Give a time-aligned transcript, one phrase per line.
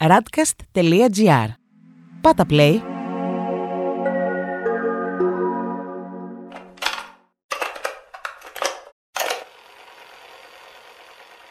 [0.00, 1.48] radcast.gr.
[2.20, 2.78] Πάτα play.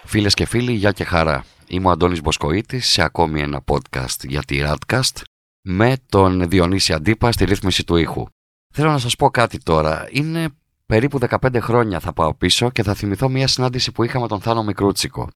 [0.04, 1.46] Φίλες και φίλοι, γεια και χαρά.
[1.68, 5.22] Είμαι ο Αντώνης Μποσκοίτης σε ακόμη ένα podcast για τη Radcast
[5.62, 8.26] με τον Διονύση Αντίπα στη ρύθμιση του ήχου.
[8.74, 10.08] Θέλω να σας πω κάτι τώρα.
[10.12, 10.50] Είναι
[10.86, 14.42] περίπου 15 χρόνια θα πάω πίσω και θα θυμηθώ μια συνάντηση που είχα με τον
[14.42, 15.30] Θάνο Μικρούτσικο.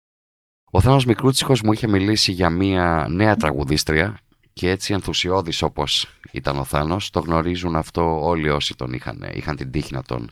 [0.73, 4.19] Ο Θάνος Μικρούτσικος μου είχε μιλήσει για μια νέα τραγουδίστρια
[4.53, 9.55] και έτσι ενθουσιώδης όπως ήταν ο Θάνος, το γνωρίζουν αυτό όλοι όσοι τον είχαν, είχαν
[9.55, 10.31] την τύχη να τον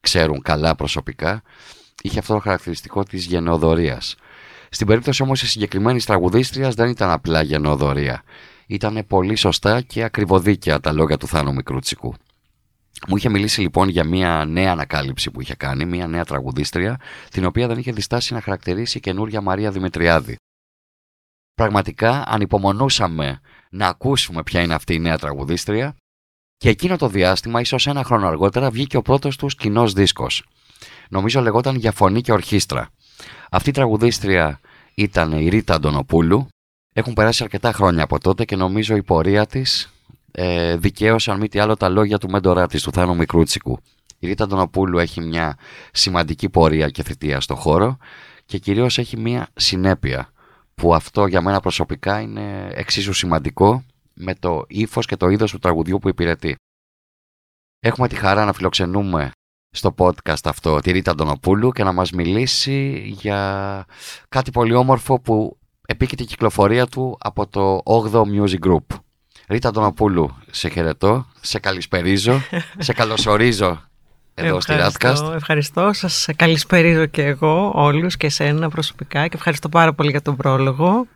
[0.00, 1.42] ξέρουν καλά προσωπικά,
[2.02, 4.16] είχε αυτό το χαρακτηριστικό της γενεοδορίας.
[4.68, 8.22] Στην περίπτωση όμως της συγκεκριμένης τραγουδίστριας δεν ήταν απλά γενεοδορία.
[8.66, 12.14] Ήταν πολύ σωστά και ακριβοδίκαια τα λόγια του Θάνου Μικρούτσικου.
[13.08, 17.00] Μου είχε μιλήσει λοιπόν για μια νέα ανακάλυψη που είχε κάνει, μια νέα τραγουδίστρια,
[17.30, 20.36] την οποία δεν είχε διστάσει να χαρακτηρίσει καινούρια Μαρία Δημητριάδη.
[21.54, 23.40] Πραγματικά ανυπομονούσαμε
[23.70, 25.96] να ακούσουμε ποια είναι αυτή η νέα τραγουδίστρια
[26.56, 30.44] και εκείνο το διάστημα, ίσως ένα χρόνο αργότερα, βγήκε ο πρώτος του κοινό δίσκος.
[31.08, 32.88] Νομίζω λεγόταν «Για φωνή και ορχήστρα».
[33.50, 34.60] Αυτή η τραγουδίστρια
[34.94, 36.48] ήταν η Ρίτα Αντωνοπούλου.
[36.92, 39.90] Έχουν περάσει αρκετά χρόνια από τότε και νομίζω η πορεία της
[40.38, 43.78] ε, δικαίωσε αν μη τι άλλο τα λόγια του μέντορά της, του Θάνου Μικρούτσικου.
[44.18, 45.56] Η Ρίτα Αντωνοπούλου έχει μια
[45.92, 47.96] σημαντική πορεία και θητεία στο χώρο
[48.44, 50.32] και κυρίως έχει μια συνέπεια
[50.74, 53.84] που αυτό για μένα προσωπικά είναι εξίσου σημαντικό
[54.14, 56.56] με το ύφος και το είδος του τραγουδιού που υπηρετεί.
[57.80, 59.30] Έχουμε τη χαρά να φιλοξενούμε
[59.70, 63.84] στο podcast αυτό τη Ρίτα Αντωνοπούλου και να μας μιλήσει για
[64.28, 69.05] κάτι πολύ όμορφο που επίκειται η κυκλοφορία του από το 8ο Music Group.
[69.48, 72.42] Ρίτα Αντωνοπούλου, σε χαιρετώ, σε καλησπερίζω,
[72.78, 73.80] σε καλωσορίζω
[74.34, 75.32] εδώ στη Radcast.
[75.34, 80.36] Ευχαριστώ, σας καλησπερίζω και εγώ όλους και εσένα προσωπικά και ευχαριστώ πάρα πολύ για τον
[80.36, 81.06] πρόλογο.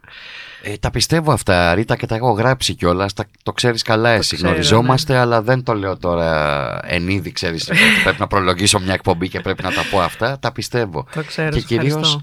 [0.62, 3.12] Ε, τα πιστεύω αυτά, Ρίτα, και τα έχω γράψει κιόλας.
[3.42, 4.36] Το ξέρεις καλά, εσύ.
[4.36, 7.32] ξέρω, Γνωριζόμαστε, αλλά δεν το λέω τώρα εν είδη.
[7.32, 7.70] Ξέρεις
[8.02, 10.38] πρέπει να προλογίσω μια εκπομπή και πρέπει να τα πω αυτά.
[10.38, 11.06] Τα πιστεύω.
[11.14, 12.20] Το ξέρω, και σε κυρίως ευχαριστώ.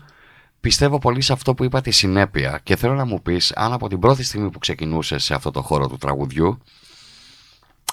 [0.61, 2.59] Πιστεύω πολύ σε αυτό που είπα τη συνέπεια.
[2.63, 5.61] Και θέλω να μου πεις, αν από την πρώτη στιγμή που ξεκινούσες σε αυτό το
[5.61, 6.59] χώρο του τραγουδιού,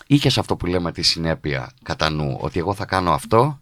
[0.07, 3.61] είχες αυτό που λέμε τη συνέπεια κατά νου, ότι εγώ θα κάνω αυτό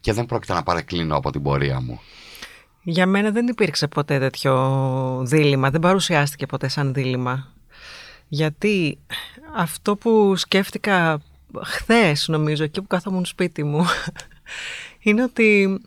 [0.00, 2.00] και δεν πρόκειται να παρεκκλίνω από την πορεία μου;
[2.82, 7.52] Για μένα δεν υπήρξε ποτέ τέτοιο δίλημα, δεν παρουσιάστηκε ποτέ σαν δίλημα.
[8.28, 8.98] Γιατί
[9.54, 11.20] αυτό που σκέφτηκα
[11.62, 13.86] χθες νομίζω, εκεί που καθόμουν σπίτι μου,
[15.02, 15.80] είναι ότι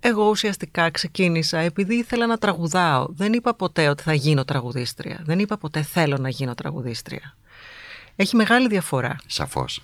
[0.00, 3.06] εγώ ουσιαστικά ξεκίνησα επειδή ήθελα να τραγουδάω.
[3.08, 5.20] Δεν είπα ποτέ ότι θα γίνω τραγουδίστρια.
[5.24, 7.36] Δεν είπα ποτέ θέλω να γίνω τραγουδίστρια.
[8.16, 9.16] Έχει μεγάλη διαφορά.
[9.26, 9.82] Σαφώς.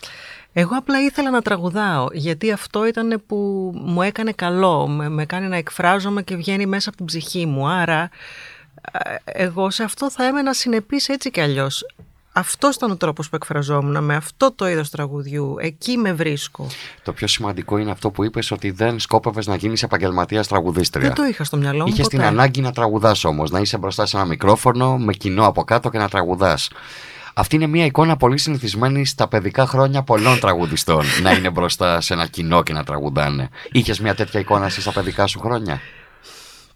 [0.53, 3.37] Εγώ απλά ήθελα να τραγουδάω, γιατί αυτό ήταν που
[3.75, 7.69] μου έκανε καλό, με, με κάνει να εκφράζομαι και βγαίνει μέσα από την ψυχή μου.
[7.69, 8.11] Άρα,
[8.93, 11.85] ε, εγώ σε αυτό θα έμενα συνεπής έτσι κι αλλιώς.
[12.39, 15.57] Αυτός ήταν ο τρόπος που εκφραζόμουν, με αυτό το είδος τραγουδιού.
[15.59, 16.67] Εκεί με βρίσκω.
[17.03, 21.07] Το πιο σημαντικό είναι αυτό που είπες ότι δεν σκόπευες να γίνεις επαγγελματίας τραγουδίστρια.
[21.07, 22.17] Δεν το είχα στο μυαλό μου Είχες ποτέ.
[22.17, 25.89] την ανάγκη να τραγουδάς όμως, να είσαι μπροστά σε ένα μικρόφωνο με κοινό από κάτω
[25.91, 26.71] και να τραγουδάς.
[27.35, 31.05] Αυτή είναι μια εικόνα πολύ συνηθισμένη στα παιδικά χρόνια πολλών τραγουδιστών.
[31.23, 33.49] να είναι μπροστά σε ένα κοινό και να τραγουδάνε.
[33.73, 35.81] Είχες μια τέτοια εικόνα εσύ στα παιδικά σου χρόνια;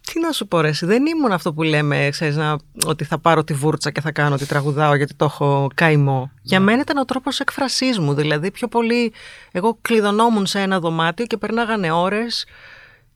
[0.01, 3.19] Τι να σου πω ρε, εσύ, δεν ήμουν αυτό που λέμε, ξέρεις, να, ότι θα
[3.19, 6.31] πάρω τη βούρτσα και θα κάνω ότι τραγουδάω γιατί το έχω καημό.
[6.41, 9.13] Για μένα ήταν ο τρόπος εκφρασής μου, δηλαδή πιο πολύ
[9.51, 12.45] εγώ κλειδωνόμουν σε ένα δωμάτιο και περνάγανε ώρες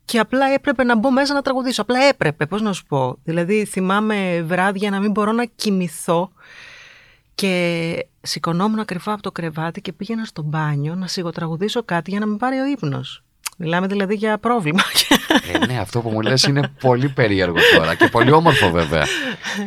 [0.06, 1.81] και απλά έπρεπε να μπω μέσα να τραγουδήσω.
[1.81, 3.18] Απλά έπρεπε, πώς να σου πω.
[3.24, 6.31] Δηλαδή θυμάμαι βράδια να μην μπορώ να κοιμηθώ
[7.35, 12.25] και σηκωνόμουν κρυφά από το κρεβάτι και πήγαινα στο μπάνιο να σιγοτραγουδήσω κάτι για να
[12.25, 13.25] με πάρει ο ύπνος.
[13.57, 14.81] Μιλάμε δηλαδή για πρόβλημα.
[15.53, 19.05] Ε, ναι, αυτό που μου λες είναι πολύ περίεργο τώρα και πολύ όμορφο βέβαια.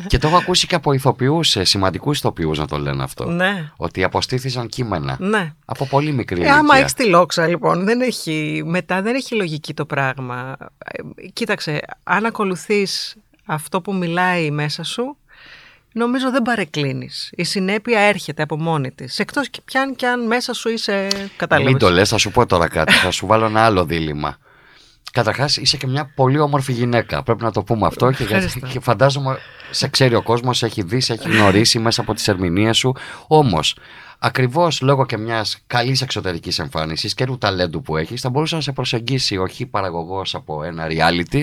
[0.07, 3.25] και το έχω ακούσει και από ηθοποιούς, σημαντικούς ηθοποιούς να το λένε αυτό.
[3.25, 5.17] ναι, Ότι αποστήθησαν κείμενα.
[5.21, 5.55] ναι.
[5.65, 6.59] Από πολύ μικρή Ε, ηλικία.
[6.59, 10.57] άμα έχεις τη λόξα, λοιπόν, δεν έχει, μετά δεν έχει λογική το πράγμα.
[10.85, 13.17] Ε, Κοίταξε, αν ακολουθείς
[13.47, 15.17] αυτό που μιλάει μέσα σου,
[15.99, 17.31] νομίζω δεν παρεκκλίνεις.
[17.37, 19.19] Η συνέπεια έρχεται από μόνη της.
[19.19, 21.73] Εκτός και πιάνει και αν μέσα σου είσαι κατάλαβες.
[21.73, 22.93] Μην το λες, θα σου πω τώρα κάτι.
[22.93, 24.37] θα σου βάλω ένα άλλο δίλημα.
[25.13, 27.23] Καταρχάς, είσαι και μια πολύ όμορφη γυναίκα.
[27.23, 28.11] Πρέπει να το πούμε αυτό.
[28.11, 28.67] Και, Ευχαριστώ.
[28.67, 29.39] και φαντάζομαι
[29.71, 32.95] σε ξέρει ο κόσμος, σε έχει δει, σε έχει γνωρίσει μέσα από τις ερμηνείες σου.
[33.27, 33.77] Όμως,
[34.19, 38.61] ακριβώς λόγω και μιας καλής εξωτερικής εμφάνισης και του ταλέντου που έχεις, θα μπορούσε να
[38.61, 41.43] σε προσεγγίσει ο χι παραγωγός από ένα reality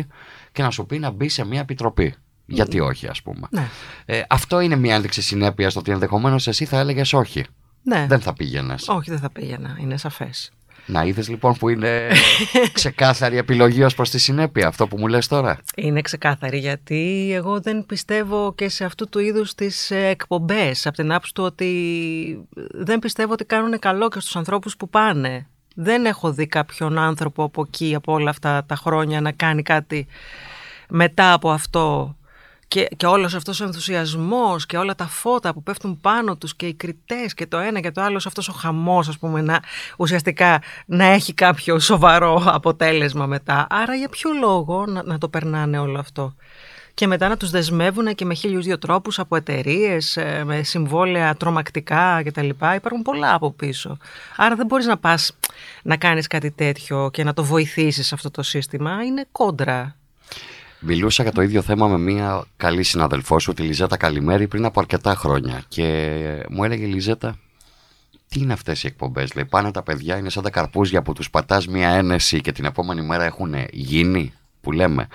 [0.52, 2.16] και να σου πει να μπει σε μια επιτροπή.
[2.46, 3.48] Γιατί όχι, ας πούμε.
[3.50, 3.70] Ναι.
[4.06, 7.46] Ε, αυτό είναι μια ένδειξη συνέπειας στο ότι ενδεχομένως εσύ θα έλεγες όχι.
[7.84, 8.06] Ναι.
[8.10, 8.88] Δεν θα πήγαινες.
[8.88, 9.78] Όχι, δεν θα πήγαινα.
[9.82, 10.52] Είναι σαφές.
[10.88, 12.08] Να είδες λοιπόν που είναι
[12.74, 17.60] ξεκάθαρη επιλογή ως προς τη συνέπεια, αυτό που μου λες τώρα; Είναι ξεκάθαρη γιατί εγώ
[17.60, 22.48] δεν πιστεύω και σε αυτού του είδους τις ε, εκπομπές από την άποψη του ότι
[22.72, 25.48] δεν πιστεύω ότι κάνουν καλό και στους ανθρώπους που πάνε.
[25.76, 30.08] Δεν έχω δει κάποιον άνθρωπο από εκεί από όλα αυτά τα χρόνια να κάνει κάτι
[30.90, 32.16] μετά από αυτό
[32.68, 36.66] και, και όλος αυτός ο ενθουσιασμός και όλα τα φώτα που πέφτουν πάνω τους και
[36.68, 39.60] οι κριτές και το ένα και το άλλο αυτός ο χαμός ας πούμε να,
[39.98, 43.68] ουσιαστικά να έχει κάποιο σοβαρό αποτέλεσμα μετά.
[43.70, 46.36] Άρα για ποιο λόγο να, να το περνάνε όλο αυτό;
[46.94, 51.36] Και μετά να τους δεσμεύουν και με χίλιους δύο τρόπους από εταιρείες, ε, με συμβόλαια
[51.36, 52.50] τρομακτικά κτλ.
[52.76, 53.98] Υπάρχουν πολλά από πίσω.
[54.36, 55.38] Άρα δεν μπορείς να πας
[55.84, 59.04] να κάνεις κάτι τέτοιο και να το βοηθήσεις αυτό το σύστημα.
[59.04, 59.96] Είναι κόντρα.
[60.88, 64.80] Μιλούσα για το ίδιο θέμα με μια καλή συναδελφό σου, τη Λιζέτα Καλημέρη, πριν από
[64.80, 65.64] αρκετά χρόνια.
[65.68, 67.36] Και μου έλεγε η Λιζέτα,
[68.28, 69.34] τι είναι αυτές οι εκπομπές.
[69.34, 72.66] Λέει, πάνε τα παιδιά, είναι σαν τα καρπούζια που τους πατάς μια ένεση και την
[72.66, 75.08] επόμενη μέρα έχουν γίνει, που λέμε.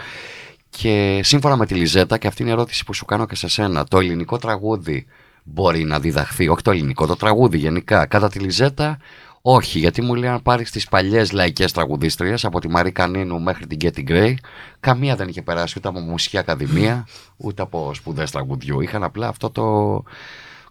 [0.70, 3.48] Και σύμφωνα με τη Λιζέτα, και αυτή είναι η ερώτηση που σου κάνω και σε
[3.48, 5.06] σένα, το ελληνικό τραγούδι
[5.42, 8.06] μπορεί να διδαχθεί, όχι το ελληνικό, το τραγούδι γενικά.
[8.06, 8.98] Κατά τη Λιζέτα,
[9.42, 13.66] όχι, γιατί μου λέει αν πάρεις τις παλιές λαϊκές τραγουδίστριες από τη Μαρή Κανίνου μέχρι
[13.66, 14.38] την Κέτι Γκρέι,
[14.80, 17.06] καμία δεν είχε περάσει ούτε από μουσική ακαδημία,
[17.36, 18.80] ούτε από σπουδές τραγουδιού.
[18.80, 20.02] Είχαν απλά αυτό το,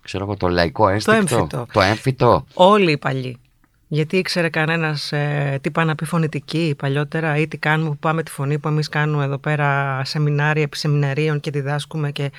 [0.01, 1.25] ξέρω εγώ, το λαϊκό ένστικτο.
[1.25, 1.67] Το έμφυτο.
[1.71, 2.45] Το έμφυτο.
[2.53, 3.39] Όλοι οι παλιοί.
[3.87, 8.23] Γιατί ήξερε κανένας ε, τι πάει να πει φωνητική παλιότερα ή τι κάνουμε που πάμε
[8.23, 12.31] τη φωνή που εμείς κάνουμε εδώ πέρα σεμινάρια επί σεμιναρίων και διδάσκουμε και.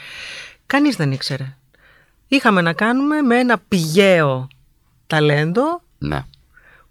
[0.66, 1.56] Κανείς δεν ήξερε.
[2.28, 4.48] Είχαμε να κάνουμε με ένα πηγαίο
[5.06, 6.24] ταλέντο Ναι.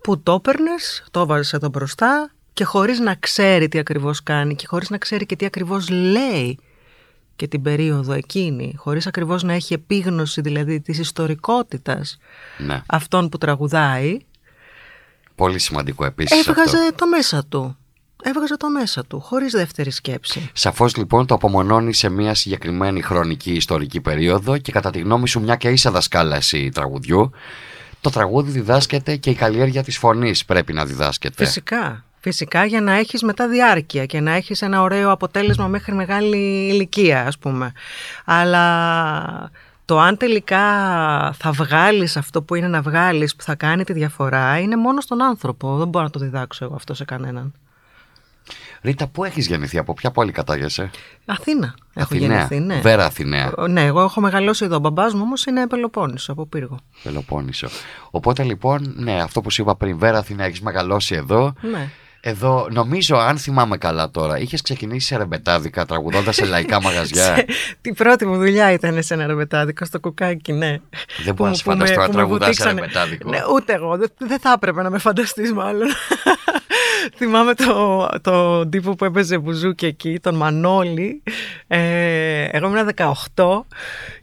[0.01, 4.67] που το έπαιρνες, το έβαζες εδώ μπροστά και χωρίς να ξέρει τι ακριβώς κάνει και
[4.67, 6.59] χωρίς να ξέρει και τι ακριβώς λέει
[7.35, 12.17] και την περίοδο εκείνη, χωρίς ακριβώς να έχει επίγνωση δηλαδή της ιστορικότητας
[12.57, 12.81] ναι.
[12.87, 14.19] αυτών που τραγουδάει,
[15.39, 16.47] Πολύ σημαντικό επίσης.
[16.47, 17.77] έβγαζε το μέσα του.
[18.23, 20.49] Έβγαζε το μέσα του, χωρίς δεύτερη σκέψη.
[20.53, 25.41] Σαφώς λοιπόν το απομονώνει σε μια συγκεκριμένη χρονική ιστορική περίοδο και κατά τη γνώμη σου,
[25.41, 27.31] μια και είσαι δασκάλα εσύ τραγουδιού,
[28.01, 31.45] το τραγούδι διδάσκεται και η καλλιέργεια της φωνής πρέπει να διδάσκεται.
[31.45, 32.03] Φυσικά.
[32.21, 37.27] Φυσικά για να έχεις μετά διάρκεια και να έχεις ένα ωραίο αποτέλεσμα μέχρι μεγάλη ηλικία
[37.27, 37.71] ας πούμε.
[38.25, 39.51] Αλλά
[39.85, 40.61] το αν τελικά
[41.33, 45.21] θα βγάλεις αυτό που είναι να βγάλεις που θα κάνει τη διαφορά είναι μόνο στον
[45.21, 45.77] άνθρωπο.
[45.77, 47.53] Δεν μπορώ να το διδάξω εγώ αυτό σε κανέναν.
[48.81, 50.89] Ρίτα, πού έχεις γεννηθεί, από ποια πόλη κατάγεσαι,
[51.25, 52.27] Αθήνα έχω Αθηναία.
[52.47, 52.79] γεννηθεί, ναι.
[52.81, 53.53] Βέρα Αθηναία.
[53.69, 54.75] Ναι, εγώ έχω μεγαλώσει εδώ.
[54.75, 56.79] Ο μπαμπάς μου όμως είναι Πελοπόννησο, από Πύργο.
[57.03, 57.67] Πελοπόννησο.
[58.11, 61.53] Οπότε λοιπόν, ναι, αυτό που σου είπα πριν, Βέρα Αθηναία, έχεις μεγαλώσει εδώ.
[61.61, 61.89] Ναι.
[62.21, 67.45] Εδώ, νομίζω, αν θυμάμαι καλά τώρα, είχες ξεκινήσει σε ρεμπετάδικα τραγουδώντας σε λαϊκά μαγαζιά.
[67.81, 70.69] Την πρώτη μου δουλειά ήταν σε ένα ρεμπετάδικο στο κουκάκι, ναι.
[70.69, 70.79] Δεν
[71.25, 72.79] Που μπορώ να μου- σε που με- φανταστώ να που με τραγουδάς σε βουτήξανε.
[72.81, 73.29] ρεμπετάδικο.
[73.29, 73.97] Ναι, ούτε εγώ.
[73.97, 75.87] Δεν, δεν θα έπρεπε να με φανταστείς, μάλλον.
[77.15, 81.23] Θυμάμαι το, το τύπο που έπαιζε μπουζούκι εκεί, τον Μανώλη.
[81.67, 82.89] Ε, εγώ ήμουν
[83.35, 83.61] 18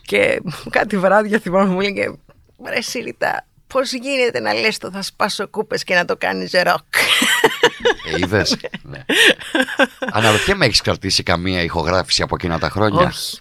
[0.03, 2.11] και κάτι βράδια θυμάμαι μου έλεγε
[2.65, 6.95] Ρε Σίλιτα, πώς γίνεται να λες το θα σπάσω κούπες και να το κάνεις ροκ.
[8.13, 8.57] Ε, είδες.
[8.91, 9.05] ναι.
[10.11, 13.41] Αναρωτιέμαι, έχεις κρατήσει καμία ηχογράφηση από εκείνα τα χρόνια; Όχι.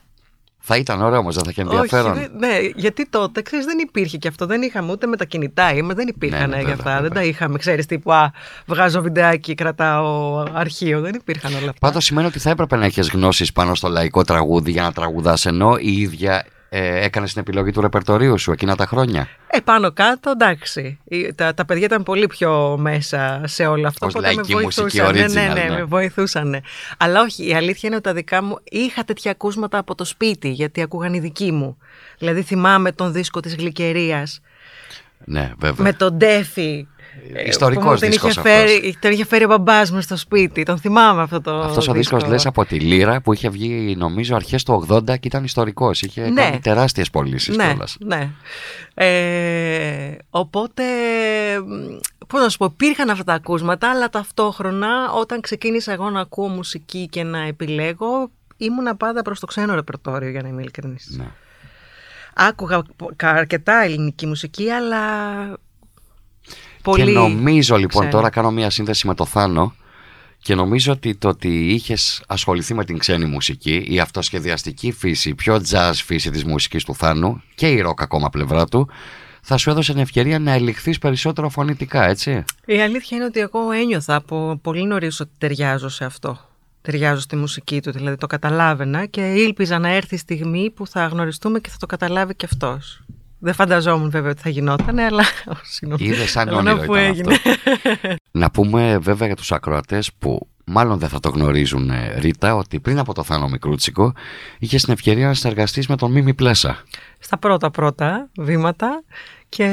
[0.68, 2.12] Θα ήταν ωραίο όμως, δεν θα είχε ενδιαφέρον.
[2.12, 4.46] Όχι, δεν- ναι, γιατί τότε, ξέρεις, δεν υπήρχε και αυτό.
[4.46, 6.90] Δεν είχαμε ούτε με τα κινητά, είμαι, δεν υπήρχαν Ναι, ναι, για βέβαια, αυτά.
[6.92, 7.02] βέβαια.
[7.02, 8.32] Δεν τα είχαμε, ξέρεις, τύπου, α,
[8.66, 11.02] βγάζω βιντεάκι, κρατάω αρχείο.
[11.02, 11.74] Δεν υπήρχαν όλα αυτά.
[11.80, 15.46] Πάντως σημαίνει ότι θα έπρεπε να έχεις γνώσεις πάνω στο λαϊκό τραγούδι για να τραγουδάς
[15.46, 16.46] ενώ η ίδια
[16.78, 21.00] ε, έκανες την επιλογή του ρεπερτορίου σου εκείνα τα χρόνια; Ε, πάνω κάτω, εντάξει.
[21.04, 24.06] Η- Τα, τα παιδιά ήταν πολύ πιο μέσα σε όλο αυτό.
[24.06, 25.16] Ως οπότε με λαϊκή μουσική βοηθούσαν.
[25.16, 25.76] Ναι, original, ναι, ναι, ναι.
[25.76, 26.62] με βοηθούσαν.
[26.98, 30.50] Αλλά όχι, η αλήθεια είναι ότι τα δικά μου είχα τέτοια ακούσματα από το σπίτι,
[30.50, 31.78] γιατί ακούγαν οι δικοί μου.
[32.18, 34.42] Δηλαδή θυμάμαι τον δίσκο της Γλυκερίας
[35.26, 35.86] Ναι, βέβαια.
[35.86, 36.88] με τον Ντέφι.
[37.34, 38.54] Ε, Ιστορικός που μου την δίσκος είχε αυτός.
[38.72, 40.64] φέρει, Τον είχε φέρει ο μπαμπάς μου στο σπίτι.
[40.64, 42.32] Τον θυμάμαι αυτό το Αυτός ο δίσκο δίσκος.
[42.34, 46.02] λες από τη Λύρα που είχε βγει νομίζω αρχές του 80 και ήταν ιστορικός.
[46.02, 46.42] Είχε Ναι.
[46.42, 47.98] κάνει τεράστιες πωλήσεις ναι, κιόλας.
[48.00, 48.30] ναι.
[48.94, 50.84] Ε, οπότε,
[51.66, 56.20] μ, πώς να σου πω, υπήρχαν αυτά τα ακούσματα, αλλά ταυτόχρονα όταν ξεκίνησα εγώ να
[56.20, 61.16] ακούω μουσική και να επιλέγω, ήμουνα πάντα προς το ξένο ρεπερτόριο, για να είμαι ειλικρινής.
[61.18, 61.26] Ναι.
[62.36, 65.00] Άκουγα πο- κα- αρκετά ελληνική μουσική, αλλά
[66.86, 68.12] πολύ Και νομίζω λοιπόν ξένη.
[68.12, 69.74] τώρα κάνω μια σύνδεση με το Θάνο
[70.38, 75.36] και νομίζω ότι το ότι είχες ασχοληθεί με την ξένη μουσική, η αυτοσχεδιαστική φύση, η
[75.36, 78.90] πιο jazz φύση της μουσικής του Θάνου και η ροκ ακόμα πλευρά του,
[79.42, 82.44] θα σου έδωσε την ευκαιρία να ελιχθείς περισσότερο φωνητικά, έτσι.
[82.66, 86.40] Η αλήθεια είναι ότι εγώ ένιωθα από πολύ νωρίς ότι ταιριάζω σε αυτό.
[86.82, 91.06] Ταιριάζω στη μουσική του, δηλαδή το καταλάβαινα και ήλπιζα να έρθει η στιγμή που θα
[91.06, 93.02] γνωριστούμε και θα το καταλάβει και αυτός.
[93.46, 95.24] Δεν φανταζόμουν βέβαια ότι θα γινόταν, αλλά.
[95.74, 96.06] Συγγνώμη.
[96.06, 97.34] Είδες σαν Αλλά όνειρο αφού ήταν έγινε.
[97.34, 98.16] αυτό.
[98.32, 102.80] Να πούμε βέβαια για τους ακροατές που μάλλον δεν θα το γνωρίζουν ε, Ρίτα ότι
[102.80, 104.14] πριν από το Θάνο Μικρούτσικο
[104.60, 106.84] είχε την ευκαιρία να συνεργαστείς με τον Μίμη Πλέσα.
[107.20, 109.04] Στα πρώτα πρώτα βήματα
[109.50, 109.66] και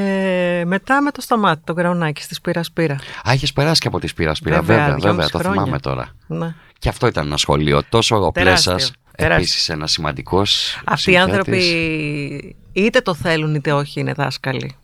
[0.67, 2.95] μετά με το σταμάτη, το γραουνάκι στη Σπύρα Σπύρα.
[3.29, 5.61] Α, είχες περάσει και από τη Σπύρα Σπύρα, Βέβαια, βέβαια, βέβαια, δυόμιση το χρόνια.
[5.61, 6.09] θυμάμαι τώρα.
[6.27, 6.55] Ναι.
[6.79, 7.83] Και αυτό ήταν ένα σχολείο.
[7.89, 9.37] Τόσο ο Τεράστιο, Πλέσας, τεράστιο.
[9.37, 14.77] επίσης ένας σημαντικός Αυτοί οι άνθρωποι είτε το θέλουν είτε όχι είναι δάσκαλοι.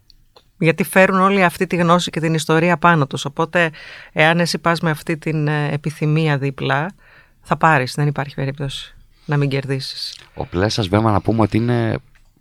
[0.59, 3.25] Γιατί φέρουν όλη αυτή τη γνώση και την ιστορία πάνω τους.
[3.25, 3.71] Οπότε,
[4.13, 6.91] εάν εσύ πας με αυτή την ε, επιθυμία δίπλα,
[7.43, 7.95] θα πάρεις.
[7.95, 10.19] Δεν υπάρχει περίπτωση να μην κερδίσεις.
[10.35, 11.99] Ο Πλέσας βέβαια να πούμε ότι είναι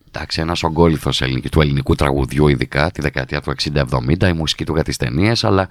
[0.08, 4.74] εντάξει, ένας ογκόλυθος ελληνική- του ελληνικού τραγουδιού ειδικά τη δεκαετία του 60-70, η μουσική του
[4.74, 5.70] για τις ταινίες, αλλά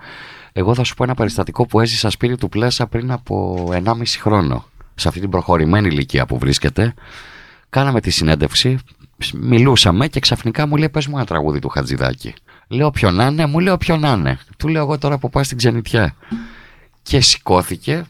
[0.53, 4.65] εγώ θα σου πω ένα περιστατικό που έζησα σπίτι του Πλέσα πριν από 1,5 χρόνο.
[4.95, 6.95] Σε αυτή την προχωρημένη ηλικία που βρίσκεται,
[7.71, 8.79] κάναμε τη συνέντευξη,
[9.35, 12.35] μιλούσαμε και ξαφνικά μου λέει πες μου ένα τραγούδι του Χατζηδάκη.
[12.69, 14.39] Λέω ποιον να είναι, μου λέει όποιον να είναι.
[14.59, 16.15] Του λέω εγώ τώρα που πάω στην ξενιτιά.
[17.03, 18.05] Και σηκώθηκε,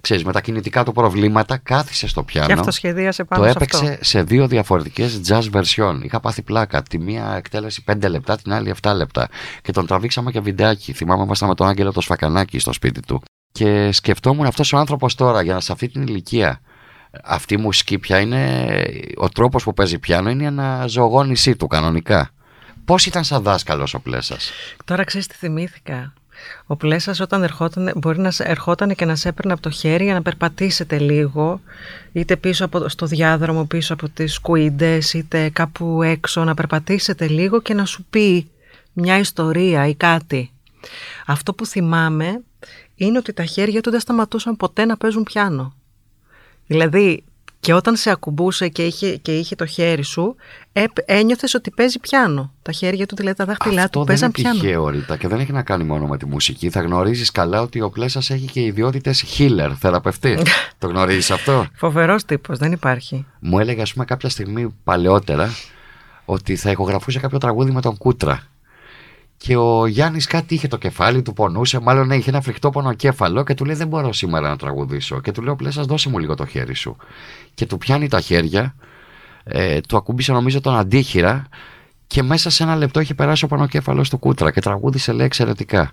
[0.00, 2.46] ξέρεις, με τα κινητικά του προβλήματα, κάθισε στο πιάνο.
[2.46, 4.04] Και αυτό σχεδίασε πάνω Το σε έπαιξε αυτό.
[4.04, 5.98] σε δύο διαφορετικές jazz version.
[6.02, 6.82] Είχα πάθει πλάκα.
[6.82, 9.28] Τη μία εκτέλεση 5 λεπτά, την άλλη 7 λεπτά.
[9.62, 10.92] Και τον τραβήξαμε και βιντεάκι.
[10.92, 13.22] Θυμάμαι, ήμασταν με τον Άγγελο το Σφακανάκι στο σπίτι του.
[13.52, 16.60] Και σκεφτόμουν αυτός ο άνθρωπος τώρα, για να σε αυτή την ηλικία,
[17.24, 18.66] αυτή η μουσική πια είναι.
[19.16, 22.30] Ο τρόπος που παίζει πιάνο είναι η αναζωογόνησή του κανονικά.
[22.84, 24.50] Πώς ήταν σαν δάσκαλος ο Πλέσας;
[24.84, 26.12] Τώρα ξέρεις τι θυμήθηκα.
[26.66, 30.04] Ο Πλέσας όταν ερχόταν, μπορεί να σε- ερχόταν και να σε έπαιρνε από το χέρι
[30.04, 31.60] για να περπατήσετε λίγο,
[32.12, 37.60] είτε πίσω από, στο διάδρομο, πίσω από τις κουίντες, είτε κάπου έξω, να περπατήσετε λίγο
[37.60, 38.50] και να σου πει
[38.92, 40.50] μια ιστορία ή κάτι.
[41.26, 42.40] Αυτό που θυμάμαι
[42.94, 45.74] είναι ότι τα χέρια του δεν σταματούσαν ποτέ να παίζουν πιάνο.
[46.66, 47.24] Δηλαδή,
[47.60, 50.36] και όταν σε ακουμπούσε και είχε, και είχε το χέρι σου,
[50.72, 52.52] έπ- ένιωθες ότι παίζει πιάνο.
[52.62, 54.60] Τα χέρια του, δηλαδή τα δάχτυλά Αυτό του δεν παίζαν είναι πιάνο.
[54.60, 56.70] τυχαίο, Ρίτα, και δεν έχει να κάνει μόνο με τη μουσική.
[56.70, 60.38] Θα γνωρίζεις καλά ότι ο Πλέσας έχει και ιδιότητες healer, θεραπευτή.
[60.78, 63.26] το γνωρίζεις αυτό; Φοβερός τύπος, δεν υπάρχει.
[63.40, 65.50] Μου έλεγε, ας πούμε, κάποια στιγμή παλαιότερα
[66.24, 68.42] ότι θα ηχογραφούσε κάποιο τραγούδι με τον Κούτρα.
[69.36, 71.80] Και ο Γιάννης κάτι είχε το κεφάλι του, πονούσε.
[71.80, 75.20] Μάλλον είχε ένα φρικτό πονοκέφαλο και του λέει: Δεν μπορώ σήμερα να τραγουδήσω.
[75.20, 76.96] Και του λέω: Πλέσα, δώσε μου λίγο το χέρι σου.
[77.54, 78.74] Και του πιάνει τα χέρια,
[79.44, 81.48] ε, του ακούμπησε νομίζω τον αντίχειρα
[82.06, 85.90] και μέσα σε ένα λεπτό είχε περάσει ο πονοκέφαλος του Κούτρα και τραγούδισε λέει εξαιρετικά.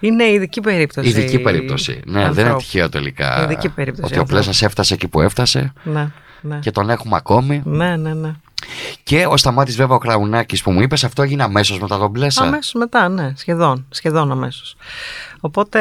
[0.00, 1.08] Είναι ειδική περίπτωση.
[1.08, 2.00] Ειδική περίπτωση.
[2.06, 2.58] Ναι, δεν είναι ανθρώπου.
[2.58, 3.44] τυχαίο τελικά.
[3.44, 4.28] Ειδική περίπτωση Ότι ο ανθρώπου.
[4.28, 6.10] Πλέσας έφτασε εκεί που έφτασε Ναι,
[6.46, 6.58] ναι.
[6.58, 7.62] και τον έχουμε ακόμη.
[7.64, 8.32] Ναι, ναι, ναι.
[9.02, 12.42] Και ο Σταμάτης, βέβαια, ο Κραουνάκης που μου είπες, αυτό έγινε αμέσως μετά τον Πλέσα.
[12.42, 14.76] Αμέσως μετά, ναι, σχεδόν, σχεδόν αμέσως.
[15.40, 15.80] Οπότε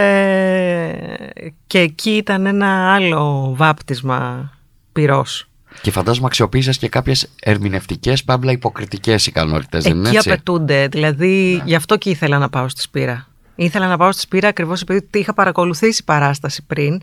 [1.67, 4.51] και εκεί ήταν ένα άλλο βάπτισμα
[4.91, 5.48] πυρός.
[5.81, 11.62] Και φαντάζομαι αξιοποίησες και κάποιες ερμηνευτικές, παύλα υποκριτικές ικανότητε, δεν είναι Εκεί έτσι; απαιτούνται, δηλαδή
[11.65, 13.27] γι' αυτό και ήθελα να πάω στη Σπύρα.
[13.55, 17.01] Ήθελα να πάω στη Σπύρα ακριβώς επειδή τη είχα παρακολουθήσει παράσταση πριν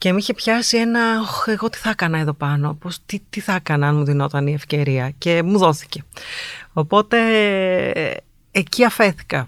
[0.00, 3.40] και με είχε πιάσει ένα, «Οχ, εγώ τι θα έκανα εδώ πάνω, πώς, τι, τι
[3.40, 6.04] θα έκανα αν μου δινόταν η ευκαιρία και μου δόθηκε.
[6.72, 7.16] Οπότε
[7.92, 8.12] ε,
[8.50, 9.46] εκεί αφέθηκα.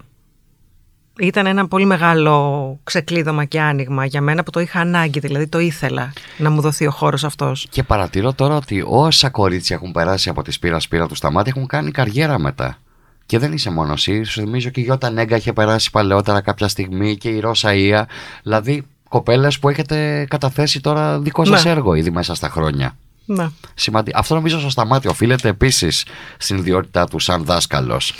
[1.19, 5.59] Ήταν ένα πολύ μεγάλο ξεκλείδωμα και άνοιγμα για μένα που το είχα ανάγκη, δηλαδή το
[5.59, 7.67] ήθελα να μου δοθεί ο χώρος αυτός.
[7.69, 11.67] Και παρατηρώ τώρα ότι όσα κορίτσια έχουν περάσει από τη σπήρα σπήρα τους Σταμάτη έχουν
[11.67, 12.77] κάνει καριέρα μετά.
[13.25, 14.23] Και δεν είσαι μόνος εσύ.
[14.23, 18.07] Σου θυμίζω και η Γιώτα Νέγκα είχε περάσει παλαιότερα κάποια στιγμή και η Ρώσα Ία.
[18.43, 18.83] Δηλαδή
[19.13, 21.71] κοπέλες που έχετε καταθέσει τώρα δικό σας Ναι.
[21.71, 22.97] έργο ήδη μέσα στα χρόνια.
[23.25, 23.47] Ναι.
[23.73, 24.11] Σημαντι...
[24.15, 26.05] Αυτό νομίζω στο Σταμάτη οφείλεται επίσης
[26.37, 28.13] στην ιδιότητά του σαν δάσκαλος.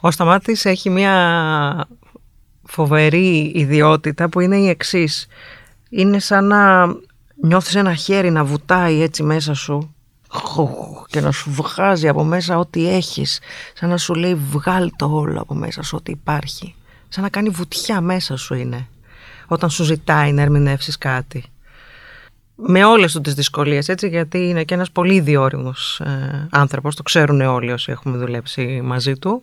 [0.00, 1.88] Ο Σταμάτης έχει μια
[2.62, 5.26] φοβερή ιδιότητα που είναι η εξής.
[5.90, 6.86] Είναι σαν να
[7.42, 9.94] νιώθεις ένα χέρι να βουτάει έτσι μέσα σου
[11.06, 13.40] και να σου βγάζει από μέσα ό,τι έχεις.
[13.74, 16.74] Σαν να σου λέει βγάλ το όλο από μέσα σου ό,τι υπάρχει.
[17.08, 18.86] Σαν να κάνει βουτιά μέσα σου είναι.
[19.48, 21.44] Όταν σου ζητάει να ερμηνεύσεις κάτι.
[22.54, 26.96] Με όλες του τις δυσκολίες έτσι γιατί είναι και ένας πολύ διόρυμος ε, άνθρωπος.
[26.96, 29.42] Το ξέρουν όλοι όσοι έχουμε δουλέψει μαζί του.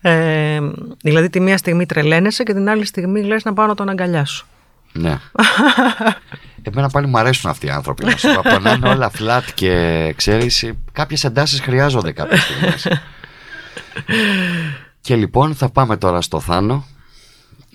[0.00, 0.60] Ε,
[1.02, 4.46] δηλαδή τη μία στιγμή τρελαίνεσαι και την άλλη στιγμή λες να πάω να τον αγκαλιάσω.
[4.92, 5.18] Ναι.
[6.62, 8.04] Εμένα πάλι μου αρέσουν αυτοί οι άνθρωποι.
[8.04, 8.40] Να σου πω.
[8.40, 12.88] Από το να είναι όλα flat και ξέρεις, κάποιες εντάσεις χρειάζονται κάποιες στιγμές.
[15.00, 16.84] και λοιπόν θα πάμε τώρα στο Θάνο.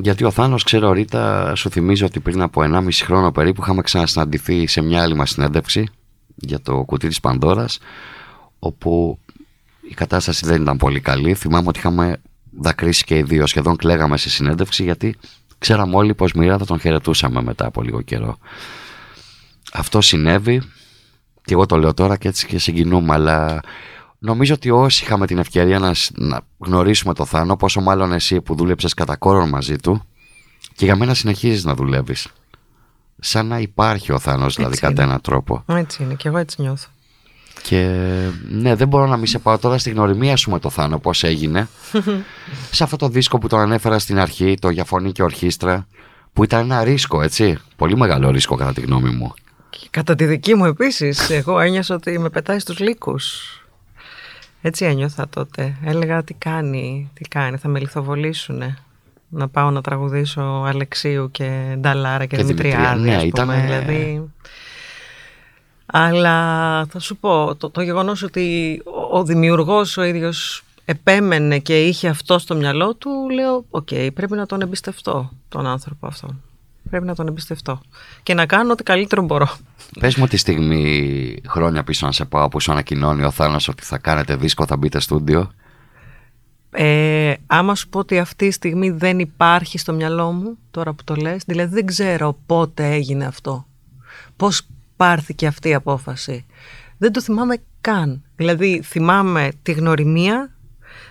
[0.01, 4.67] Γιατί ο Θάνος, ξέρω Ρίτα, σου θυμίζω ότι πριν από 1,5 χρόνο περίπου είχαμε ξανασυναντηθεί
[4.67, 5.87] σε μια άλλη μας συνέντευξη
[6.35, 7.79] για το κουτί της Πανδώρας
[8.59, 9.19] όπου
[9.89, 11.33] η κατάσταση δεν ήταν πολύ καλή.
[11.33, 12.21] Θυμάμαι ότι είχαμε
[12.59, 15.15] δακρύσει και οι δύο, σχεδόν κλαίγαμε στη συνέντευξη γιατί
[15.57, 18.37] ξέραμε όλοι πως μοιρά θα τον χαιρετούσαμε μετά από λίγο καιρό.
[19.73, 20.61] Αυτό συνέβη
[21.43, 23.61] και εγώ το λέω τώρα και έτσι και συγκινούμε, αλλά
[24.19, 28.41] Νομίζω ότι όσοι είχαμε την ευκαιρία να, σ- να γνωρίσουμε το Θάνο, πόσο μάλλον εσύ
[28.41, 30.03] που δούλεψες κατά κόρον μαζί του
[30.75, 32.27] και για μένα συνεχίζεις να δουλεύεις.
[33.19, 35.11] Σαν να υπάρχει ο Θάνος, δηλαδή Έτσι κατά είναι.
[35.11, 35.63] έναν τρόπο.
[35.67, 36.87] Έτσι είναι και εγώ έτσι νιώθω.
[37.63, 37.87] Και
[38.49, 41.23] ναι, δεν μπορώ να μην σε πάω τώρα στη γνωριμία σου με το Θάνο, πώς
[41.23, 41.67] έγινε.
[42.71, 45.87] σε αυτό το δίσκο που τον ανέφερα στην αρχή, το για φωνή και ορχήστρα,
[46.33, 47.57] που ήταν ένα ρίσκο, έτσι.
[47.75, 49.33] Πολύ μεγάλο ρίσκο κατά τη γνώμη μου.
[49.69, 53.53] Και κατά τη δική μου επίσης, εγώ ένιωσα ότι με πετάει στους λύκους.
[54.61, 55.75] Έτσι ένιωθα τότε.
[55.83, 58.77] Έλεγα τι κάνει, τι κάνει, θα με λιθοβολήσουνε.
[59.29, 63.65] Να πάω να τραγουδήσω Αλεξίου και Νταλάρα και, Και Δημητριάδη, Δημητρία, ναι, ας πούμε, ήτανε-
[63.85, 64.29] δηλαδή...
[65.85, 71.85] Αλλά θα σου πω, το, το γεγονός ότι ο, ο δημιουργός ο ίδιος επέμενε και
[71.85, 76.41] είχε αυτό στο μυαλό του, λέω, οκ, πρέπει να τον εμπιστευτώ, τον άνθρωπο αυτόν.
[76.89, 77.81] Πρέπει να τον εμπιστευτώ.
[78.23, 79.49] Και να κάνω ό,τι καλύτερο μπορώ.
[79.99, 83.83] Πες μου τη στιγμή χρόνια πίσω να σε πάω που σου ανακοινώνει ο Θάνος ότι
[83.83, 85.51] θα κάνετε δίσκο, θα μπείτε στούντιο.
[86.71, 91.03] Ε, άμα σου πω ότι αυτή τη στιγμή δεν υπάρχει στο μυαλό μου, τώρα που
[91.03, 93.65] το λες, δηλαδή δεν ξέρω πότε έγινε αυτό.
[94.35, 96.45] Πώς πάρθηκε αυτή η απόφαση.
[96.97, 98.23] Δεν το θυμάμαι καν.
[98.35, 100.55] Δηλαδή θυμάμαι τη γνωριμία,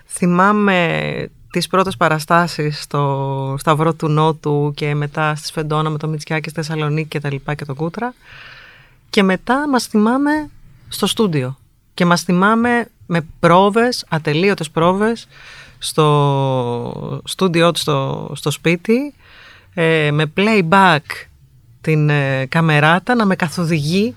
[0.06, 6.48] θυμάμαι τις πρώτες παραστάσεις στο Σταυρό του Νότου και μετά στη Σφεντόνα με το Μητσιάκη
[6.48, 8.14] στη Θεσσαλονίκη και τα λοιπά και το Κούτρα.
[9.10, 10.50] Και μετά μας θυμάμαι
[10.88, 11.58] στο στούντιο.
[11.94, 15.26] Και μας θυμάμαι με πρόβες, ατελείωτες πρόβες,
[15.78, 19.14] στο στούντιό του στο, στο σπίτι,
[19.74, 20.98] ε, με playback
[21.80, 24.14] την ε, καμεράτα να με καθοδηγεί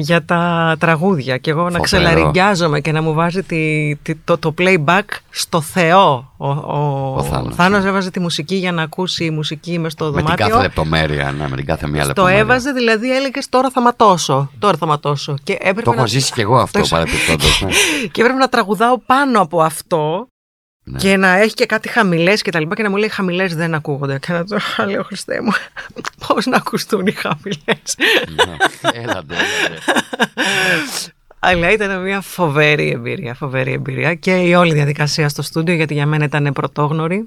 [0.00, 1.82] για τα τραγούδια και εγώ να Φοβερό.
[1.82, 6.32] ξελαριγκιάζομαι και να μου βάζει τη, τη- το, το playback στο Θεό.
[6.36, 7.88] Ο, ο, Ο Θάνος, Θάνος ναι.
[7.88, 10.46] έβαζε τη μουσική για να ακούσει η μουσική μες στο Με την δωμάτιο.
[10.48, 12.38] κάθε λεπτομέρεια, ναι, με την κάθε μία Το λεπτομέρεια.
[12.38, 14.50] έβαζε, δηλαδή έλεγε τώρα θα ματώσω.
[14.58, 15.34] Τώρα θα ματώσω.
[15.42, 16.06] Και έπρεπε, Το έχω να...
[16.06, 17.62] ζήσει κι εγώ αυτό Το έχεις- παρεπιπτόντως.
[17.66, 17.70] Ναι.
[18.12, 20.28] και έπρεπε να τραγουδάω πάνω από αυτό
[20.90, 20.98] Ναι.
[20.98, 23.74] και να έχει και κάτι χαμηλές και τα λοιπά και να μου λέει χαμηλές δεν
[23.74, 24.18] ακούγονται.
[24.18, 24.56] Και να το
[24.90, 25.50] λέω Χριστέ μου,
[26.26, 27.96] πώς να ακουστούν οι χαμηλές.
[28.46, 28.56] Ναι.
[29.02, 29.34] Έλατε, έλατε.
[31.38, 36.06] Αλλά ήταν μια φοβερή εμπειρία, φοβερή εμπειρία και η όλη διαδικασία στο στούντιο γιατί για
[36.06, 37.22] μένα ήταν πρωτόγνωρη.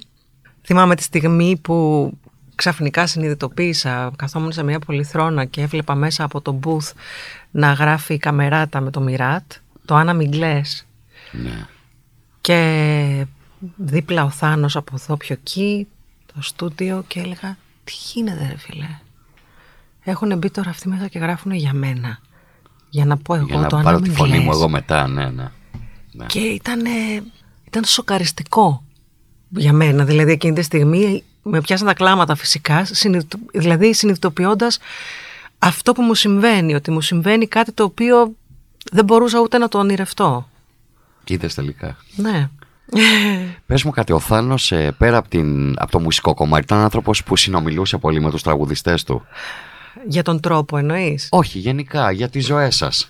[0.66, 2.10] Θυμάμαι τη στιγμή που
[2.56, 6.92] ξαφνικά συνειδητοποίησα, καθόμουν σε μια πολυθρόνα και έβλεπα μέσα από το booth
[7.52, 9.52] να γράφει η καμεράτα με το Μιράτ,
[9.86, 10.88] το Άννα Μιγκλές
[11.32, 11.68] Ναι.
[12.42, 13.26] και
[13.76, 15.88] δίπλα ο Θάνος από εδώ πιο εκεί,
[16.34, 19.00] το στούντιο και έλεγα τι γίνεται ρε φίλε;
[20.04, 22.20] Έχουν μπει τώρα αυτοί μέσα και γράφουν για μένα.
[22.90, 24.56] Για να πω εγώ Για να το πάρω Άννα τη φωνή μου Μιγκλές.
[24.56, 25.52] εγώ μετά, ναι, ναι.
[26.12, 26.26] ναι.
[26.26, 26.82] Και ήταν,
[27.68, 28.84] ήταν σοκαριστικό
[29.50, 30.06] για μένα.
[30.06, 34.80] Δηλαδή εκείνη τη στιγμή με πιάσαν τα κλάματα φυσικά, συνειδητο- δηλαδή συνειδητοποιώντας
[35.60, 38.36] αυτό που μου συμβαίνει, ότι μου συμβαίνει κάτι το οποίο
[38.92, 40.50] δεν μπορούσα ούτε να το ονειρευτώ.
[41.24, 41.98] Και είδες τελικά.
[42.16, 42.50] Ναι.
[43.66, 47.24] Πες μου κάτι, ο Θάνος ε, πέρα από, την, από το μουσικό κομμάτι ήταν άνθρωπος
[47.24, 49.26] που συνομιλούσε πολύ με τους τραγουδιστές του;
[50.08, 53.08] Για τον τρόπο εννοείς; Όχι, γενικά, για τις ζωές σας.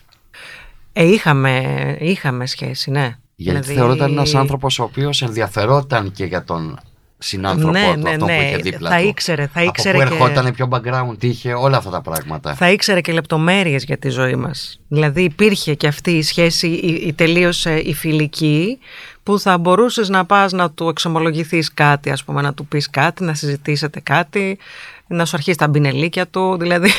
[0.94, 1.62] Ε, είχαμε,
[2.00, 3.16] είχαμε σχέση, ναι.
[3.36, 6.80] Γιατί Δηλαδή- θεωρούταν ένας άνθρωπος ο οποίος ενδιαφερόταν και για τον
[7.18, 8.36] συνάνθρωπό Ναι, του, ναι, αυτό ναι.
[8.38, 9.08] που είχε δίπλα Θα του.
[9.08, 12.54] ήξερε, θα Από ήξερε πού και- ερχόταν, ποιο background είχε, όλα αυτά τα πράγματα.
[12.56, 14.80] θα ήξερε και λεπτομέρειες για τη ζωή μας.
[14.88, 18.80] Δηλαδή υπήρχε και αυτή η σχέση, η, η τελείως ε, η φιλική,
[19.24, 23.24] που θα μπορούσες να πας να του εξομολογηθείς κάτι, ας πούμε, να του πεις κάτι,
[23.24, 24.58] να συζητήσετε κάτι,
[25.08, 26.90] να σου αρχίσει τα μπινελίκια του, δηλαδή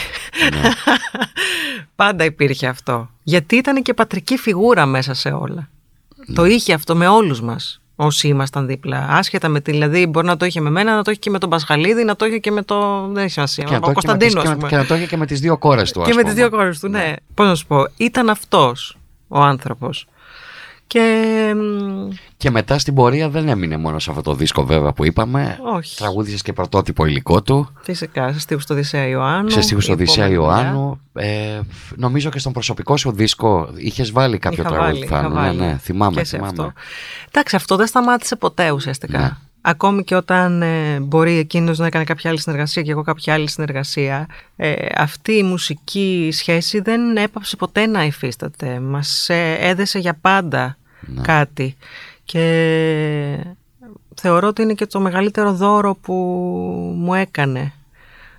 [0.52, 0.68] Ναι.
[1.96, 3.08] πάντα υπήρχε αυτό.
[3.22, 5.68] Γιατί ήταν και πατρική φιγούρα μέσα σε όλα.
[6.26, 6.34] Ναι.
[6.34, 7.78] Το είχε αυτό με όλους μας.
[7.96, 9.06] Όσοι ήμασταν δίπλα.
[9.10, 11.38] Άσχετα με τη, δηλαδή, μπορεί να το είχε με μένα, να το είχε και με
[11.38, 13.06] τον Πασχαλίδη, να το είχε και με το.
[13.12, 13.64] Δεν έχει σημασία.
[13.64, 14.68] Και να ο το είχε και με τις- Κωνσταντίνο, και ας με- πούμε.
[14.68, 16.32] και να το είχε και με τις δύο κόρες του, ας Και με πούμε.
[16.32, 17.12] τις δύο κόρες του, ναι.
[17.34, 18.96] Πώς να σου πω, ήταν αυτός
[19.28, 20.06] ο άνθρωπος.
[20.86, 25.04] Και μ, Και μετά στην πορεία δεν έμεινε μόνο σε αυτό το δίσκο βέβαια που
[25.04, 25.58] είπαμε.
[25.76, 27.68] όχι, Τραγούδισες και πρωτότυπο υλικό του.
[27.82, 29.50] φυσικά, σε στίχους του Οδυσσέα Ιωάννου.
[29.50, 30.62] σε στίχους του η Οδυσσέα επόμενη δουλειά.
[30.72, 31.00] Ιωάννου.
[31.12, 31.60] Ε,
[31.96, 35.28] νομίζω και στον προσωπικό σου δίσκο είχες βάλει κάποιο Είχα τραγούδι βάλει, Θάνο.
[35.28, 35.58] είχα Ναι, βάλει.
[35.58, 36.52] ναι, θυμάμαι, και σε θυμάμαι.
[36.58, 36.72] αυτό.
[37.28, 39.18] Εντάξει, αυτό δεν σταμάτησε ποτέ ουσιαστικά.
[39.18, 39.30] Ναι.
[39.66, 43.48] Ακόμη και όταν ε, μπορεί εκείνος να έκανε κάποια άλλη συνεργασία και εγώ κάποια άλλη
[43.50, 48.80] συνεργασία, ε, αυτή η μουσική σχέση δεν έπαψε ποτέ να υφίσταται.
[48.80, 51.20] Μας ε, έδεσε για πάντα Ναι.
[51.20, 51.76] κάτι.
[52.24, 52.44] Και
[54.14, 56.14] θεωρώ ότι είναι και το μεγαλύτερο δώρο που
[56.96, 57.72] μου έκανε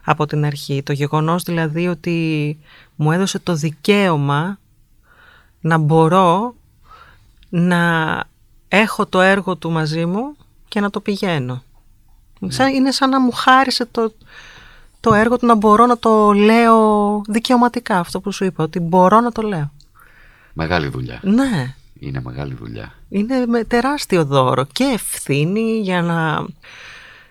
[0.03, 0.83] από την αρχή.
[0.83, 2.57] Το γεγονός δηλαδή ότι
[2.95, 4.59] μου έδωσε το δικαίωμα
[5.59, 6.55] να μπορώ
[7.49, 8.23] να
[8.67, 10.35] έχω το έργο του μαζί μου
[10.75, 11.63] και να το πηγαίνω.
[12.47, 14.13] Σαν, είναι σαν να μου χάρισε το,
[14.99, 19.19] το έργο του να μπορώ να το λέω δικαιωματικά αυτό που σου είπα, ότι μπορώ
[19.19, 19.71] να το λέω.
[20.53, 21.19] Μεγάλη δουλειά.
[21.23, 22.93] Ναι, Είναι μεγάλη δουλειά.
[23.09, 26.45] Είναι με τεράστιο δώρο και ευθύνη για να,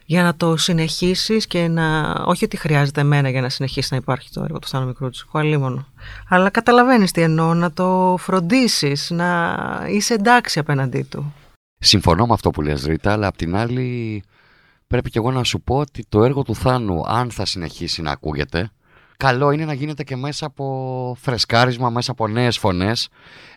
[0.05, 2.13] για να το συνεχίσεις και να...
[2.25, 5.87] Όχι ότι χρειάζεται εμένα για να συνεχίσει να υπάρχει το έργο του Θάνο Μικρούτσικου, αλλήμωνο.
[6.29, 11.35] Αλλά καταλαβαίνεις τι εννοώ, να το φροντίσεις, να είσαι εντάξει απέναντί του.
[11.85, 14.23] Συμφωνώ με αυτό που λες Ρίτα, αλλά απ' την άλλη
[14.87, 18.11] πρέπει και εγώ να σου πω ότι το έργο του Θάνου, αν θα συνεχίσει να
[18.11, 18.71] ακούγεται,
[19.17, 23.09] καλό είναι να γίνεται και μέσα από φρεσκάρισμα, μέσα από νέες φωνές,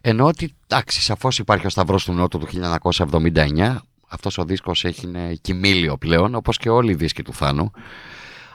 [0.02, 5.06] ενώ ότι, εντάξει, σαφώς υπάρχει ο Σταυρός του Νότου του 1979, αυτός ο δίσκος έχει
[5.06, 7.72] είναι κοιμήλιο πλέον, όπως και όλοι οι δίσκοι του Θάνου,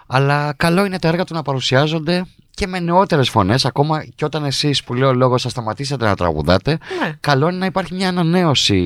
[0.06, 4.44] αλλά καλό είναι τα έργα του να παρουσιάζονται και με νεότερες φωνές, ακόμα και όταν
[4.44, 7.12] εσείς που λέω λόγο θα σταματήσετε να τραγουδάτε, Ναι.
[7.20, 8.76] καλό είναι να υπάρχει μια ανανέωση.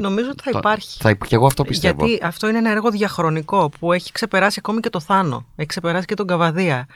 [0.00, 0.98] Νομίζω ότι θα Το- υπάρχει.
[1.00, 2.06] Θα, και εγώ αυτό πιστεύω.
[2.06, 5.46] Γιατί αυτό είναι ένα έργο διαχρονικό που έχει ξεπεράσει ακόμη και το Θάνο.
[5.56, 6.86] Έχει ξεπεράσει και τον Καβαδία.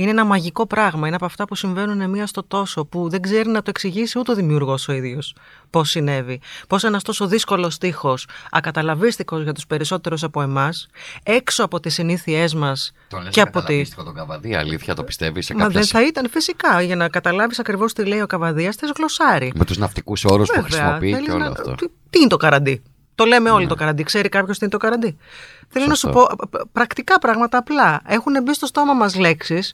[0.00, 1.06] Είναι ένα μαγικό πράγμα.
[1.06, 4.32] Είναι από αυτά που συμβαίνουν μία στο τόσο, που δεν ξέρει να το εξηγήσει ούτε
[4.32, 5.34] ο δημιουργός ο ίδιος
[5.70, 6.40] πώς συνέβη.
[6.68, 10.86] Πώς ένας τόσο δύσκολος στίχος, ακαταλαβίστικος για τους περισσότερους από εμάς,
[11.22, 13.56] έξω από τις συνήθειές μας Τον λες και από τη.
[13.58, 15.80] καταλαβίστικο τον Καβαδία, αλήθεια το πιστεύεις σε Μα κάποια.
[15.80, 19.52] δεν θα ήταν φυσικά για να καταλάβεις ακριβώς τι λέει ο Καβαδίας, θες γλωσσάρι.
[19.54, 21.74] Με τους ναυτικούς όρους που Βέβαια, χρησιμοποιεί θέλεις και όλο να- αυτό.
[21.74, 22.82] Τι, τι είναι το καραντί;
[23.14, 24.02] Το λέμε όλοι το καραντί.
[24.02, 25.16] Ξέρει κάποιος τι είναι το καραντί;
[25.68, 26.36] Θέλω να σου πω Σωστό.
[26.36, 28.00] π- π- πρακτικά πράγματα απλά.
[28.06, 29.72] Έχουν μπει στο στόμα μας λέξεις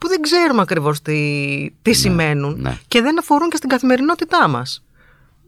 [0.00, 2.78] που δεν ξέρουμε ακριβώς τι, τι σημαίνουν ναι.
[2.88, 4.84] και δεν αφορούν και στην καθημερινότητά μας.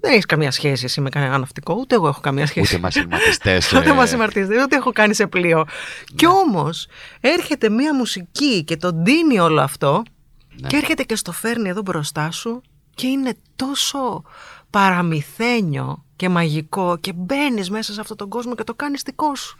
[0.00, 2.74] Δεν έχεις καμία σχέση εσύ με κανένα ναυτικό, ούτε εγώ έχω καμία σχέση.
[2.76, 3.60] Ούτε μαθηματιστέ.
[3.76, 5.64] Ούτε μας συμμαρτίζεται, ούτε έχω κάνει σε πλοίο.
[6.14, 6.86] Κι όμως
[7.20, 10.02] έρχεται μία μουσική και τον δίνει όλο αυτό
[10.60, 10.68] Ναι.
[10.68, 12.62] και έρχεται και στο φέρνει εδώ μπροστά σου
[12.94, 14.22] και είναι τόσο
[14.70, 19.58] παραμυθένιο και μαγικό και μπαίνεις μέσα σε αυτόν τον κόσμο και το κάνεις δικό σου.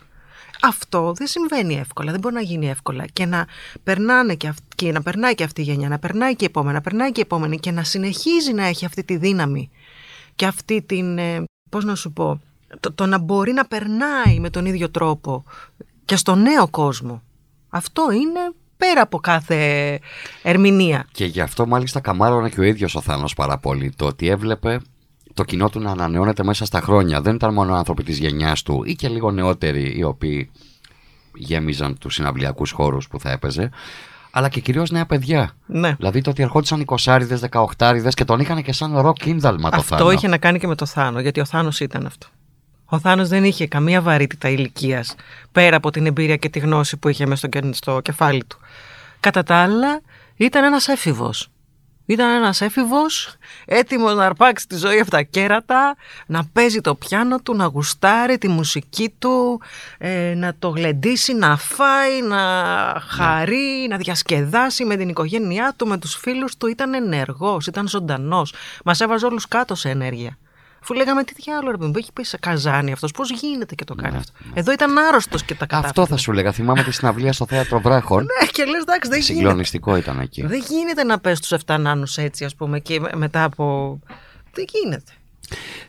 [0.65, 3.47] Αυτό δεν συμβαίνει εύκολα, δεν μπορεί να γίνει εύκολα και να,
[3.85, 6.75] περνάνε και, αυ- και να περνάει και αυτή η γενιά, να περνάει και η επόμενη,
[6.75, 9.71] να περνάει και η επόμενη και να συνεχίζει να έχει αυτή τη δύναμη
[10.35, 12.41] και αυτή την, ε, πώς να σου πω,
[12.81, 15.45] το, το να μπορεί να περνάει με τον ίδιο τρόπο
[16.05, 17.23] και στο νέο κόσμο.
[17.69, 20.01] Αυτό είναι πέρα από κάθε
[20.43, 21.07] ερμηνεία.
[21.13, 23.93] Και γι' αυτό μάλιστα καμάρωνε και ο ίδιος ο Θάνος πάρα πολύ.
[23.97, 24.81] Το ότι έβλεπε
[25.35, 27.21] το κοινό του να ανανεώνεται μέσα στα χρόνια.
[27.21, 30.51] Δεν ήταν μόνο άνθρωποι της γενιάς του ή και λίγο νεότεροι οι οποίοι
[31.35, 33.71] γέμιζαν τους συναυλιακούς χώρους που θα έπαιζε,
[34.31, 35.51] αλλά και κυρίως νέα παιδιά.
[35.67, 35.95] Ναι.
[35.95, 37.27] Δηλαδή το ότι ερχόντουσαν 20
[37.77, 40.11] 18 και τον είχαν και σαν ροκ ίνδαλμα το αυτό Θάνο.
[40.11, 42.27] είχε να κάνει και με το Θάνο, γιατί ο Θάνος ήταν αυτό.
[42.85, 45.15] Ο Θάνος δεν είχε καμία βαρύτητα ηλικίας
[45.53, 48.59] πέρα από την εμπειρία και τη γνώση που είχε μέσα στο, κε- στο κεφάλι του.
[49.21, 50.01] Κατά τα άλλα,
[50.37, 51.49] ήταν ένας έφηβος.
[52.13, 55.97] Ήταν ένας έφηβος έτοιμος να αρπάξει τη ζωή από τα κέρατα,
[56.27, 59.61] να παίζει το πιάνο του, να γουστάρει τη μουσική του,
[59.99, 62.43] ε, να το γλεντήσει, να φάει, να
[63.09, 66.67] χαρεί, να διασκεδάσει με την οικογένειά του, με τους φίλους του.
[66.67, 68.55] Ήταν ενεργός, ήταν ζωντανός.
[68.85, 70.39] Μας έβαζε όλους κάτω σε ενέργεια.
[70.83, 73.85] Αφού λέγαμε τι διάλογο, ρε παιδί μου, έχει πει σε καζάνι αυτός, πώς γίνεται και
[73.85, 74.33] το κάνει αυτό.
[74.55, 75.89] Εδώ ήταν άρρωστος και τα κατάφερε.
[75.89, 76.53] Αυτό θα σου λέγα.
[76.53, 78.25] Θυμάμαι τη συναυλία στο θέατρο Βράχων.
[78.25, 79.39] Ναι, και λες, εντάξει, δεν γίνεται.
[79.39, 80.47] Συγκλονιστικό ήταν εκεί.
[80.47, 83.99] Δεν γίνεται να πες τους 7 νάνους έτσι, ας πούμε, και μετά από...
[84.55, 85.13] Δεν γίνεται.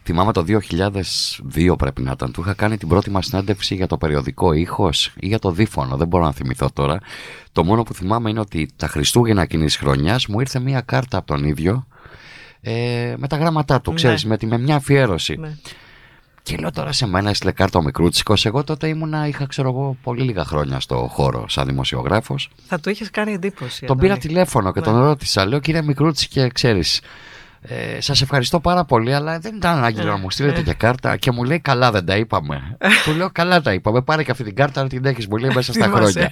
[0.03, 2.31] Θυμάμαι το 2002 πρέπει να ήταν.
[2.31, 5.97] Του είχα κάνει την πρώτη μας συνέντευξη για το περιοδικό ήχος ή για το δίφωνο.
[5.97, 6.97] Δεν μπορώ να θυμηθώ τώρα.
[7.51, 11.17] Το μόνο που θυμάμαι είναι ότι τα Χριστούγεννα εκείνης τη χρονιάς μου ήρθε μία κάρτα
[11.17, 11.87] από τον ίδιο
[12.65, 13.95] ε, με τα γράμματά του, Ναι.
[13.95, 15.35] ξέρεις, με, τη- με μια αφιέρωση.
[15.39, 15.55] Ναι.
[16.43, 18.45] Και λέω τώρα σε μένα έστειλε κάρτα ο Μικρούτσικος.
[18.45, 22.49] Εγώ τότε ήμουνα, είχα ξέρω εγώ πολύ λίγα χρόνια στο χώρο σαν δημοσιογράφος.
[22.67, 23.79] Θα του είχες κάνει εντύπωση.
[23.85, 24.01] Τον Αντώνη.
[24.09, 24.85] πήρα τηλέφωνο και Ναι.
[24.85, 25.45] τον ρώτησα.
[25.45, 27.01] Λέω κύριε Μικρούτσικε, ξέρεις,
[27.67, 30.63] ε, σας ευχαριστώ πάρα πολύ, αλλά δεν ήταν ανάγκη Ε, να μου στείλετε ε.
[30.63, 31.17] και κάρτα.
[31.17, 32.77] Και μου λέει καλά δεν τα είπαμε.
[33.05, 34.01] Του λέω καλά τα είπαμε.
[34.01, 36.31] Πάρε και αυτή την κάρτα να την έχεις μου λέει μέσα στα Θυμάσαι.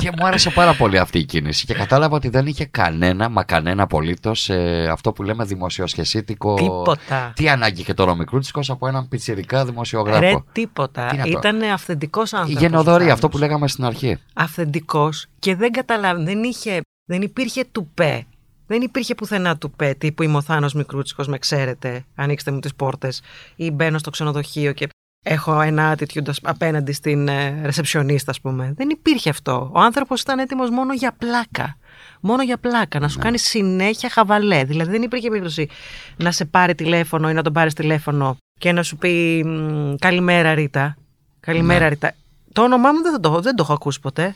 [0.00, 1.66] και μου άρεσε πάρα πολύ αυτή η κίνηση.
[1.66, 4.50] Και κατάλαβα ότι δεν είχε κανένα, μα κανένα απολύτως
[4.90, 6.54] αυτό που λέμε δημοσιοσχεσίτικο.
[6.54, 7.32] Τίποτα.
[7.34, 11.06] Τι ανάγκη είχε τώρα ο Μικρούτσικος από έναν πιτσιρικά δημοσιογράφο; Ρε, τίποτα.
[11.06, 12.62] Τι να το- Ήταν αυθεντικός η άνθρωπος.
[12.62, 13.48] γενοδορία, ο αυτό που Θάνος.
[13.48, 14.18] λέγαμε στην αρχή.
[14.34, 18.26] Αυθεντικός και δεν καταλάβει, δεν είχε, δεν υπήρχε τουπέ.
[18.66, 23.22] Δεν υπήρχε πουθενά τουπέ, τύπου είμαι ο Θάνος Μικρούτσικος, με ξέρετε, ανοίξτε μου τις πόρτες
[23.56, 24.88] ή μπαίνω στο ξενοδοχείο και
[25.24, 28.72] έχω ένα attitude ας- απέναντι στην ε, ρεσεψιονίστα, ας πούμε.
[28.76, 29.70] Δεν υπήρχε αυτό.
[29.74, 31.76] Ο άνθρωπος ήταν έτοιμος μόνο για πλάκα.
[32.20, 34.64] Μόνο για πλάκα, να σου κάνει συνέχεια χαβαλέ.
[34.64, 35.68] Δηλαδή δεν υπήρχε περίπτωση
[36.16, 40.54] να σε πάρει τηλέφωνο ή να τον πάρεις τηλέφωνο και να σου πει «Μ, Καλημέρα
[40.54, 40.96] Ρίτα.
[41.40, 41.88] Καλημέρα Ναι.
[41.88, 42.12] Ρίτα.
[42.52, 44.34] Το όνομά μου δεν το, δεν το έχω ακούσει ποτέ.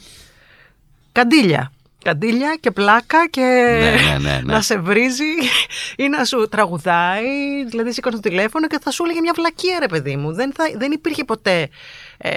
[1.13, 1.73] Καντήλια.
[2.05, 4.53] Καντήλια και πλάκα και Ναι, ναι, ναι, ναι.
[4.55, 5.33] να σε βρίζει
[5.97, 7.65] ή να σου τραγουδάει.
[7.71, 10.33] Δηλαδή σήκωνε το τηλέφωνο και θα σου έλεγε μια βλακεία ρε παιδί μου.
[10.33, 11.69] Δεν, θα, δεν υπήρχε ποτέ
[12.19, 12.33] ε,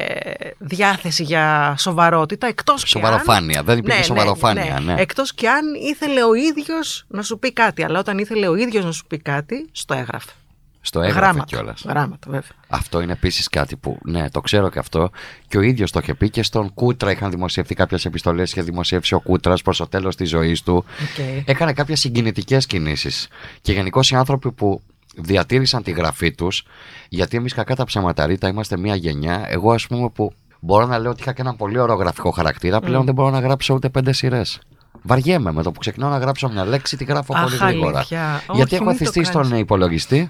[0.58, 3.04] διάθεση για σοβαρότητα εκτός και αν...
[3.04, 3.64] Σοβαροφάνεια.
[3.64, 4.96] Δεν υπήρχε σοβαροφάνεια, ναι.
[4.98, 7.84] Εκτός και αν ήθελε ο ίδιος να σου πει κάτι.
[7.84, 10.32] Αλλά όταν ήθελε ο ίδιος να σου πει κάτι, στο έγραφε.
[10.86, 11.46] Στο έγραφε Γράμματα.
[11.46, 11.84] κιόλας.
[11.88, 12.50] Γράμματα, βέβαια.
[12.68, 15.10] Αυτό είναι επίσης κάτι που, ναι, το ξέρω και αυτό.
[15.48, 18.52] Και ο ίδιος το είχε πει και στον Κούτρα είχαν δημοσιευθεί κάποιες επιστολές.
[18.52, 20.76] Είχε δημοσιεύσει ο Κούτρας προς το τέλος της ζωής του.
[20.76, 21.46] Οκ.
[21.46, 23.28] Έκανε κάποιες συγκινητικές κινήσεις.
[23.62, 24.82] Και γενικώς οι άνθρωποι που
[25.16, 26.66] διατήρησαν τη γραφή τους,
[27.10, 29.46] γιατί εμείς κακά τα ψέματα Ρίτα είμαστε μια γενιά.
[29.48, 32.80] Εγώ, ας πούμε, που μπορώ να λέω ότι είχα και έναν πολύ ωραίο γραφικό χαρακτήρα,
[32.80, 34.60] πλέον δεν μπορώ να γράψω ούτε πέντε σειρές.
[35.02, 37.98] Βαριέμαι με το που ξεκινάω να γράψω μια λέξη, τη γράφω Αχ, πολύ γρήγορα.
[37.98, 38.42] αλήθεια.
[38.46, 39.48] Γιατί Όχι, έχω μην το εθιστεί κάνεις.
[39.48, 40.30] στον υπολογιστή,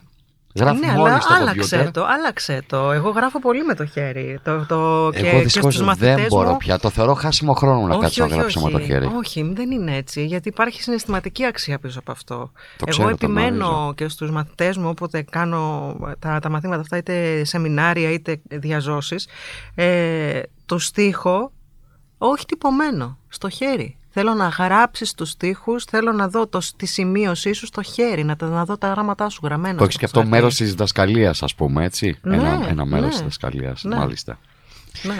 [0.56, 1.92] γράφω ναι, μόλις αλλά στο άλλαξε κομπιούτερ.
[1.92, 2.92] το, άλλαξε το.
[2.92, 4.40] Εγώ γράφω πολύ με το χέρι.
[4.44, 6.80] Το, το, και, Εγώ και δυστυχώς στους μαθητές δεν μπορώ μου, πια.
[6.80, 9.10] Το θεωρώ χάσιμο χρόνο να όχι, κάτσω όχι, να γράψω όχι, με το χέρι.
[9.18, 12.36] Όχι, δεν είναι έτσι, γιατί υπάρχει συναισθηματική αξία πίσω από αυτό.
[12.36, 13.94] Το Εγώ ξέρω, το επιμένω γνωρίζω.
[13.94, 19.28] και στους μαθητές μου, όποτε κάνω τα, τα μαθήματα αυτά, είτε σεμινάρια είτε διαζώσεις,
[19.76, 21.52] ε, το στίχο
[22.18, 23.98] όχι τυπωμένο, στο χέρι.
[24.16, 28.36] Θέλω να γράψεις τους στίχους, θέλω να δω το, τη σημείωσή σου στο χέρι, να,
[28.36, 29.78] τα- να δω τα γράμματά σου γραμμένα.
[29.78, 30.34] Το έχεις στο και αυτό χαρτί.
[30.34, 33.10] μέρος της διδασκαλίας, ας πούμε, έτσι; Ναι, ένα ένα μέρος ναι.
[33.10, 33.96] της διδασκαλίας, Ναι.
[33.96, 34.40] μάλιστα.
[35.04, 35.16] Ναι.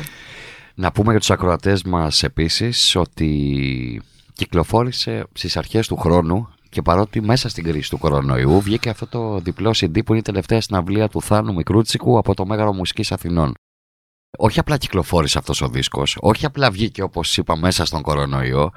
[0.76, 4.02] Να πούμε για τους ακροατές μας επίσης ότι
[4.34, 9.40] κυκλοφόρησε στις αρχές του χρόνου και παρότι μέσα στην κρίση του κορονοϊού βγήκε αυτό το
[9.40, 13.54] διπλό CD που είναι η τελευταία συναυλία του Θάνου Μικρούτσικου από το Μέγαρο Μουσικής Αθηνών.
[14.38, 18.72] Όχι απλά κυκλοφόρησε αυτός ο δίσκος, όχι απλά βγήκε όπως είπα μέσα στον κορονοϊό,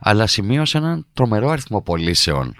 [0.00, 2.54] αλλά σημείωσε έναν τρομερό αριθμό πωλήσεων.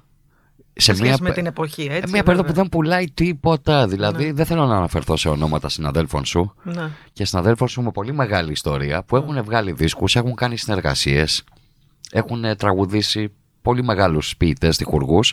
[0.80, 2.12] Σε μια σχέση με πε- την εποχή, έτσι.
[2.12, 2.62] μια περίοδο που βέβαια.
[2.62, 3.88] δεν πουλάει τίποτα.
[3.88, 4.32] Δηλαδή, Ναι.
[4.32, 6.90] δεν θέλω να αναφερθώ σε ονόματα συναδέλφων σου Ναι.
[7.12, 11.44] και συναδέλφων σου με πολύ μεγάλη ιστορία που έχουν βγάλει δίσκους, έχουν κάνει συνεργασίες,
[12.10, 13.32] έχουν ε, τραγουδήσει
[13.62, 15.32] πολύ μεγάλους ποιητές, τυχουργούς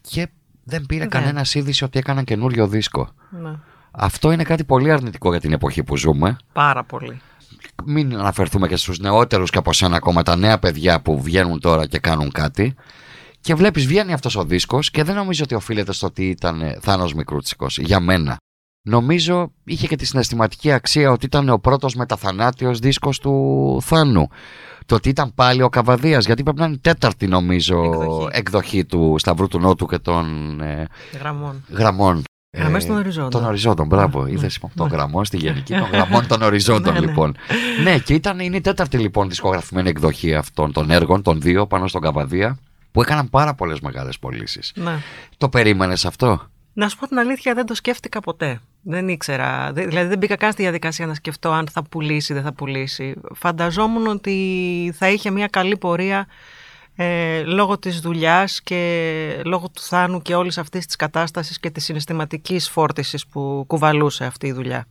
[0.00, 0.28] και
[0.64, 1.08] δεν πήρε Ναι.
[1.08, 3.08] κανένας είδηση ότι έκαναν καινούριο δίσκο.
[3.30, 3.58] ναι.
[3.90, 6.36] Αυτό είναι κάτι πολύ αρνητικό για την εποχή που ζούμε.
[6.52, 7.20] Πάρα πολύ.
[7.84, 11.86] Μην αναφερθούμε και στους νεότερους και από σένα ακόμα τα νέα παιδιά που βγαίνουν τώρα
[11.86, 12.74] και κάνουν κάτι.
[13.40, 16.78] Και βλέπεις βγαίνει αυτός ο δίσκος και δεν νομίζω ότι οφείλεται στο ότι ήταν ε,
[16.80, 18.36] Θάνος Μικρούτσικος, για μένα.
[18.88, 24.28] Νομίζω είχε και τη συναισθηματική αξία ότι ήταν ο πρώτος μεταθανάτιος δίσκος του Θάνου.
[24.86, 28.28] Το ότι ήταν πάλι ο Καβαδίας, γιατί πρέπει να είναι η τέταρτη νομίζω Εκδοχή.
[28.32, 30.86] εκδοχή, του Σταυρού του Νότου και των ε,
[31.18, 31.64] Γραμμών.
[31.70, 32.22] γραμμών.
[32.52, 33.30] Γραμμές Ε, των οριζόντων.
[33.30, 34.22] Των οριζόντων, μπράβο.
[34.24, 34.68] Ναι, Είδες ναι.
[34.74, 37.06] των γραμμών στη γενική, των γραμμών των οριζόντων Ναι, ναι.
[37.06, 37.36] λοιπόν.
[37.82, 41.86] ναι, και ήταν, είναι η τέταρτη λοιπόν δισκογραφημένη εκδοχή αυτών των έργων, των δύο πάνω
[41.86, 42.58] στον Καβαδία,
[42.92, 44.72] που έκαναν πάρα πολλές μεγάλες πωλήσεις.
[44.76, 44.92] Ναι.
[45.36, 48.60] Το περίμενες αυτό; Να σου πω την αλήθεια, δεν το σκέφτηκα ποτέ.
[48.82, 49.72] Δεν ήξερα.
[49.72, 52.52] Δε- Δηλαδή, δεν μπήκα καν στη διαδικασία να σκεφτώ αν θα πουλήσει ή δεν θα
[52.52, 53.14] πουλήσει.
[53.34, 56.26] Φανταζόμουν ότι θα είχε μια καλή πορεία
[57.00, 61.84] ε, λόγω της δουλειάς και λόγω του θάνου και όλης αυτής της κατάστασης και της
[61.84, 64.86] συναισθηματικής φόρτισης που κουβαλούσε αυτή η δουλειά.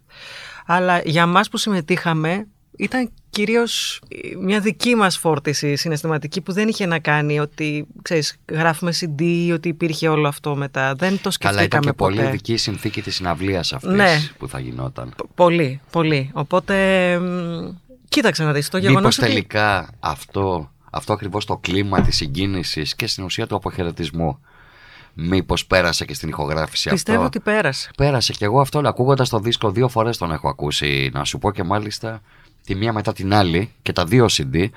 [0.66, 4.02] Αλλά για μας που συμμετείχαμε ήταν κυρίως
[4.42, 9.68] μια δική μας φόρτιση συναισθηματική που δεν είχε να κάνει ότι ξέρεις, γράφουμε CD, ότι
[9.70, 10.94] υπήρχε όλο αυτό μετά.
[10.96, 12.16] Δεν το Καλά, ήταν σκεφτήκαμε και ποτέ.
[12.16, 14.18] πολύ δική η συνθήκη της συναυλίας αυτής Ναι.
[14.38, 15.10] που θα γινόταν.
[15.18, 16.30] Π- Πολύ, πολύ.
[16.34, 16.76] Οπότε,
[17.20, 17.76] μ,
[18.10, 19.28] κοίταξε να δεις, το Μήπως γεγονός ότι...
[19.28, 24.40] τελικά αυτό, αυτό ακριβώς το κλίμα της συγκίνησης και στην ουσία του αποχαιρετισμού.
[25.14, 27.28] Μήπως πέρασε και στην ηχογράφηση Πιστεύω αυτό.
[27.28, 27.90] ότι πέρασε.
[27.98, 31.10] Πέρασε και εγώ αυτό, ακούγοντας το δίσκο δύο φορές τον έχω ακούσει.
[31.14, 32.22] Να σου πω και μάλιστα
[32.64, 34.70] τη μία μετά την άλλη και τα δύο CD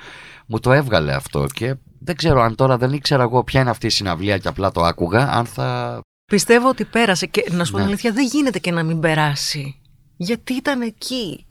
[0.47, 1.47] μου το έβγαλε αυτό.
[1.55, 4.71] Και δεν ξέρω αν τώρα δεν ήξερα εγώ ποια είναι αυτή η συναυλία και απλά
[4.71, 5.31] το άκουγα.
[5.33, 6.01] Αν θα.
[6.27, 7.83] Πιστεύω ότι πέρασε και να σου πω Ναι.
[7.85, 9.81] την αλήθεια δεν γίνεται και να μην περάσει.
[10.17, 11.47] Γιατί ήταν εκεί;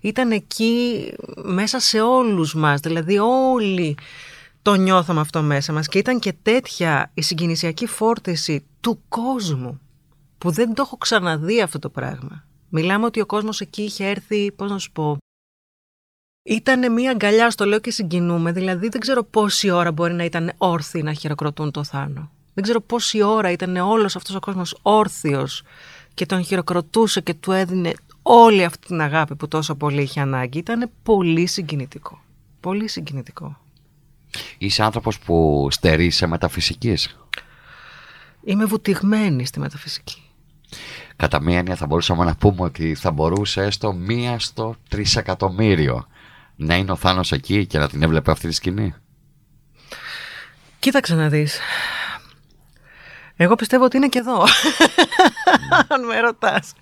[0.00, 1.06] Ήταν εκεί
[1.42, 2.80] μέσα σε όλους μας.
[2.80, 3.96] Δηλαδή όλοι
[4.62, 9.80] το νιώθαμε αυτό μέσα μας και ήταν και τέτοια η συγκινησιακή φόρτιση του κόσμου
[10.38, 12.44] που δεν το έχω ξαναδεί αυτό το πράγμα.
[12.68, 15.16] Μιλάμε ότι ο κόσμος εκεί είχε έρθει, πώς να σου πω,
[16.42, 18.52] ήταν μια αγκαλιά, στο λέω και συγκινούμε.
[18.52, 22.30] Δηλαδή δεν ξέρω πόση ώρα μπορεί να ήταν όρθιοι να χειροκροτούν το Θάνο.
[22.54, 25.62] Δεν ξέρω πόση ώρα ήταν όλος αυτός ο κόσμος όρθιος
[26.14, 27.92] και τον χειροκροτούσε και του έδινε
[28.28, 30.58] όλη αυτή την αγάπη που τόσο πολύ είχε ανάγκη.
[30.58, 32.20] Ήταν πολύ συγκινητικό.
[32.60, 33.58] Πολύ συγκινητικό.
[34.58, 36.98] Είσαι άνθρωπος που στερεί σε μεταφυσική.
[38.44, 40.22] Είμαι βουτυγμένη στη μεταφυσική.
[41.16, 46.06] Κατά μία έννοια θα μπορούσαμε να πούμε ότι θα μπορούσε έστω μία στο τρισεκατομμύριο
[46.56, 48.94] να είναι ο Θάνος εκεί και να την έβλεπε αυτή τη σκηνή;
[50.78, 51.60] Κοίταξε να δεις.
[53.36, 54.44] Εγώ πιστεύω ότι είναι και εδώ.
[55.94, 56.72] Αν με ρωτάς.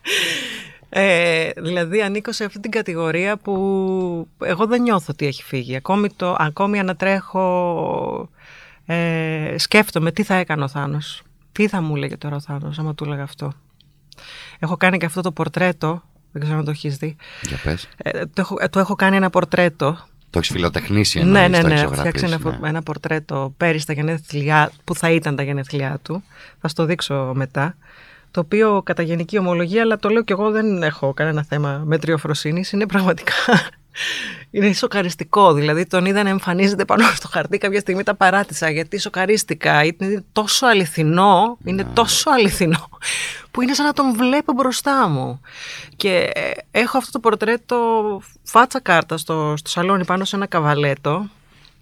[0.96, 3.54] Ε, δηλαδή ανήκω σε αυτή την κατηγορία που
[4.44, 5.76] εγώ δεν νιώθω ότι έχει φύγει.
[5.76, 8.28] Ακόμη, το, ακόμη ανατρέχω,
[8.86, 11.22] ε, σκέφτομαι τι θα έκανε ο Θάνος.
[11.52, 13.52] Τι θα μου έλεγε τώρα ο Θάνος άμα του έλεγα αυτό.
[14.58, 16.02] Έχω κάνει και αυτό το πορτρέτο,
[16.32, 17.16] δεν ξέρω αν το έχεις δει.
[17.42, 17.88] Για πες.
[17.96, 19.98] Ε, το, έχω, ε, το έχω κάνει ένα πορτρέτο
[20.30, 21.72] Το έχεις φιλοτεχνήσει ναι, εννοείς, ναι, το ναι.
[21.72, 22.68] έχεις Έχω φτιάξει ένα, ζωγραφίσει, φο- ναι.
[22.68, 26.22] ένα πορτρέτο πέρυσι τα γενέθλιά που θα ήταν τα γενέθλιά του.
[26.60, 27.76] Θα στο δείξω μετά.
[28.34, 32.72] Το οποίο κατά γενική ομολογία, αλλά το λέω και εγώ δεν έχω κανένα θέμα μετριοφροσύνης,
[32.72, 33.32] είναι πραγματικά
[34.50, 35.52] είναι σοκαριστικό.
[35.52, 39.84] Δηλαδή τον είδα να εμφανίζεται πάνω στο χαρτί κάποια στιγμή τα παράτησα γιατί σοκαρίστηκα.
[39.84, 41.88] Είναι τόσο αληθινό, είναι Ναι.
[41.92, 42.88] τόσο αληθινό
[43.50, 45.40] που είναι σαν να τον βλέπω μπροστά μου.
[45.96, 47.76] Και ε, έχω αυτό το πορτρέτο
[48.42, 51.26] φάτσα κάρτα στο, στο σαλόνι πάνω σε ένα καβαλέτο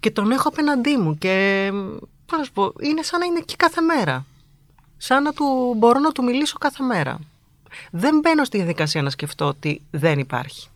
[0.00, 1.68] και τον έχω απέναντί μου και
[2.26, 4.24] πώς να σου πω, είναι σαν να είναι εκεί κάθε μέρα.
[5.04, 7.18] Σαν να του μπορώ να του μιλήσω κάθε μέρα.
[7.90, 10.68] Δεν μπαίνω στη διαδικασία να σκεφτώ ότι δεν υπάρχει.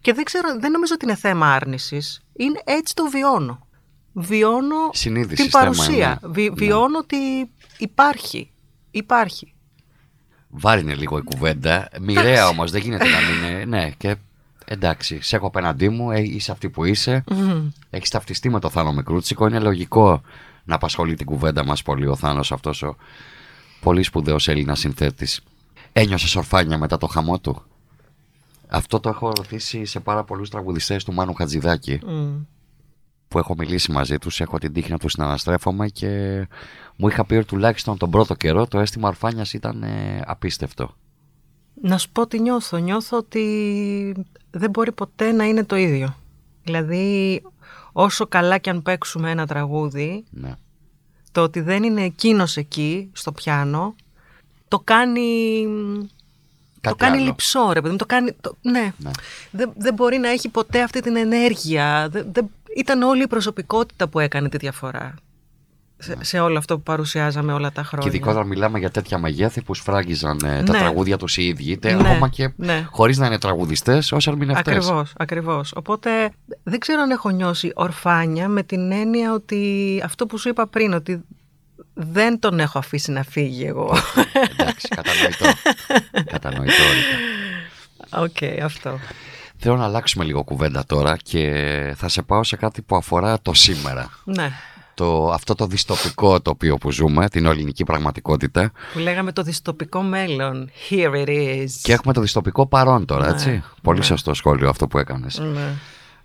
[0.00, 2.20] Και δεν ξέρω, δεν νομίζω ότι είναι θέμα άρνησης.
[2.32, 3.66] Είναι έτσι το βιώνω.
[4.12, 6.18] Βιώνω Συνείδησης την θέμα παρουσία.
[6.22, 6.32] είναι.
[6.32, 6.54] Βι- Ναι.
[6.66, 7.16] βιώνω ότι
[7.78, 8.50] υπάρχει.
[8.90, 9.52] Υπάρχει.
[10.48, 11.88] Βάρινε λίγο η κουβέντα.
[12.00, 13.64] Μοιραία όμως, δεν γίνεται να μην είναι.
[13.76, 14.16] Ναι, και
[14.64, 17.24] εντάξει, σε έχω απέναντί μου, ε, είσαι αυτή που είσαι.
[17.30, 17.68] Μμμ.
[17.90, 19.46] Έχεις ταυτιστεί με το Θάνο Μικρούτσικο.
[19.46, 20.20] Είναι λογικό
[20.64, 22.96] να απασχολεί την κουβέντα μας πολύ ο Θάνος αυτός ο
[23.80, 25.40] πολύ σπουδαίος Έλληνας συνθέτης.
[25.92, 27.62] Ένιωσε ορφάνια μετά το χαμό του.
[28.68, 32.36] Αυτό το έχω ρωτήσει σε πάρα πολλούς τραγουδιστές του Μάνου Χατζηδάκη Μμ.
[33.28, 34.40] που έχω μιλήσει μαζί τους.
[34.40, 36.08] Έχω την τύχη να τους συναναστρέφομαι και
[36.96, 40.94] μου είχα πει ότι τουλάχιστον τον πρώτο καιρό το αίσθημα ορφάνια ήταν ε, απίστευτο.
[41.82, 42.76] Να σου πω τι νιώθω.
[42.76, 46.16] Νιώθω ότι δεν μπορεί ποτέ να είναι το ίδιο.
[46.64, 47.42] Δηλαδή,
[47.92, 50.54] όσο καλά και αν παίξουμε ένα τραγούδι, Ναι.
[51.38, 53.94] Το ότι δεν είναι εκείνος εκεί, στο πιάνο,
[54.68, 55.62] το κάνει...
[56.80, 57.24] Κάτι το κάνει άλλο.
[57.26, 57.98] λυψό, ρε παιδί μου.
[57.98, 58.92] Το κάνει, το, ναι.
[58.98, 59.10] Ναι.
[59.50, 62.08] Δεν, δεν μπορεί να έχει ποτέ αυτή την ενέργεια.
[62.10, 65.14] Δεν, δεν- ήταν όλη η προσωπικότητα που έκανε τη διαφορά.
[66.00, 68.10] Σε, σε όλο αυτό που παρουσιάζαμε όλα τα χρόνια.
[68.10, 70.78] Και ειδικότερα μιλάμε για τέτοια μεγέθη που σφράγγιζαν ε, τα Ναι.
[70.78, 72.86] τραγούδια τους οι ίδιοι, είτε Ναι, ακόμα και ναι.
[72.90, 74.76] χωρίς να είναι τραγουδιστές, ως ερμηνευτές.
[74.76, 75.72] Ακριβώς, ακριβώς.
[75.76, 76.10] Οπότε
[76.62, 80.92] δεν ξέρω αν έχω νιώσει ορφάνια με την έννοια ότι αυτό που σου είπα πριν,
[80.92, 81.20] ότι
[81.94, 83.96] δεν τον έχω αφήσει να φύγει εγώ.
[84.50, 85.46] Εντάξει, κατανοητό.
[86.32, 86.72] κατανοητό.
[86.72, 88.22] Ρίτα.
[88.22, 88.98] Οκ, αυτό.
[89.56, 93.54] Θέλω να αλλάξουμε λίγο κουβέντα τώρα και θα σε πάω σε κάτι που αφορά το
[93.54, 94.10] σήμερα.
[94.24, 94.50] Ναι.
[94.98, 98.72] Το, αυτό το δυστοπικό τοπίο που ζούμε, την ελληνική πραγματικότητα.
[98.92, 100.70] Που λέγαμε το δυστοπικό μέλλον.
[100.90, 101.66] Here it is.
[101.82, 103.62] Και έχουμε το δυστοπικό παρόν τώρα, Ναι, έτσι.
[103.82, 104.04] Πολύ ναι.
[104.04, 105.38] σωστό σχόλιο αυτό που έκανες.
[105.38, 105.72] Ναι.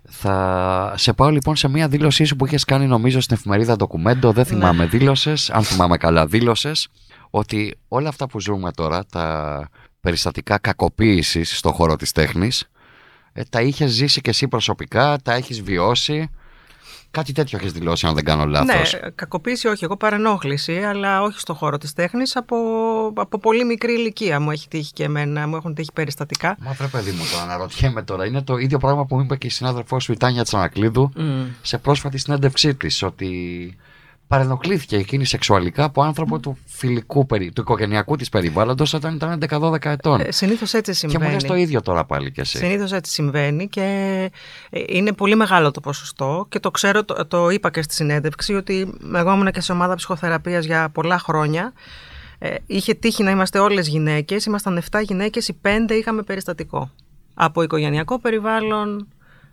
[0.08, 4.32] Θα σε πάω λοιπόν σε μια δήλωσή σου που είχες κάνει νομίζω στην εφημερίδα Ντοκουμέντο.
[4.32, 6.88] Δεν θυμάμαι, δήλωσες, αν θυμάμαι καλά, δήλωσες
[7.30, 9.68] ότι όλα αυτά που ζούμε τώρα, τα
[10.00, 12.68] περιστατικά κακοποίησης στον χώρο της τέχνης,
[13.50, 16.30] τα είχες ζήσει και εσύ προσωπικά, τα έχεις βιώσει.
[17.14, 18.92] Κάτι τέτοιο έχεις δηλώσει, αν δεν κάνω λάθος.
[18.92, 22.56] Ναι, κακοποίηση όχι, εγώ παρενόχληση, αλλά όχι στον χώρο της τέχνης, από,
[23.14, 26.56] από πολύ μικρή ηλικία μου έχει τύχει και εμένα, μου έχουν τύχει περιστατικά.
[26.60, 28.26] Μα βρε παιδί μου, το αναρωτιέμαι τώρα.
[28.26, 31.42] Είναι το ίδιο πράγμα που μου είπε και η συνάδελφός σου η Τάνια Τσανακλείδου Μμ.
[31.62, 33.02] σε πρόσφατη συνέντευξή της.
[33.02, 33.30] Ότι
[34.26, 39.90] παρενοχλήθηκε εκείνη σεξουαλικά από άνθρωπο του φιλικού, περι- του οικογενειακού της περιβάλλοντος όταν ήταν 11-12
[39.90, 40.20] ετών.
[40.20, 41.24] Ε, συνήθως έτσι και συμβαίνει.
[41.24, 42.58] μου λες το ίδιο τώρα πάλι κι εσύ.
[42.58, 43.82] Συνήθως έτσι συμβαίνει και
[44.70, 48.54] ε, είναι πολύ μεγάλο το ποσοστό και το ξέρω, το, το είπα και στη συνέντευξη
[48.54, 51.72] ότι εγώ ήμουν και σε ομάδα ψυχοθεραπείας για πολλά χρόνια.
[52.38, 56.90] Ε, είχε τύχει να είμαστε όλες γυναίκες, ήμασταν 7 γυναίκες, οι 5 είχαμε περιστατικό.
[57.34, 59.06] Από οικογενειακό περιβάλλον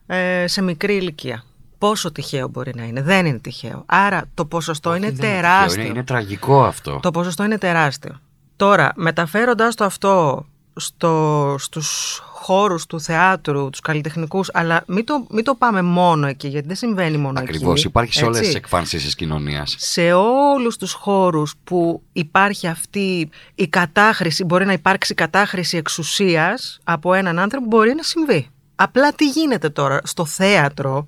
[0.07, 1.43] ε, σε μικρή ηλικία.
[1.81, 3.83] Πόσο τυχαίο μπορεί να είναι, δεν είναι τυχαίο.
[3.85, 5.81] Άρα το ποσοστό Όχι, είναι δεν τυχαίο, τεράστιο.
[5.81, 6.99] Είναι, είναι τραγικό αυτό.
[7.01, 8.19] Το ποσοστό είναι τεράστιο.
[8.55, 15.43] Τώρα, μεταφέροντας το αυτό στο, στους χώρους του θεάτρου, τους καλλιτεχνικούς, αλλά μην το, μην
[15.43, 17.79] το πάμε μόνο εκεί, γιατί δεν συμβαίνει μόνο Ακριβώς.
[17.79, 17.87] εκεί.
[17.87, 18.51] Υπάρχει σε όλες έτσι.
[18.51, 19.75] τι εκφάνσεις της κοινωνίας.
[19.77, 27.13] Σε όλους τους χώρους που υπάρχει αυτή η κατάχρηση, μπορεί να υπάρξει κατάχρηση εξουσίας από
[27.13, 28.49] έναν άνθρωπο, μπορεί να συμβεί.
[28.75, 31.07] Απλά τι γίνεται τώρα στο θέατρο,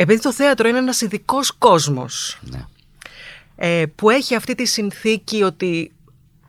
[0.00, 2.64] επειδή το θέατρο είναι ένας ειδικός κόσμος, Ναι.
[3.56, 5.92] ε, που έχει αυτή τη συνθήκη ότι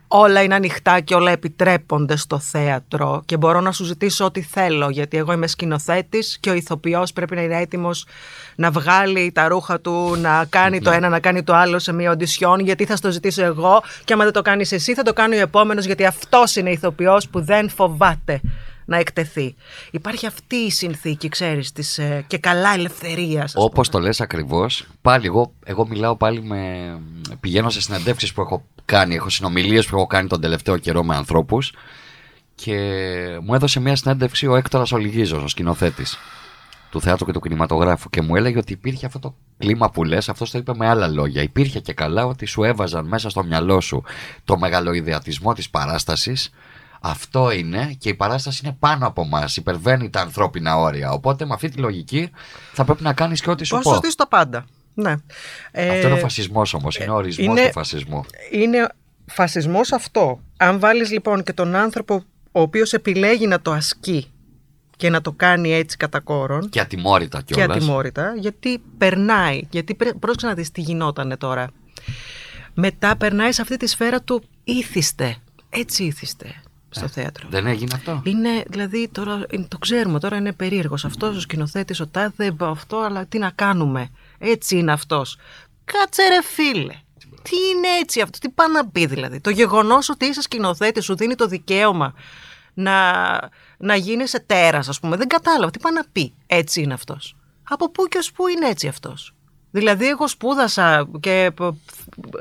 [0.08, 4.88] όλα είναι ανοιχτά και όλα επιτρέπονται στο θέατρο και μπορώ να σου ζητήσω ό,τι θέλω
[4.88, 8.06] γιατί εγώ είμαι σκηνοθέτης και ο ηθοποιός πρέπει να είναι έτοιμος
[8.54, 12.10] να βγάλει τα ρούχα του, να κάνει το ένα, να κάνει το άλλο σε μια
[12.10, 15.36] οντισιόν γιατί θα στο ζητήσω εγώ και άμα δεν το κάνεις εσύ θα το κάνει
[15.36, 18.40] ο επόμενος γιατί αυτός είναι ηθοποιός που δεν φοβάται
[18.90, 19.54] να εκτεθεί.
[19.90, 23.44] Υπάρχει αυτή η συνθήκη, ξέρεις, της ε, και καλά ελευθερίας.
[23.44, 26.98] ας Όπως το λες ακριβώς, πάλι εγώ, εγώ μιλάω πάλι με.
[27.40, 31.16] Πηγαίνω σε συναντεύξει που έχω κάνει, έχω συνομιλίες που έχω κάνει τον τελευταίο καιρό με
[31.16, 31.74] ανθρώπους
[32.54, 32.76] και
[33.42, 36.18] μου έδωσε μια συνέντευξη ο Έκτορας Ολιγίζος, ο σκηνοθέτης
[36.90, 40.28] του θεάτρου και του κινηματογράφου και μου έλεγε ότι υπήρχε αυτό το κλίμα που λες,
[40.28, 41.42] αυτός το είπε με άλλα λόγια.
[41.42, 44.02] Υπήρχε και καλά ότι σου έβαζαν μέσα στο μυαλό σου
[44.44, 46.50] το μεγαλοειδεατισμό της παράστασης
[47.00, 49.44] αυτό είναι και η παράσταση είναι πάνω από εμά.
[49.56, 51.10] Υπερβαίνει τα ανθρώπινα όρια.
[51.12, 52.30] Οπότε με αυτή τη λογική
[52.72, 53.90] θα πρέπει να κάνεις και ό,τι σου Πώς πω.
[53.90, 54.64] σου στήσω τα πάντα.
[54.94, 55.10] Ναι.
[55.72, 56.96] Αυτό είναι ο φασισμός όμως.
[56.96, 58.24] Είναι ο ορισμός είναι- του φασισμού.
[58.52, 58.88] είναι
[59.26, 62.14] φασισμός αυτό, αν βάλεις λοιπόν και τον άνθρωπο
[62.52, 64.30] ο οποίος επιλέγει να το ασκεί
[64.96, 67.76] και να το κάνει έτσι κατά κόρον Και ατιμόρυτα και κιόλας.
[67.76, 71.66] ατιμόρυτα, γιατί περνάει, γιατί πρέ- πρόσεξε να δεις τι γινότανε τώρα.
[72.74, 75.36] Μετά περνάει σε αυτή τη σφαίρα του ήθιστε,
[75.70, 76.54] έτσι ήθιστε
[76.90, 77.48] στο θέατρο.
[77.50, 82.00] Δεν έγινε αυτό; Είναι, δηλαδή, τώρα είναι- το ξέρουμε, τώρα είναι περίεργος αυτός ο σκηνοθέτης,
[82.00, 84.10] ο τάδε, αυτό, αλλά τι να κάνουμε.
[84.38, 85.36] Έτσι είναι αυτός.
[85.84, 86.94] Κάτσε ρε φίλε.
[87.42, 89.40] Τι είναι έτσι αυτό, τι πάει να πει δηλαδή.
[89.40, 92.14] Το γεγονός ότι είσαι σκηνοθέτης σου δίνει το δικαίωμα
[92.74, 93.12] να,
[93.78, 95.16] να γίνεσαι τέρα, ας πούμε.
[95.16, 95.70] Δεν κατάλαβα.
[95.70, 96.34] Τι πάει να πει.
[96.46, 97.36] Έτσι είναι αυτός.
[97.62, 99.34] Από πού και ως πού είναι έτσι αυτός.
[99.70, 101.74] Δηλαδή, εγώ σπούδασα και π-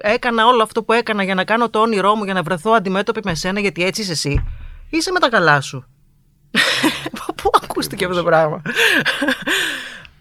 [0.01, 3.19] έκανα όλο αυτό που έκανα για να κάνω το όνειρό μου, για να βρεθώ αντιμέτωπη
[3.23, 4.43] με σένα, γιατί έτσι είσαι εσύ.
[4.89, 5.85] Είσαι με τα καλά σου.
[7.41, 8.61] Πού ακούστηκε αυτό το πράγμα;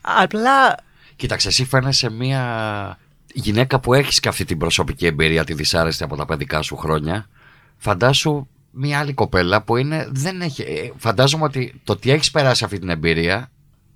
[0.00, 0.74] Απλά
[1.16, 2.98] Κοίταξε, εσύ φαίνεσαι μια
[3.32, 7.28] γυναίκα που έχεις και αυτή την προσωπική εμπειρία, τη δυσάρεστη από τα παιδικά σου χρόνια.
[7.76, 10.62] Φαντάσου μια άλλη κοπέλα που είναι, δεν έχει.
[10.62, 13.50] ε, Φαντάζομαι ότι το ότι έχεις περάσει αυτή την εμπειρία,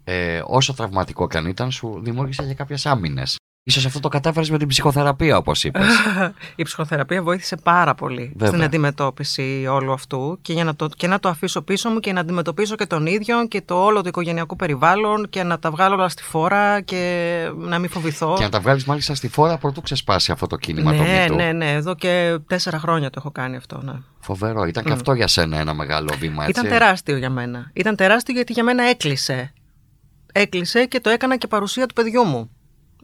[0.05, 3.37] ε, όσο τραυματικό και αν ήταν, σου δημιούργησε και κάποιες άμυνες.
[3.65, 5.87] Ίσως αυτό το κατάφερες με την ψυχοθεραπεία, όπως είπες.
[6.57, 8.49] η ψυχοθεραπεία βοήθησε πάρα πολύ Βέβαια.
[8.49, 12.13] στην αντιμετώπιση όλου αυτού και, για να το, και να το αφήσω πίσω μου και
[12.13, 15.95] να αντιμετωπίσω και τον ίδιο και το όλο το οικογενειακό περιβάλλον και να τα βγάλω
[15.95, 18.35] όλα στη φόρα και να μην φοβηθώ.
[18.37, 21.31] και να τα βγάλεις μάλιστα στη φόρα πρωτού ξεσπάσει αυτό το κίνημα το ναι, Me
[21.31, 21.35] Too.
[21.35, 21.73] ναι, ναι.
[21.73, 23.81] Εδώ και τέσσερα χρόνια το έχω κάνει αυτό.
[23.83, 23.93] Ναι.
[24.21, 24.65] Φοβερό.
[24.65, 27.71] Ήταν και αυτό για σένα ένα μεγάλο βήμα, έτσι; Ήταν τεράστιο για μένα.
[27.73, 29.53] Ήταν τεράστιο γιατί για μένα έκλεισε.
[30.33, 32.51] Έκλεισε και το έκανα και παρουσία του παιδιού μου.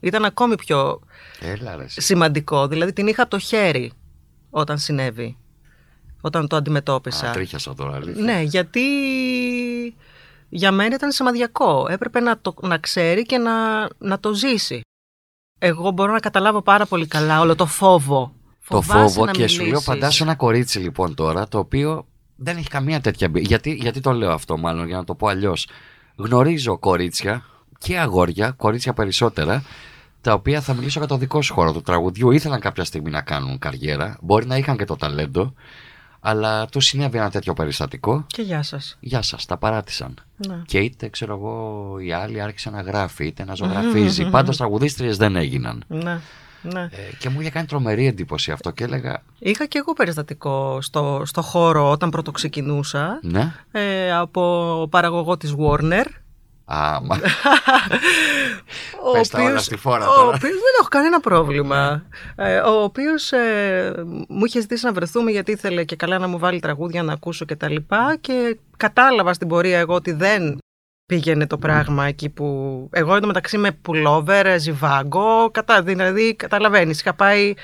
[0.00, 1.00] Ήταν ακόμη πιο
[1.40, 1.84] Έλα, ρε.
[1.84, 2.00] εσύ.
[2.00, 2.66] σημαντικό.
[2.68, 3.92] Δηλαδή την είχα από το χέρι
[4.50, 5.36] όταν συνέβη.
[6.20, 7.28] Όταν το αντιμετώπισα.
[7.28, 8.22] Α, τρίχιασα τώρα, αλήθεια.
[8.22, 8.80] Ναι, γιατί
[10.48, 11.86] για μένα ήταν σημαδιακό.
[11.90, 14.80] Έπρεπε να, το, να ξέρει και να, να το ζήσει.
[15.58, 18.34] Εγώ μπορώ να καταλάβω πάρα πολύ καλά όλο το φόβο.
[18.68, 19.84] το Φοβάσαι φόβο να και σου λέω μιλήσεις.
[19.86, 22.06] φαντάσου ένα κορίτσι λοιπόν τώρα το οποίο
[22.36, 23.48] δεν έχει καμία τέτοια εμπειρία.
[23.48, 25.68] Γιατί, γιατί το λέω αυτό μάλλον για να το πω αλλιώς.
[26.18, 27.44] Γνωρίζω κορίτσια
[27.78, 29.62] και αγόρια, κορίτσια περισσότερα,
[30.20, 32.30] τα οποία θα μιλήσω για το δικό σου χώρο του τραγουδιού.
[32.30, 35.54] Ήθελαν κάποια στιγμή να κάνουν καριέρα, μπορεί να είχαν και το ταλέντο,
[36.20, 38.24] αλλά τους συνέβη ένα τέτοιο περιστατικό.
[38.26, 38.96] Και γεια σας.
[39.00, 40.14] Γεια σας, τα παράτησαν.
[40.46, 40.62] Ναι.
[40.66, 44.30] Και είτε, ξέρω εγώ, η άλλη άρχισε να γράφει, είτε να ζωγραφίζει.
[44.30, 45.84] Πάντως τραγουδίστριες δεν έγιναν.
[45.88, 46.20] Ναι,
[46.62, 46.80] ναι.
[46.80, 46.88] Ε,
[47.18, 51.42] και μου είχε κάνει τρομερή εντύπωση αυτό και έλεγα, Είχα και εγώ περιστατικό στο, στο
[51.42, 56.04] χώρο όταν πρώτο ξεκινούσα ναι, ε, από παραγωγό της Warner
[56.70, 57.16] Α, μα...
[59.08, 60.26] ο Πες τα όλα οποίος- στη φόρα Ο τώρα.
[60.26, 62.02] οποίος δεν έχω κανένα πρόβλημα.
[62.36, 63.92] Ε, ο οποίος ε,
[64.28, 67.44] μου είχε ζητήσει να βρεθούμε γιατί ήθελε και καλά να μου βάλει τραγούδια να ακούσω
[67.44, 70.58] και τα λοιπά και κατάλαβα στην πορεία εγώ ότι δεν
[71.08, 72.88] πήγαινε το πράγμα εκεί που...
[72.92, 77.54] Εγώ εντωμεταξύ με πουλόβερ, ζιβάγκο, κατά, δηλαδή καταλαβαίνεις, είχα πάει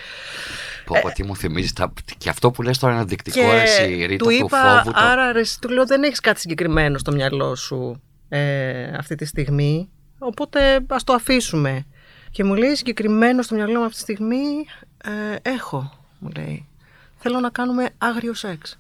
[0.85, 1.73] πω, πω, τι μου θυμίζεις.
[1.73, 1.93] Τα...
[2.19, 4.93] Και αυτό που λες τώρα είναι ενδεικτικό, και εσύ, Ρίτα, του του, είπα, φόβου.
[4.93, 5.01] Το...
[5.01, 9.25] άρα ρε, εσύ», του λέω δεν έχεις κάτι συγκεκριμένο στο μυαλό σου ε, αυτή τη
[9.25, 9.89] στιγμή,
[10.19, 11.87] οπότε ας το αφήσουμε.
[12.31, 14.67] Και μου λέει συγκεκριμένο στο μυαλό μου αυτή τη στιγμή,
[15.05, 16.69] ε, έχω, μου λέει.
[17.17, 18.79] Θέλω να κάνουμε άγριο σεξ.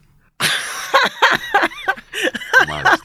[2.68, 2.98] Μάλιστα.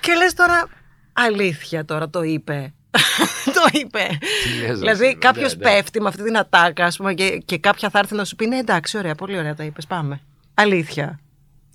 [0.00, 0.68] Και λες τώρα,
[1.12, 2.72] αλήθεια τώρα το είπε.
[3.56, 4.06] το είπε.
[4.42, 5.74] Τι λες, δηλαδή ρε, κάποιος ναι, ναι.
[5.74, 8.46] πέφτει με αυτή την ατάκα, ας πούμε, και, και κάποια θα έρθει να σου πει:
[8.46, 9.86] Ναι, εντάξει, ωραία, πολύ ωραία τα είπες.
[9.86, 10.20] Πάμε.
[10.54, 11.20] Αλήθεια.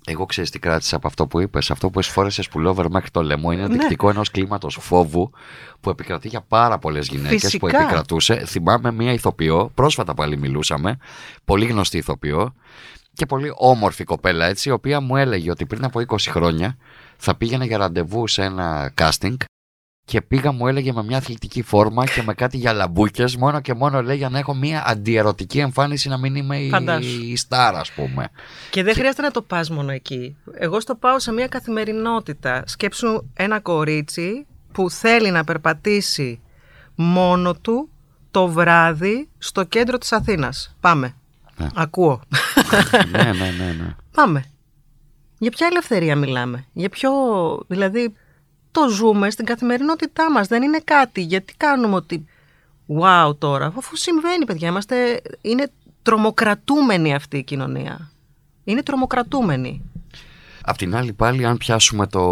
[0.06, 1.70] Εγώ ξέρεις τι κράτησα από αυτό που είπες.
[1.70, 3.54] Αυτό που εσφόρεσε πουλόβερ μέχρι το λαιμό Ναι.
[3.54, 5.30] είναι ενδεικτικό ενός κλίματος φόβου
[5.80, 7.82] που επικρατεί για πάρα πολλές γυναίκες που Φυσικά.
[7.82, 8.44] επικρατούσε.
[8.46, 10.96] Θυμάμαι μία ηθοποιό, πρόσφατα πάλι μιλούσαμε,
[11.44, 12.54] πολύ γνωστή ηθοποιό
[13.12, 16.76] και πολύ όμορφη κοπέλα έτσι, η οποία μου έλεγε ότι πριν από 20 χρόνια
[17.18, 19.36] θα πήγαινε για ραντεβού σε ένα casting
[20.04, 23.74] και πήγα μου έλεγε με μια αθλητική φόρμα και με κάτι για λαμπούκες μόνο και
[23.74, 27.22] μόνο λέει για να έχω μια αντιερωτική εμφάνιση να μην είμαι η, Φαντάσου.
[27.22, 28.28] η στάρ ας πούμε.
[28.70, 30.36] Και δεν χρειάζεται να το πας μόνο εκεί.
[30.58, 32.62] Εγώ στο πάω σε μια καθημερινότητα.
[32.66, 36.40] Σκέψου ένα κορίτσι που θέλει να περπατήσει
[36.94, 37.88] μόνο του
[38.30, 40.76] το βράδυ στο κέντρο της Αθήνας.
[40.80, 41.14] Πάμε.
[41.56, 41.66] Ναι.
[41.74, 42.20] Ακούω.
[43.12, 43.94] ναι, ναι, ναι, ναι.
[44.14, 44.44] Πάμε.
[45.38, 47.10] Για ποια ελευθερία μιλάμε; Για ποιο...
[47.66, 48.12] Δηλαδή
[48.70, 50.46] το ζούμε στην καθημερινότητά μας.
[50.46, 51.20] Δεν είναι κάτι.
[51.20, 52.24] Γιατί κάνουμε ότι...
[53.00, 53.66] Wow τώρα.
[53.76, 54.68] Αφού συμβαίνει παιδιά.
[54.68, 55.22] Είμαστε...
[55.40, 55.70] Είναι
[56.02, 58.10] τρομοκρατούμενη αυτή η κοινωνία.
[58.64, 59.82] Είναι τρομοκρατούμενη.
[60.62, 62.22] Απ' την άλλη πάλι αν πιάσουμε το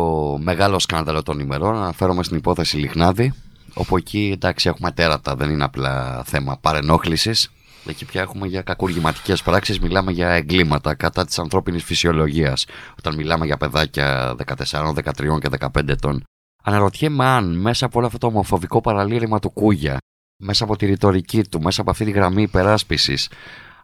[0.40, 3.32] μεγάλο σκάνδαλο των ημερών αναφέρομαι στην υπόθεση Λιχνάδη
[3.74, 7.50] όπου εκεί εντάξει έχουμε τέρατα δεν είναι απλά θέμα παρενόχλησης
[7.90, 12.66] εκεί πια έχουμε για κακουργηματικές πράξεις μιλάμε για εγκλήματα κατά της ανθρώπινης φυσιολογίας
[12.98, 14.34] όταν μιλάμε για παιδάκια
[14.70, 16.24] 14, 13 και 15 ετών
[16.64, 19.98] αναρωτιέμαι αν μέσα από όλο αυτό το ομοφοβικό παραλήρημα του Κούγια
[20.42, 23.28] μέσα από τη ρητορική του, μέσα από αυτή τη γραμμή υπεράσπισης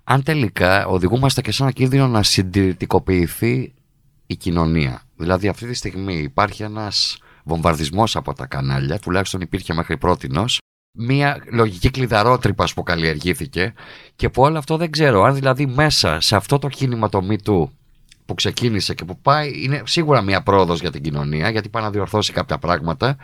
[0.05, 3.75] αν τελικά οδηγούμαστε και σε ένα κίνδυνο να συντηρητικοποιηθεί
[4.27, 5.03] η κοινωνία.
[5.17, 10.59] Δηλαδή αυτή τη στιγμή υπάρχει ένας βομβαρδισμός από τα κανάλια, τουλάχιστον υπήρχε μέχρι πρότινος,
[10.93, 13.75] μια λογική κλειδαρότρυπα που καλλιεργήθηκε
[14.17, 17.67] και που όλο αυτό δεν ξέρω αν δηλαδή μέσα σε αυτό το κίνημα το Me
[18.27, 21.91] που ξεκίνησε και που πάει είναι σίγουρα μια πρόοδος για την κοινωνία γιατί πάει να
[21.91, 23.17] διορθώσει κάποια πράγματα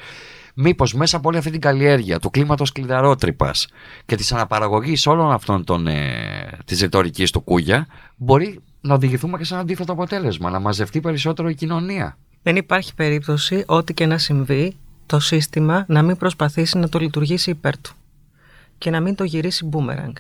[0.55, 3.69] μήπως μέσα από όλη αυτή την καλλιέργεια του κλίματος κλειδαρότρυπας
[4.07, 9.45] και της αναπαραγωγής όλων αυτών των, ε, της ρητορικής του Κούγια, μπορεί να οδηγηθούμε και
[9.45, 12.19] σε ένα αντίθετο αποτέλεσμα, να μαζευτεί περισσότερο η κοινωνία.
[12.43, 14.77] Δεν υπάρχει περίπτωση ό,τι και να συμβεί
[15.09, 17.95] το σύστημα να μην προσπαθήσει να το λειτουργήσει υπέρ του
[18.79, 20.15] και να μην το γυρίσει μπούμεραγκ.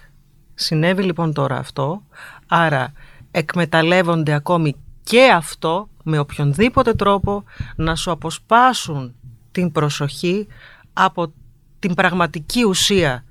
[0.54, 2.02] Συνέβη λοιπόν τώρα αυτό,
[2.46, 2.92] άρα
[3.30, 7.44] εκμεταλλεύονται ακόμη και αυτό με οποιονδήποτε τρόπο
[7.76, 9.14] να σου αποσπάσουν
[9.52, 10.46] την προσοχή
[10.92, 11.32] από
[11.78, 13.24] την πραγματική ουσία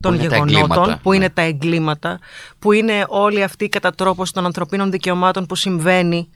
[0.00, 1.30] των που γεγονότων, που είναι ναι.
[1.30, 2.18] τα εγκλήματα,
[2.58, 6.28] που είναι όλη αυτή η κατατρόπωση των ανθρωπίνων δικαιωμάτων που συμβαίνει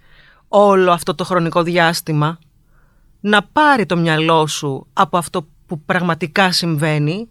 [0.48, 2.38] όλο αυτό το χρονικό διάστημα,
[3.26, 7.28] να πάρει το μυαλό σου από αυτό που πραγματικά συμβαίνει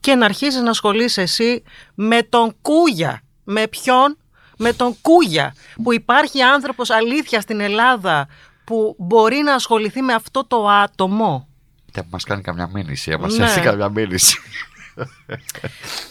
[0.00, 1.62] και να αρχίσεις να ασχολείσαι εσύ
[1.94, 3.22] με τον Κούγια.
[3.44, 4.16] Με ποιον;
[4.58, 5.54] Με τον Κούγια.
[5.82, 8.28] Που υπάρχει άνθρωπος αλήθεια στην Ελλάδα
[8.64, 11.48] που μπορεί να ασχοληθεί με αυτό το άτομο.
[11.92, 13.44] Δεν μας κάνει καμιά μήνυση, μας Ναι.
[13.44, 14.38] έρθει καμιά μήνυση.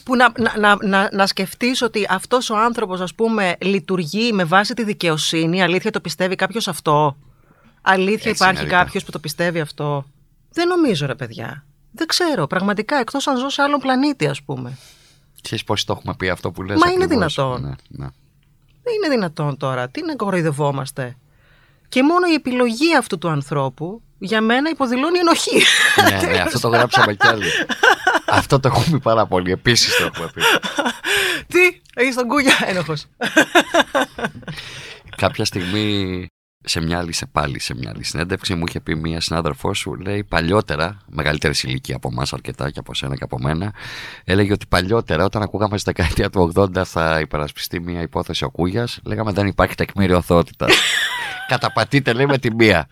[0.04, 4.44] Που να, να, να, να, να σκεφτείς ότι αυτός ο άνθρωπος ας πούμε λειτουργεί με
[4.44, 5.64] βάση τη δικαιοσύνη.
[5.64, 7.18] Αλήθεια το πιστεύει κάποιος αυτό;
[7.82, 8.84] Αλήθεια Έτσι υπάρχει είναι, Ρίτα.
[8.84, 10.06] κάποιος που το πιστεύει αυτό;
[10.52, 11.66] Δεν νομίζω ρε παιδιά.
[11.92, 12.48] Δεν ξέρω.
[12.48, 14.78] Πραγματικά εκτός αν ζω σε άλλον πλανήτη ας πούμε.
[15.42, 17.62] Ξέρεις πώς το έχουμε πει αυτό που λες Μα είναι ακριβώς; δυνατόν.
[17.62, 18.10] Ναι, ναι.
[18.84, 19.90] Δεν είναι δυνατόν τώρα.
[19.90, 21.16] Τι να κοροϊδευόμαστε.
[21.90, 25.64] Και μόνο η επιλογή αυτού του ανθρώπου για μένα υποδηλώνει ενοχή.
[26.10, 27.46] ναι, ναι, αυτό το γράψαμε κι άλλοι.
[28.40, 29.52] αυτό το έχουμε πει πάρα πολύ.
[29.52, 30.42] Επίσης το έχουμε πει.
[31.48, 33.06] Τι, έχεις τον κούγια ένοχος.
[35.18, 36.28] Κάποια στιγμή
[36.64, 39.96] σε μια άλλη, σε πάλι σε μια άλλη συνέντευξη μου είχε πει μια συνάδελφός σου,
[39.96, 43.74] λέει παλιότερα, μεγαλύτερης ηλικία από εμάς αρκετά και από σένα και από μένα,
[44.24, 49.00] έλεγε ότι παλιότερα όταν ακούγαμε στη δεκαετία του 80 θα υπερασπιστεί μια υπόθεση ο Κούγιας,
[49.04, 50.66] λέγαμε δεν υπάρχει τεκμήριο οθότητα.
[51.48, 52.88] Καταπατείτε λέει με τη μία.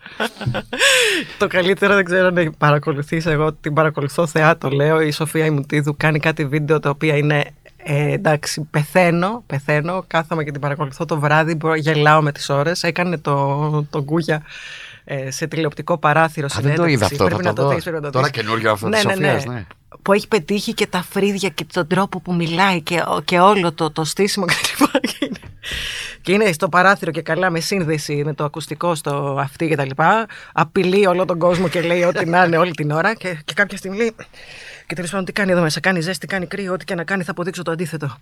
[1.38, 5.96] Το καλύτερο δεν ξέρω να παρακολουθείς εγώ την παρακολουθώ θεά το λέω η Σοφία Ιμουτίδου
[5.96, 7.44] κάνει κάτι βίντεο τα οποία είναι
[7.84, 12.82] ε, εντάξει πεθαίνω, πεθαίνω κάθομαι και την παρακολουθώ το βράδυ μπορώ- γελάω με τις ώρες
[12.82, 14.42] έκανε το, το Γκούγια
[15.04, 17.14] ε, σε τηλεοπτικό παράθυρο Α, δεν το είδα συνέντευξη.
[17.14, 17.24] αυτό.
[17.24, 17.74] Πρέπει θα να το το δω.
[17.74, 18.42] δεις, πρέπει να το Τώρα δεις.
[18.42, 19.54] καινούριο αυτό Ναι, της ναι, Σοφίας, ναι.
[19.54, 19.64] ναι.
[20.02, 23.90] που έχει πετύχει και τα φρύδια και τον τρόπο που μιλάει και, και όλο το,
[23.90, 24.84] το στήσιμο κτλ.
[25.00, 25.38] Και είναι,
[26.20, 29.84] και είναι στο παράθυρο και καλά με σύνδεση με το ακουστικό στο αυτή και τα
[29.84, 30.26] λοιπά.
[30.52, 33.14] Απειλεί όλο τον κόσμο και λέει ό,τι να είναι όλη την ώρα.
[33.14, 34.14] Και, και κάποια στιγμή λέει.
[34.90, 37.22] Και τέλος πάντων, τι κάνει εδώ μέσα, κάνει ζέστη, κάνει κρύο, ό,τι και να κάνει
[37.22, 38.16] θα αποδείξω το αντίθετο.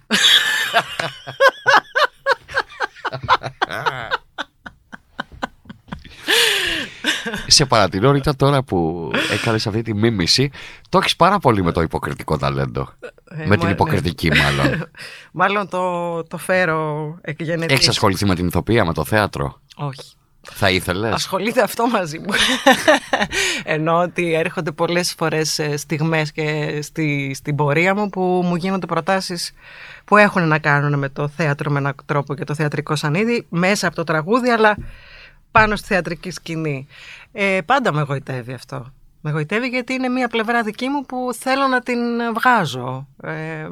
[7.46, 10.50] Σε παρατηρώ Ρίτα τώρα που έκανες αυτή τη μίμηση
[10.88, 12.92] Το έχεις πάρα πολύ με το υποκριτικό ταλέντο
[13.30, 14.90] Ε, Με την μα- υποκριτική μάλλον
[15.32, 17.76] Μάλλον το, το φέρω εκγενετής.
[17.76, 20.12] Έχεις ασχοληθεί με την ηθοποιία, με το θέατρο; Όχι.
[20.52, 22.26] Θα ήθελες; Ασχολείται αυτό μαζί μου.
[23.64, 28.86] Ενώ ότι έρχονται πολλές φορές ε, στιγμές και στη, στην πορεία μου που μου γίνονται
[28.86, 29.52] προτάσεις
[30.04, 33.86] που έχουν να κάνουν με το θέατρο με έναν τρόπο και το θεατρικό σανίδι μέσα
[33.86, 34.76] από το τραγούδι αλλά
[35.50, 36.86] πάνω στη θεατρική σκηνή.
[37.32, 38.92] Ε, πάντα με εγωιτεύει αυτό.
[39.20, 41.98] Με εγωιτεύει γιατί είναι μια πλευρά δική μου που θέλω να την
[42.34, 43.06] βγάζω.
[43.22, 43.68] Ε,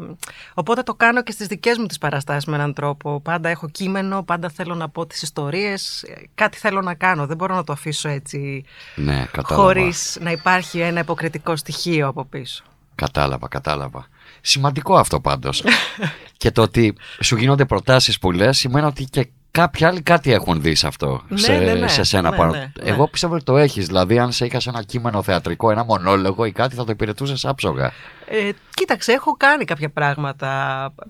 [0.55, 3.21] οπότε το κάνω και στις δικές μου τις παραστάσεις με έναν τρόπο.
[3.21, 6.03] Πάντα έχω κείμενο, πάντα θέλω να πω τις ιστορίες.
[6.03, 7.27] Ε, Κάτι θέλω να κάνω.
[7.27, 12.25] Δεν μπορώ να το αφήσω έτσι Ναι, κατάλαβα χωρίς να υπάρχει ένα υποκριτικό στοιχείο από
[12.25, 12.65] πίσω.
[12.95, 14.07] Κατάλαβα, κατάλαβα
[14.41, 15.63] Σημαντικό αυτό πάντως
[16.37, 20.61] Και το ότι σου γίνονται προτάσεις που λες Σημαίνει ότι και κάποιοι άλλοι κάτι έχουν
[20.63, 21.89] δει σε αυτό Ναι, σε, ναι, ναι.
[21.89, 22.51] σε σένα Ναι, πάνω.
[22.53, 22.91] ναι, ναι.
[22.91, 26.53] Εγώ πιστεύω ότι το έχεις Δηλαδή αν σε είχα ένα κείμενο θεατρικό Ένα μονόλογο ή
[26.53, 27.93] κάτι θα το υπηρετούσες άψογα
[28.29, 30.51] Ε, κοίταξε, έχω κάνει κάποια πράγματα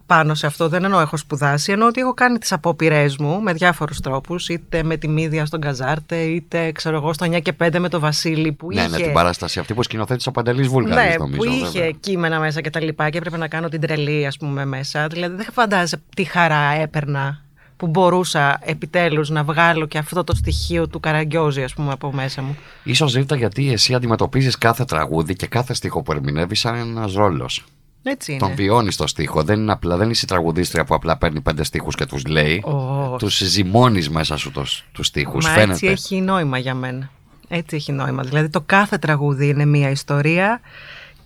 [0.07, 0.68] πάνω σε αυτό.
[0.68, 4.82] Δεν εννοώ έχω σπουδάσει, εννοώ ότι έχω κάνει τις απόπειρές μου με διάφορους τρόπους, είτε
[4.82, 8.53] με τη Μύδια στον Καζάρτε, είτε ξέρω εγώ στο 9 και 5 με το Βασίλη
[8.53, 8.88] που Ναι, είχε...
[8.88, 11.90] ναι, την παράσταση αυτή που σκηνοθέτησε ο Παντελής Βούλγαρης Ναι, νομίζω που είχε βέβαια.
[11.90, 15.07] κείμενα μέσα και τα λοιπά και έπρεπε να κάνω την τρελή ας πούμε μέσα.
[15.07, 17.40] Δηλαδή δεν φαντάζεσαι τι χαρά έπαιρνα
[17.77, 22.43] που μπορούσα επιτέλους να βγάλω και αυτό το στοιχείο του Καραγκιόζη ας πούμε από μέσα
[22.43, 22.57] μου.
[22.85, 27.64] Ίσως Ρίτα γιατί εσύ αντιμετωπίζεις κάθε τραγούδι και κάθε στίχο που ερμηνεύεις σαν ένας ρόλος.
[28.03, 28.41] Έτσι είναι.
[28.41, 29.43] Τον βιώνεις το στίχο.
[29.43, 32.62] Δεν είναι, απλά, δεν είσαι η τραγουδίστρια που απλά παίρνει πέντε στίχους και τους λέει.
[32.64, 35.45] Ω, Τους ζυμώνεις μέσα σου τους, τους στίχους.
[35.45, 35.72] Μα Φαίνεται.
[35.72, 37.11] έτσι έχει νόημα για μένα.
[37.49, 38.22] Έτσι έχει νόημα.
[38.22, 40.61] Δηλαδή το κάθε τραγούδι είναι μία ιστορία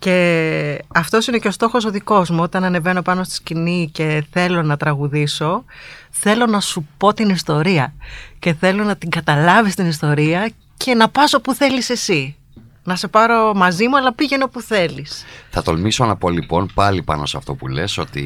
[0.01, 2.41] Και αυτός είναι και ο στόχος ο δικός μου.
[2.41, 5.63] Όταν ανεβαίνω πάνω στη σκηνή και θέλω να τραγουδήσω,
[6.09, 7.93] θέλω να σου πω την ιστορία.
[8.39, 12.35] Και θέλω να την καταλάβεις την ιστορία και να πας όπου θέλεις εσύ.
[12.83, 15.23] Να σε πάρω μαζί μου, αλλά πήγαινε όπου θέλεις.
[15.49, 18.23] Θα τολμήσω να πω λοιπόν πάλι πάνω σε αυτό που λες ότι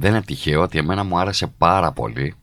[0.00, 2.34] δεν είναι τυχαίο ότι εμένα μου άρεσε πάρα πολύ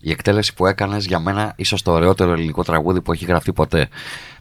[0.00, 3.88] η εκτέλεση που έκανες για μένα ίσως το ωραιότερο ελληνικό τραγούδι που έχει γραφτεί ποτέ.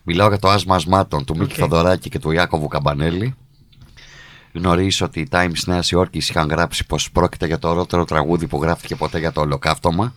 [0.03, 1.59] Μιλάω για το άσμα ασμάτων του Μίκη Okay.
[1.59, 3.35] Θοδωράκη και του Ιάκωβου Καμπανέλη.
[4.53, 8.61] Γνωρίζω ότι οι Times Νέας Υόρκης είχαν γράψει πως πρόκειται για το ωραιότερο τραγούδι που
[8.61, 10.13] γράφτηκε ποτέ για το ολοκαύτωμα.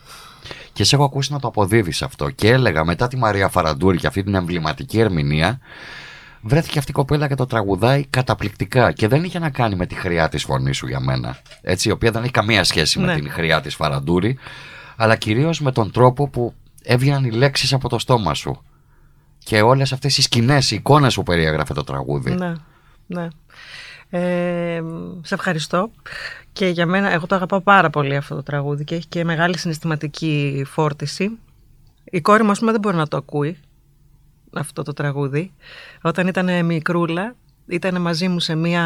[0.73, 2.31] Και σε έχω ακούσει να το αποδίδεις αυτό.
[2.31, 5.59] Και έλεγα μετά τη Μαρία Φαραντούρη και αυτή την εμβληματική ερμηνεία,
[6.43, 8.93] βρέθηκε αυτή η κοπέλα και το τραγουδάει καταπληκτικά.
[8.93, 11.39] Και δεν είχε να κάνει με τη χρειά της φωνής σου για μένα.
[11.63, 13.15] Έτσι, η οποία δεν έχει καμία σχέση με Ναι.
[13.15, 14.39] την χρειά της Φαραντούρη,
[14.97, 18.63] αλλά κυρίως με τον τρόπο που έβγαιναν οι λέξεις από το στόμα σου.
[19.39, 22.31] Και όλες αυτές οι σκηνές, οι εικόνες που περιέγραφε το τραγούδι.
[22.35, 22.53] Ναι,
[23.07, 23.29] ναι.
[24.21, 24.83] Ε,
[25.23, 25.91] σε ευχαριστώ.
[26.53, 29.59] Και για μένα, εγώ το αγαπάω πάρα πολύ αυτό το τραγούδι και έχει και μεγάλη
[29.59, 31.39] συναισθηματική φόρτιση.
[32.05, 33.59] Η κόρη μου, ας πούμε, δεν μπορεί να το ακούει
[34.55, 35.53] αυτό το τραγούδι.
[36.03, 37.35] Όταν ήταν μικρούλα,
[37.67, 38.85] ήταν μαζί μου σε μία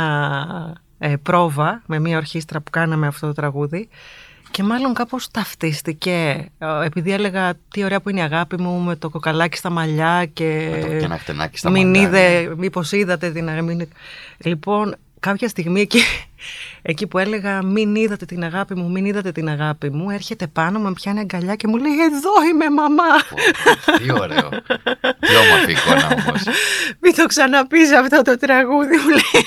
[0.99, 3.89] ε, πρόβα με μία ορχήστρα που κάναμε αυτό το τραγούδι
[4.51, 8.97] και μάλλον κάπως ταυτίστηκε ε, επειδή έλεγα τι ωραία που είναι η αγάπη μου με
[8.97, 13.49] το κοκαλάκι στα μαλλιά και, Με το κεναχτενάκι στα μην μαλλιά, είδε, μήπως είδατε την
[13.49, 13.65] αγάπη.
[13.65, 13.89] μην-
[14.39, 16.01] Λοιπόν, κάποια στιγμή εκεί,
[16.83, 20.79] εκεί που έλεγα μην είδατε την αγάπη μου, μην είδατε την αγάπη μου, έρχεται πάνω,
[20.79, 23.05] με πιάνει αγκαλιά και μου λέει εδώ είμαι μαμά.
[23.29, 23.37] Πω,
[23.99, 24.49] Τι ωραίο.
[25.19, 26.43] Τι όμορφη εικόνα όμως.
[27.01, 29.45] Μην το ξαναπείς αυτό το τραγούδι μου λέει.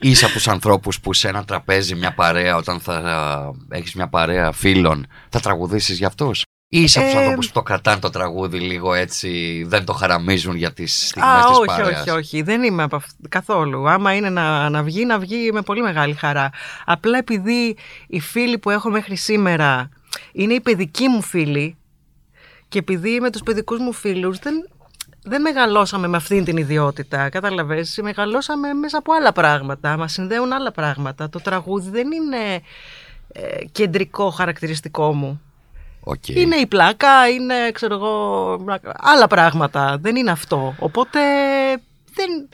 [0.00, 4.52] Είσαι από τους ανθρώπους που σε ένα τραπέζι, μια παρέα, όταν θα έχεις μια παρέα
[4.52, 8.10] φίλων, θα τραγουδήσεις για αυτούς; Ή είσαι από τους Ε, ανθρώπους που το κρατάνε το
[8.10, 12.00] τραγούδι λίγο έτσι, δεν το χαραμίζουν για τις στιγμές Α, της όχι, παρέας.
[12.00, 12.42] όχι, όχι.
[12.42, 13.88] Δεν είμαι από αυ- καθόλου.
[13.88, 16.50] Άμα είναι να, να βγει, να βγει με πολύ μεγάλη χαρά.
[16.84, 19.88] Απλά επειδή οι φίλοι που έχω μέχρι σήμερα
[20.32, 21.76] είναι οι παιδικοί μου φίλοι
[22.68, 24.68] και επειδή με τους παιδικούς μου φίλους δεν,
[25.22, 30.72] δεν μεγαλώσαμε με αυτήν την ιδιότητα, κατάλαβες, μεγαλώσαμε μέσα από άλλα πράγματα, μας συνδέουν άλλα
[30.72, 31.28] πράγματα.
[31.28, 32.60] Το τραγούδι δεν είναι
[33.32, 35.42] ε, κεντρικό χαρακτηριστικό μου.
[36.00, 36.28] Οκ.
[36.28, 38.64] Είναι η πλάκα, είναι ξέρω εγώ,
[38.96, 39.98] άλλα πράγματα.
[40.00, 40.74] Δεν είναι αυτό.
[40.78, 41.20] Οπότε
[42.14, 42.48] δεν,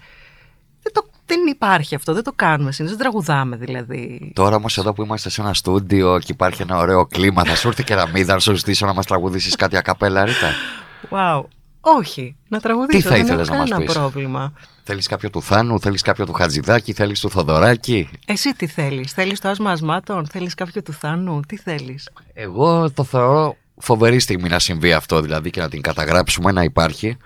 [0.82, 2.12] δεν, το, δεν υπάρχει αυτό.
[2.12, 2.98] Δεν το κάνουμε συνήθως.
[2.98, 4.32] Δεν τραγουδάμε δηλαδή.
[4.34, 7.68] Τώρα όμως εδώ που είμαστε σε ένα στούντιο και υπάρχει ένα ωραίο κλίμα, θα σου
[7.68, 10.50] έρθει και ραμίδα να σου ζητήσω να μας τραγουδήσεις κάτι ακαπέλα, Ρίτα;
[11.10, 11.44] Wow.
[11.80, 12.98] Όχι, να τραγουδήσω.
[12.98, 14.52] Τι θα δεν ήθελες έχω να μας κανένα πεις; πρόβλημα.
[14.86, 19.40] Θέλεις κάποιο του Θάνου, θέλεις κάποιο του Χατζηδάκη, θέλεις του Θοδωράκη; Εσύ τι θέλεις, θέλεις
[19.40, 24.58] το άσμα ασμάτων, θέλεις κάποιο του Θάνου, τι θέλεις; Εγώ το θεωρώ φοβερή στιγμή να
[24.58, 27.16] συμβεί αυτό δηλαδή και να την καταγράψουμε να υπάρχει.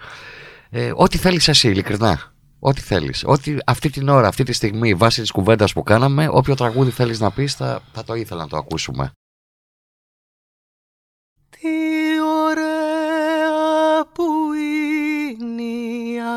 [0.71, 2.33] Ε, ό,τι θέλεις εσύ, ειλικρινά.
[2.59, 3.23] Ό,τι θέλεις.
[3.27, 7.21] Ό,τι αυτή την ώρα, αυτή τη στιγμή, βάσει της κουβέντας που κάναμε, όποιο τραγούδι θέλεις
[7.21, 9.11] να πεις θα, θα το ήθελα να το ακούσουμε.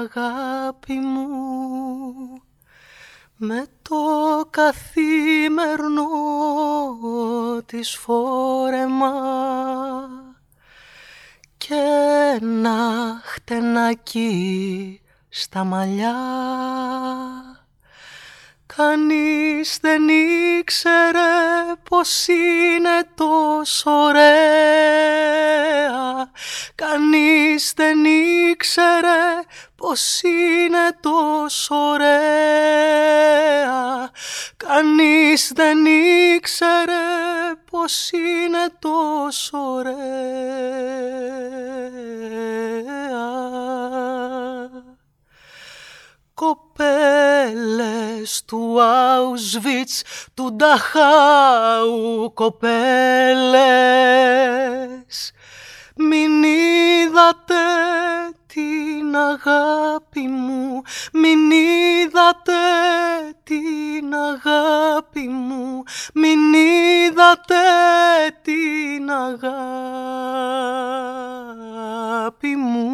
[0.01, 1.27] Αγάπη μου
[3.35, 3.95] με το
[4.49, 6.07] καθήμερνο
[7.65, 9.13] της φόρεμα
[11.57, 11.75] και
[12.41, 16.15] ένα χτενάκι στα μαλλιά.
[18.75, 20.07] Κανείς δεν
[20.59, 21.19] ήξερε
[21.89, 24.71] πως είναι τόσο ωραία.
[26.75, 29.43] Κανείς δεν ήξερε
[29.81, 32.91] πως είναι τόσο ωραία
[34.57, 35.85] Κανείς δεν
[36.35, 36.93] ήξερε
[37.71, 39.95] πως είναι τόσο ωραία.
[46.33, 47.63] Κοπέλες
[48.45, 50.01] του Auschwitz,
[50.33, 52.71] του Νταχάου κοπέλες
[55.95, 57.55] Μην είδατε
[58.53, 60.81] την αγάπη μου.
[61.13, 62.51] Μην είδατε
[63.43, 65.83] την αγάπη μου.
[66.13, 67.55] Μην είδατε
[68.41, 69.65] την αγάπη
[72.55, 72.91] μου.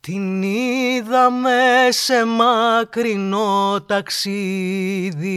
[0.00, 5.32] Την είδαμε σε μακρινό ταξίδι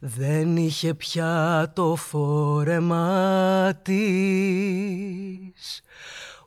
[0.00, 5.82] Δεν είχε πια το φόρεμα της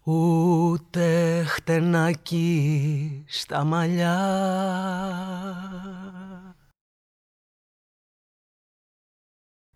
[0.03, 4.17] Ούτε χτενάκι στα μαλλιά.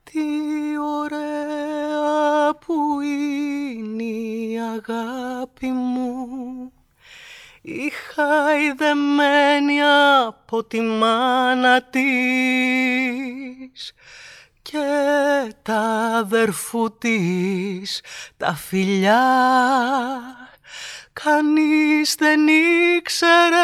[0.04, 6.72] Τι ωραία που είναι η αγάπη μου
[7.68, 9.82] η χαϊδεμένη
[10.26, 12.02] από τη μάνα της
[14.62, 14.78] και
[15.62, 15.80] τα
[16.18, 18.02] αδερφού της
[18.38, 19.24] τα φιλιά
[21.24, 23.58] Κανείς δεν ήξερε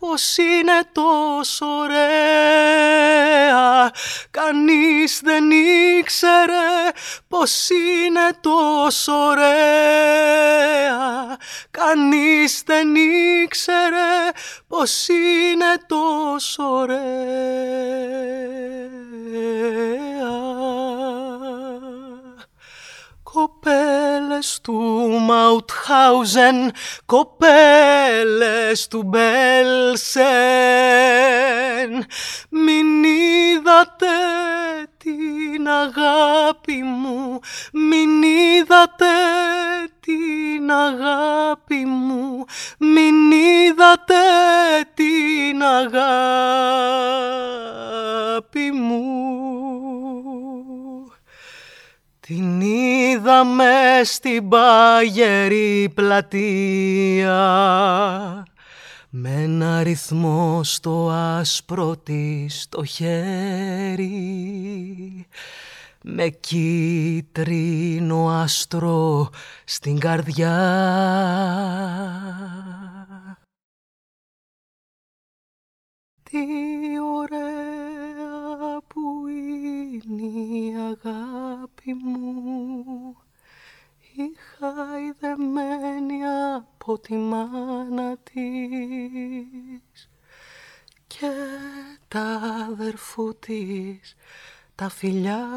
[0.00, 2.10] πως είναι τόσο ωραία.
[4.30, 6.90] Κανείς δεν ήξερε
[7.28, 9.56] πως είναι τόσο ωραία.
[11.70, 14.30] Κανείς δεν ήξερε
[14.68, 17.82] πως είναι τόσο ωραία
[24.42, 24.72] Κοπέλες του
[25.20, 26.72] Μαουτχάουζεν,
[27.06, 30.26] κοπέλες του Μπέλσεν,
[32.48, 34.06] μην είδατε
[34.98, 37.40] την αγάπη μου,
[37.72, 39.06] μην είδατε
[40.00, 42.44] την αγάπη μου,
[42.78, 44.14] μην είδατε
[44.94, 45.92] την αγάπη
[48.72, 49.61] μου.
[52.34, 57.36] Την είδαμε στην παγερή πλατεία
[59.10, 64.06] με ένα ρυθμό στο άσπρο της το χέρι
[66.02, 69.30] με κίτρινο άστρο
[69.64, 70.58] στην καρδιά.
[76.22, 76.38] Τι
[77.16, 77.91] ωραία
[78.86, 80.22] που είναι
[80.58, 83.16] η αγάπη μου.
[84.14, 90.10] Η χαϊδεμένη από τη μάνα της
[91.06, 91.30] και
[92.08, 92.40] τα
[92.70, 94.16] αδερφού της
[94.74, 95.48] τα φιλιά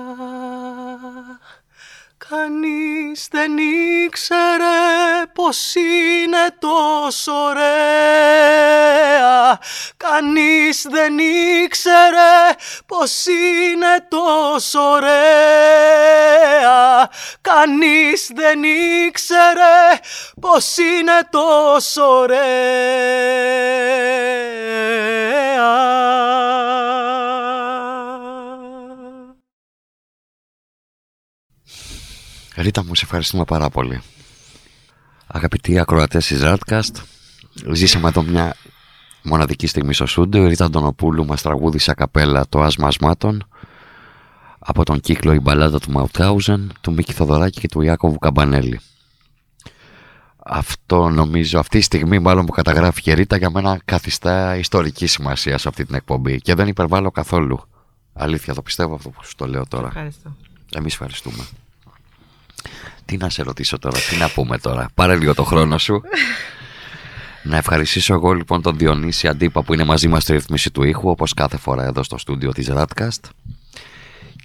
[2.29, 7.69] Κανείς δεν ήξερε πως είναι τόσο ωραία.
[9.97, 11.17] Κανείς δεν
[11.63, 12.55] ήξερε
[12.85, 15.19] πως είναι τόσο ωραία.
[17.41, 19.99] Κανείς δεν ήξερε
[20.41, 23.35] πως είναι τόσο ωραία
[32.55, 34.01] Ρίτα μου, σε ευχαριστούμε πάρα πολύ.
[35.27, 37.03] Αγαπητοί ακροατές της Radcast,
[37.73, 38.55] ζήσαμε εδώ μια
[39.21, 40.43] μοναδική στιγμή στο σούντο.
[40.43, 43.47] Η Ρίτα Αντωνοπούλου μας τραγούδισε καπέλα το άσμα ασμάτων
[44.59, 48.79] από τον κύκλο «Η μπαλάδα του Μαουτάουζεν», του Μίκη Θοδωράκη και του Ιάκωβου Καμπανέλη.
[50.47, 55.57] Αυτό νομίζω, αυτή η στιγμή μάλλον που καταγράφει η Ρίτα για μένα καθιστά ιστορική σημασία
[55.57, 57.61] σε αυτή την εκπομπή και δεν υπερβάλλω καθόλου.
[58.13, 59.87] Αλήθεια, το πιστεύω αυτό που σου το λέω τώρα.
[59.87, 60.35] Ευχαριστώ.
[60.75, 61.43] Εμείς ευχαριστούμε.
[63.05, 64.89] Τι να σε ρωτήσω τώρα, τι να πούμε τώρα.
[64.93, 66.01] Πάρε λίγο το χρόνο σου.
[67.43, 71.09] να ευχαριστήσω εγώ λοιπόν τον Διονύση Αντίπα που είναι μαζί μας στη ρυθμίση του ήχου
[71.09, 73.29] όπως κάθε φορά εδώ στο στούντιο της Radcast.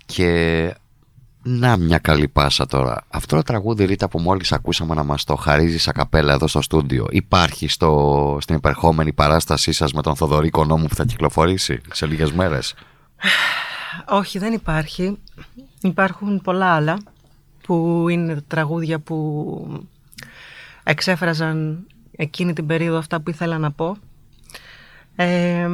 [0.07, 0.75] Και
[1.43, 3.05] να μια καλή πάσα τώρα.
[3.09, 6.63] Αυτό το τραγούδι Ρίτα που μόλις ακούσαμε να μας το χαρίζει σαν καπέλα εδώ στο
[6.63, 12.07] στούντιο υπάρχει στο, στην υπερχόμενη παράστασή σας με τον Θοδωρή Κονόμου που θα κυκλοφορήσει σε
[12.07, 12.75] λίγες μέρες;
[14.09, 15.19] Όχι, δεν υπάρχει.
[15.81, 16.99] Υπάρχουν πολλά άλλα
[17.63, 19.87] που είναι τραγούδια που
[20.83, 21.87] εξέφραζαν
[22.17, 23.97] εκείνη την περίοδο αυτά που ήθελα να πω.
[25.17, 25.69] Ε,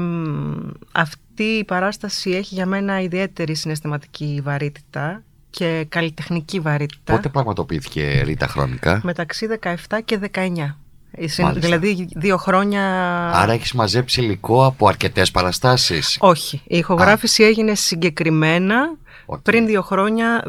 [0.92, 7.12] αυτή η παράσταση έχει για μένα ιδιαίτερη συναισθηματική βαρύτητα και καλλιτεχνική βαρύτητα.
[7.12, 9.74] Πότε πραγματοποιήθηκε Ρίτα χρονικά; Μεταξύ 17
[10.04, 10.40] και 19.
[11.54, 12.82] Δηλαδή δύο χρόνια...
[13.30, 16.62] Άρα έχεις μαζέψει υλικό από αρκετές παραστάσεις; Όχι.
[16.66, 18.96] Η ηχογράφηση έγινε συγκεκριμένα
[19.42, 20.42] πριν δύο χρόνια,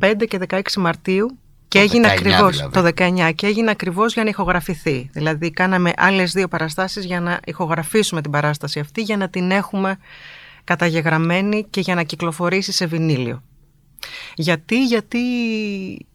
[0.00, 1.38] 15 και 16 Μαρτίου,
[1.68, 2.72] και έγινε ακριβώς δηλαδή.
[2.72, 5.10] το 19 και έγινε ακριβώς για να ηχογραφηθεί.
[5.12, 9.98] Δηλαδή κάναμε άλλες δύο παραστάσεις για να ηχογραφήσουμε την παράσταση αυτή για να την έχουμε
[10.64, 13.42] καταγεγραμμένη και για να κυκλοφορήσει σε βινίλιο.
[14.34, 15.18] Γιατί, γιατί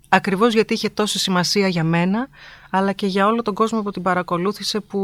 [0.10, 2.28] ακριβώς γιατί είχε τόση σημασία για μένα
[2.70, 5.00] αλλά και για όλο τον κόσμο που την παρακολούθησε που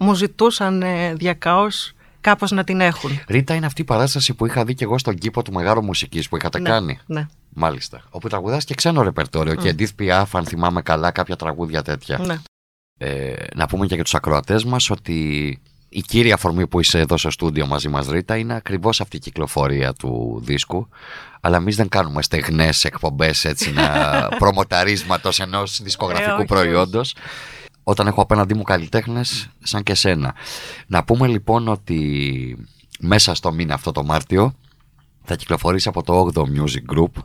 [0.00, 0.82] μου ζητούσαν
[1.14, 3.10] διακαώς κάπως να την έχουν.
[3.28, 6.28] Ρίτα είναι αυτή η παράσταση που είχα δει και εγώ στον κήπο του Μεγάρου Μουσικής
[6.28, 6.98] που είχατε Ναι, κάνει.
[7.06, 7.26] ναι.
[7.58, 8.02] Μάλιστα.
[8.10, 12.18] Όπου τραγουδάς και ξένο ρεπερτόριο και Edith Piaf, αν θυμάμαι καλά, κάποια τραγούδια τέτοια.
[12.18, 12.36] ναι.
[13.00, 17.16] Ε, να πούμε και για τους ακροατές μας ότι η κύρια αφορμή που είσαι εδώ
[17.16, 20.88] στο στούντιο μαζί μας Ρίτα είναι ακριβώς αυτή η κυκλοφορία του δίσκου
[21.40, 23.88] αλλά εμείς δεν κάνουμε στεγνές εκπομπές έτσι να
[24.38, 27.14] προμοταρίσματος ενός δισκογραφικού Ε, όχι, προϊόντος
[27.82, 30.34] όταν έχω απέναντί μου καλλιτέχνες σαν και σένα.
[30.86, 32.66] Να πούμε λοιπόν ότι
[33.00, 34.54] μέσα στο μήνα αυτό το Μάρτιο
[35.24, 37.22] θα κυκλοφορήσει από το 8ο Music Group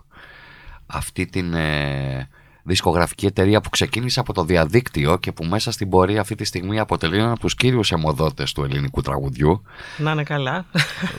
[0.93, 2.27] αυτή την ε,
[2.63, 6.79] δισκογραφική εταιρεία που ξεκίνησε από το διαδίκτυο και που μέσα στην πορεία αυτή τη στιγμή
[6.79, 9.63] αποτελεί ένα από τους κύριους αιμοδότες του ελληνικού τραγουδιού.
[9.97, 10.65] Να είναι καλά.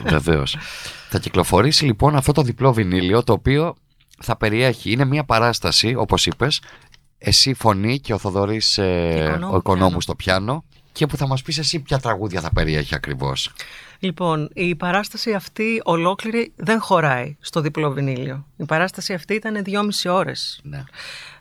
[0.05, 0.57] Βεβαίως.
[1.09, 3.75] θα κυκλοφορήσει λοιπόν αυτό το διπλό βινίλιο το οποίο
[4.19, 6.61] θα περιέχει, είναι μια παράσταση όπως είπες,
[7.17, 9.99] εσύ φωνή και ο Θοδωρής ε, Οικονόμου ο οικονόμου πιάνο.
[10.01, 13.53] στο πιάνο και που θα μας πεις εσύ ποια τραγούδια θα περιέχει ακριβώς.
[13.99, 18.45] Λοιπόν, η παράσταση αυτή ολόκληρη δεν χωράει στο διπλό βινίλιο.
[18.57, 20.59] Η παράσταση αυτή ήταν δυόμιση ώρες.
[20.63, 20.83] Ναι.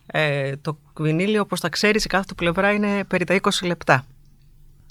[0.07, 4.05] Ε, το βινίλιο, όπως τα ξέρεις, η κάθε του πλευρά είναι περί τα 20 λεπτά.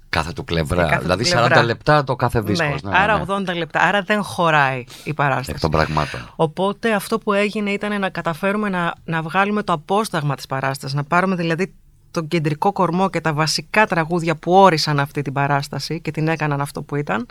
[0.09, 0.81] Κάθε του πλευρά.
[0.81, 1.61] Ε, κάθε του δηλαδή πλευρά.
[1.61, 2.81] 40 λεπτά το κάθε δίσκος.
[2.81, 3.51] ναι, Ναι, άρα ναι.
[3.51, 3.79] 80 λεπτά.
[3.79, 5.51] Άρα δεν χωράει η παράσταση.
[5.51, 6.29] Εκ των πραγμάτων.
[6.35, 11.03] Οπότε αυτό που έγινε ήταν να καταφέρουμε να, να βγάλουμε το απόσταγμα της παράστασης, να
[11.03, 11.73] πάρουμε δηλαδή
[12.13, 16.61] τον κεντρικό κορμό και τα βασικά τραγούδια που όρισαν αυτή την παράσταση και την έκαναν
[16.61, 17.25] αυτό που ήταν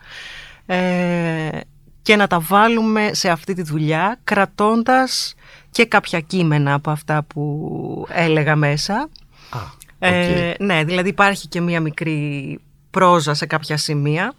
[0.67, 1.61] ε,
[2.03, 5.35] και να τα βάλουμε σε αυτή τη δουλειά κρατώντας
[5.71, 9.09] και κάποια κείμενα από αυτά που έλεγα μέσα.
[9.51, 9.59] Α,
[9.99, 12.61] Ε, ναι, δηλαδή υπάρχει και μία μικρή
[12.91, 14.33] πρόζα σε κάποια σημεία.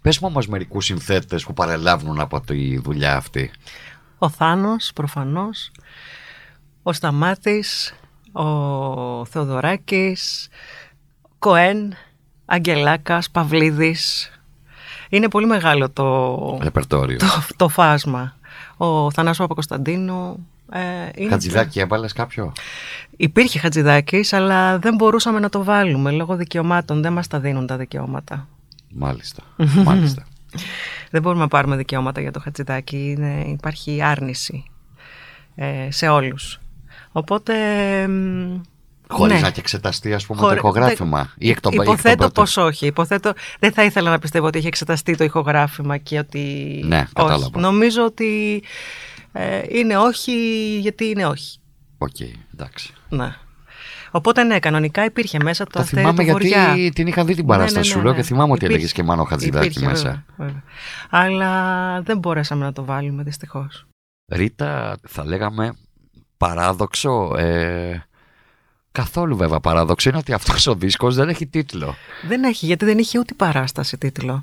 [0.00, 3.50] Πες μου όμως μερικούς συνθέτες που παρελάβουν από τη δουλειά αυτή.
[4.18, 5.70] Ο Θάνος προφανώς,
[6.82, 7.94] ο Σταμάτης,
[8.44, 10.48] ο Θεοδωράκης,
[11.38, 11.94] Κοέν,
[12.44, 14.30] Αγγελάκας, Παυλίδης.
[15.08, 17.18] Είναι πολύ μεγάλο το, Ρεπερτόριο.
[17.18, 17.26] το,
[17.56, 18.36] το φάσμα.
[18.76, 20.46] Ο Θανάσου Παπακοσταντίνου.
[20.72, 20.80] Ε,
[21.16, 22.52] είναι- Χατζηδάκι έβαλες κάποιο;
[23.16, 27.02] Υπήρχε Χατζηδάκης, αλλά δεν μπορούσαμε να το βάλουμε λόγω δικαιωμάτων.
[27.02, 28.48] Δεν μας τα δίνουν τα δικαιώματα.
[28.94, 29.42] Μάλιστα.
[29.84, 30.26] Μάλιστα.
[31.10, 33.14] Δεν μπορούμε να πάρουμε δικαιώματα για το Χατζηδάκι.
[33.18, 34.64] Είναι, υπάρχει άρνηση
[35.54, 36.60] ε, σε όλους.
[37.16, 37.54] Οπότε...
[38.08, 38.60] μ,
[39.08, 39.40] Χωρίς ναι.
[39.40, 41.32] να έχει εξεταστεί ας πούμε Χωρί- το ηχογράφημα.
[41.38, 42.44] Ή εκ των εκ των Υποθέτω πρώτων.
[42.44, 42.86] πως όχι.
[42.86, 46.40] Υποθέτω, δεν θα ήθελα να πιστεύω ότι έχει εξεταστεί το ηχογράφημα και ότι...
[46.86, 47.12] Ναι, όχι.
[47.12, 47.60] κατάλαβα.
[47.60, 48.62] Νομίζω ότι
[49.32, 50.32] ε, είναι όχι
[50.80, 51.58] γιατί είναι όχι.
[51.98, 52.16] Οκ,
[52.54, 52.94] εντάξει.
[53.08, 53.34] Ναι.
[54.10, 56.92] Οπότε ναι, κανονικά υπήρχε μέσα το, Το αστέρι θυμάμαι του γιατί Βοριά.
[56.92, 58.16] την είχα δει την Ναι, ναι, παράσταση ναι, σου λέω ναι.
[58.18, 60.02] και θυμάμαι ότι Υπήρχε- έλεγες και Μάνο Χατζηδάκι υπήρχε, μέσα.
[60.02, 60.62] βέβαια, βέβαια.
[61.10, 63.86] Αλλά δεν μπορέσαμε να το βάλουμε δυστυχώς.
[64.32, 65.72] Ρίτα, θα λέγαμε
[66.36, 67.34] παράδοξο.
[67.36, 68.06] Ε,
[68.92, 71.94] καθόλου βέβαια παράδοξο είναι ότι αυτός ο δίσκος δεν έχει τίτλο.
[72.28, 74.42] Δεν έχει, γιατί δεν είχε ούτε παράσταση τίτλο.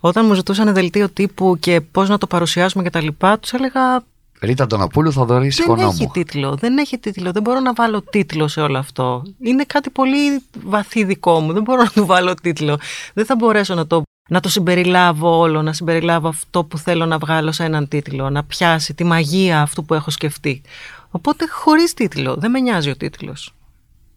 [0.00, 4.02] Όταν μου ζητούσαν δελτίο τύπου και πώς να το παρουσιάσουμε και τα λοιπά, τους έλεγα
[4.40, 5.90] Ρίτα Αντωνοπούλου, Θοδωρής δεν Οικονόμου.
[5.92, 9.22] έχει τίτλο, δεν έχει τίτλο, δεν μπορώ να βάλω τίτλο σε όλο αυτό.
[9.40, 12.78] Είναι κάτι πολύ βαθύ δικό μου, δεν μπορώ να του βάλω τίτλο.
[13.14, 17.18] Δεν θα μπορέσω να το, να το συμπεριλάβω όλο, να συμπεριλάβω αυτό που θέλω να
[17.18, 20.62] βγάλω σε έναν τίτλο, να πιάσει τη μαγεία αυτού που έχω σκεφτεί.
[21.10, 23.52] Οπότε χωρίς τίτλο, δεν με νοιάζει ο τίτλος.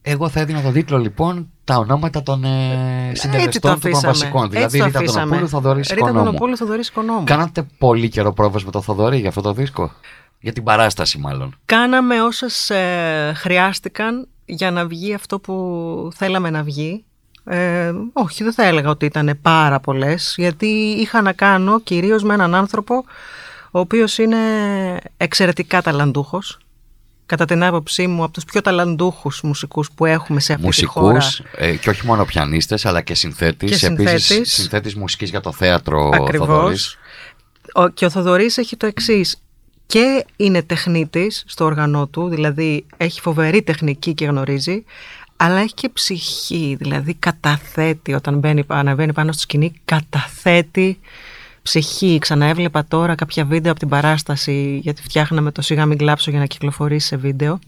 [0.01, 3.71] Εγώ θα έδινα τον τίτλο λοιπόν τα ονόματα των ε, Έτσι το συντελεστών του των
[3.71, 4.07] αφήσαμε.
[4.07, 4.43] βασικών.
[4.43, 5.21] Έτσι Δηλαδή το Ρίτα αφήσαμε.
[5.21, 6.19] Αντωνοπούλου, Θοδωρής Ρίτα Οικονόμου.
[6.19, 7.23] Αντωνοπούλου, Θοδωρής Οικονόμου.
[7.23, 9.91] Κάνατε πολύ καιρό πρόβες με το Θοδωρή για αυτό το δίσκο.
[10.39, 11.55] Για την παράσταση μάλλον.
[11.65, 15.55] Κάναμε όσες ε, χρειάστηκαν για να βγει αυτό που
[16.15, 17.03] θέλαμε να βγει.
[17.43, 20.65] Ε, όχι, δεν θα έλεγα ότι ήταν πάρα πολλές, γιατί
[20.99, 23.03] είχα να κάνω κυρίως με έναν άνθρωπο
[23.71, 24.37] ο οποίος είναι
[25.17, 26.59] εξαιρετικά ταλαντούχος.
[27.31, 31.13] Κατά την άποψή μου, από τους πιο ταλαντούχους μουσικούς που έχουμε σε αυτή τη χώρα.
[31.13, 33.79] Μουσικούς ε, και όχι μόνο πιανίστες αλλά και συνθέτης.
[33.79, 34.53] Και Επίσης συνθέτης.
[34.53, 36.47] συνθέτης μουσικής για το θέατρο ο Ακριβώς.
[36.47, 36.97] Θοδωρής.
[37.73, 39.41] Ο, και ο Θοδωρής έχει το εξής.
[39.85, 44.83] Και είναι τεχνίτης στο όργανό του, δηλαδή έχει φοβερή τεχνική και γνωρίζει,
[45.37, 50.99] αλλά έχει και ψυχή, δηλαδή καταθέτει όταν μπαίνει, ανεβαίνει πάνω στη σκηνή, καταθέτει
[51.61, 52.17] ψυχή.
[52.21, 56.45] Ξαναέβλεπα τώρα κάποια βίντεο από την παράσταση, γιατί φτιάχναμε το σιγά μην κλάψω για να
[56.45, 57.59] κυκλοφορήσει σε βίντεο.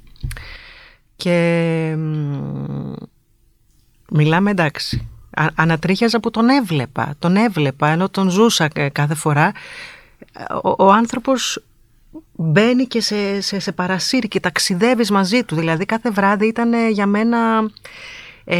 [1.16, 2.94] Και μ,
[4.12, 5.08] μιλάμε εντάξει.
[5.32, 7.16] Α, ανατρίχιαζα που τον έβλεπα.
[7.20, 9.52] Τον έβλεπα ενώ τον ζούσα ε, κάθε φορά.
[10.64, 11.64] Ο, ο άνθρωπος
[12.36, 15.56] μπαίνει και σε, σε, σε παρασύρει και ταξιδεύεις μαζί του.
[15.56, 17.70] Δηλαδή κάθε βράδυ ήταν ε, για μένα
[18.46, 18.58] ε,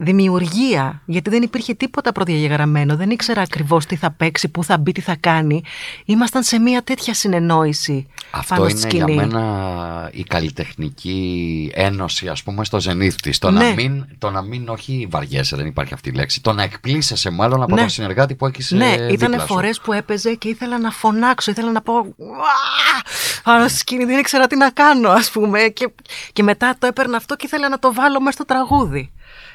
[0.00, 1.02] δημιουργία.
[1.04, 2.96] Γιατί δεν υπήρχε τίποτα προδιαγεγραμμένο.
[2.96, 5.62] Δεν ήξερα ακριβώς τι θα παίξει, πού θα μπει, τι θα κάνει.
[6.04, 9.18] Ήμασταν σε μια τέτοια συνεννόηση Αυτό πάνω είναι στη για σκηνή.
[9.26, 13.38] μένα η καλλιτεχνική ένωση ας πούμε στο ζενήθ της.
[13.38, 13.64] Το, Ναι.
[13.68, 16.40] να μην, το να μην όχι βαριέσαι, δεν υπάρχει αυτή η λέξη.
[16.42, 17.80] Το να εκπλήσεσαι μάλλον από Ναι.
[17.80, 19.46] τον συνεργάτη που έχεις Ναι, ε, ήταν δίπλα σου.
[19.46, 21.92] φορές που έπαιζε και ήθελα να φωνάξω, ήθελα να πω.
[22.16, 23.02] «Ουά!»
[23.44, 25.60] Πάνω στη σκηνή, δεν ήξερα τι να κάνω, ας πούμε.
[25.60, 25.88] Και,
[26.32, 28.93] και μετά το έπαιρνα αυτό και ήθελα να το βάλω μέσα στο τραγούδι.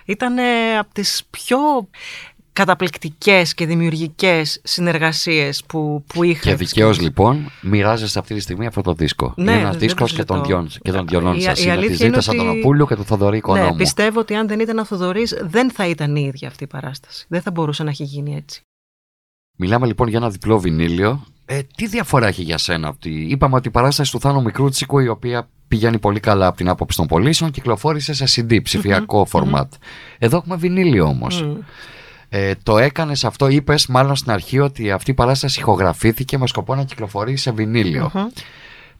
[0.06, 0.36] Ήταν
[0.80, 1.58] από τις πιο
[2.54, 6.42] καταπληκτικές και δημιουργικές συνεργασίες που, που είχα.
[6.50, 9.34] Και δικαίως λοιπόν μοιράζεσαι αυτή τη στιγμή αυτό το δίσκο.
[9.38, 10.62] Ναι, είναι ένας δεν δίσκος το και των συζητώ.
[10.62, 11.60] δυο και των δυο Η- σας.
[11.60, 13.70] η Είναι τη αλήθεια είναι Ζήτα ότι- Αντωνοπούλου και του Θοδωρή Οικονόμου.
[13.72, 16.68] Ναι, πιστεύω ότι αν δεν ήταν ο Θοδωρής δεν θα ήταν η ίδια αυτή η
[16.68, 17.26] παράσταση.
[17.30, 18.62] Δεν θα μπορούσε να έχει γίνει έτσι.
[19.58, 21.26] Μιλάμε λοιπόν για ένα διπλό βινίλιο.
[21.46, 25.08] Ε, τι διαφορά έχει για σένα αυτή; Είπαμε ότι η παράσταση του Θάνου Μικρούτσικου, η
[25.08, 29.68] οποία πηγαίνει πολύ καλά από την άποψη των πωλήσεων, κυκλοφόρησε σε CD, ψηφιακό format.
[30.18, 31.46] Εδώ έχουμε βινίλιο όμως.
[32.30, 36.76] Ε, το έκανες αυτό, είπες μάλλον στην αρχή ότι αυτή η παράσταση ηχογραφήθηκε με σκοπό
[36.76, 38.12] να κυκλοφορεί σε βινίλιο.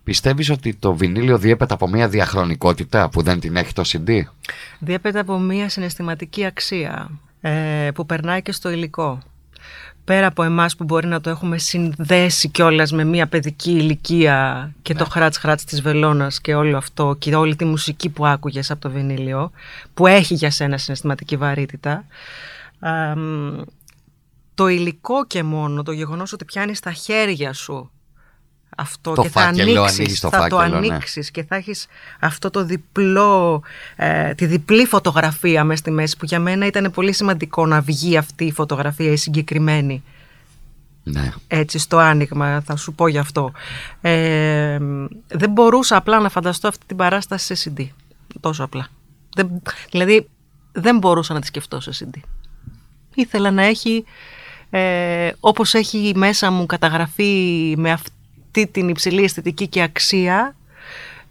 [0.04, 4.22] Πιστεύεις ότι το βινίλιο διέπεται από μια διαχρονικότητα που δεν την έχει το CD?
[4.80, 7.12] Διέπεται από μια συναισθηματική αξία
[7.42, 9.20] ε, που περνάει και στο υλικό.
[10.10, 14.94] Πέρα από εμάς που μπορεί να το έχουμε συνδέσει κιόλας με μια παιδική ηλικία και
[14.94, 18.82] το χράτς χράτς της βελόνας και όλο αυτό και όλη τη μουσική που άκουγες από
[18.82, 19.52] το βινίλιο
[19.94, 22.06] που έχει για σένα συναισθηματική βαρύτητα
[22.80, 23.14] ε,
[24.54, 27.92] το υλικό και μόνο, το γεγονός ότι πιάνεις στα χέρια σου
[28.78, 30.88] αυτό Το και θα φάκελο, ανοίξεις, ανοίγεις το θα το φάκελο, ναι.
[30.88, 31.88] ανοίξεις και θα έχεις
[32.20, 33.62] αυτό το διπλό,
[33.96, 38.18] ε, τη διπλή φωτογραφία μέσα στη μέση που για μένα ήταν πολύ σημαντικό να βγει
[38.18, 40.04] αυτή η φωτογραφία η συγκεκριμένη
[41.04, 41.32] Ναι.
[41.48, 43.52] έτσι στο άνοιγμα, θα σου πω γι' αυτό.
[44.02, 44.78] Ε,
[45.28, 47.88] δεν μπορούσα απλά να φανταστώ αυτή την παράσταση σε CD.
[48.40, 48.88] Τόσο απλά.
[49.36, 49.62] Δεν,
[49.92, 50.30] δηλαδή
[50.72, 52.20] δεν μπορούσα να τη σκεφτώ σε CD.
[53.16, 54.04] Ήθελα να έχει,
[54.70, 58.12] ε, όπως έχει μέσα μου καταγραφεί με αυτή
[58.52, 60.56] την υψηλή αισθητική και αξία,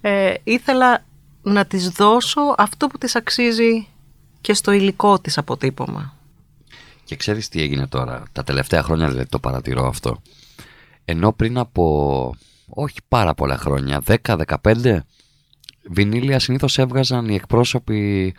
[0.00, 1.04] ε, ήθελα
[1.42, 3.86] να της δώσω αυτό που της αξίζει
[4.40, 6.14] και στο υλικό της αποτύπωμα.
[7.04, 10.22] Και ξέρεις τι έγινε τώρα, τα τελευταία χρόνια δηλαδή το παρατηρώ αυτό.
[11.04, 12.34] Ενώ πριν από
[12.68, 14.98] όχι πάρα πολλά χρόνια, 10-15,
[15.90, 18.34] βινίλια συνήθως έβγαζαν οι εκπρόσωποι,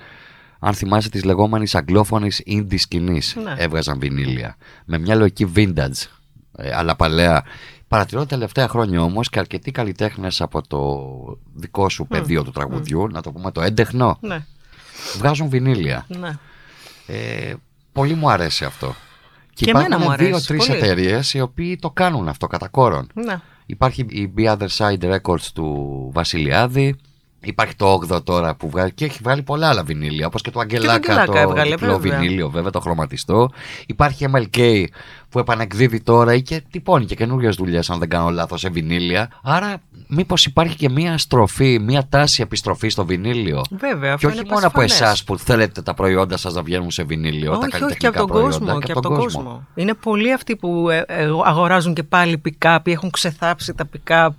[0.59, 3.35] αν θυμάσαι, της λεγόμενης αγγλόφωνης indie σκηνής.
[3.43, 3.53] Ναι.
[3.57, 4.55] Έβγαζαν βινίλια.
[4.85, 6.07] Με μια λογική vintage,
[6.57, 7.45] ε, αλλά παλαιά.
[7.89, 13.07] Παρατηρώ τα τελευταία χρόνια όμως και αρκετοί καλλιτέχνες από το δικό σου πεδίο του τραγουδιού,
[13.07, 14.45] να το πούμε το έντεχνο, Ναι,
[15.17, 16.05] βγάζουν βινίλια.
[16.07, 16.37] ναι.
[17.07, 17.53] Ε,
[17.91, 18.95] πολύ μου αρέσει αυτό.
[19.53, 20.71] Και, Και εμένα υπάρχουν μου αρέσει, δύο-τρει πολύ.
[20.71, 23.09] εταιρείες οι οποίοι το κάνουν αυτό κατά κόρον.
[23.13, 23.39] ναι.
[23.65, 26.95] Υπάρχει η Be Other Side Records του Βασιλιάδη.
[27.41, 30.59] Υπάρχει το 8 τώρα που βγάζει και έχει βγάλει πολλά άλλα βινίλια, όπως και το
[30.59, 32.19] Αγγελάκα, Αγγελάκα το έβγαλε, διπλό βέβαια.
[32.19, 33.49] βινίλιο, βέβαια το χρωματιστό.
[33.85, 34.85] Υπάρχει MLK
[35.29, 39.29] που επανεκδίδει τώρα ή και τυπώνει και καινούριες δουλειές, αν δεν κάνω λάθος, σε βινίλια.
[39.43, 44.37] Άρα, μήπως υπάρχει και μία στροφή, μία τάση επιστροφής στο βινίλιο; Βέβαια, Και αυτό όχι
[44.37, 45.01] είναι μόνο από πασφανές.
[45.01, 48.07] εσάς που θέλετε τα προϊόντα σας να βγαίνουν σε βινίλιο, τα Όχι, όχι, και καλλιτεχνικά
[48.07, 48.79] από τον προϊόντα, κόσμο.
[48.79, 49.67] Και από τον κόσμο.
[49.75, 54.29] Είναι πολλοί αυτοί που ε, ε, αγοράζουν και πάλι pick-up ή έχουν ξεθάψει τα pick-up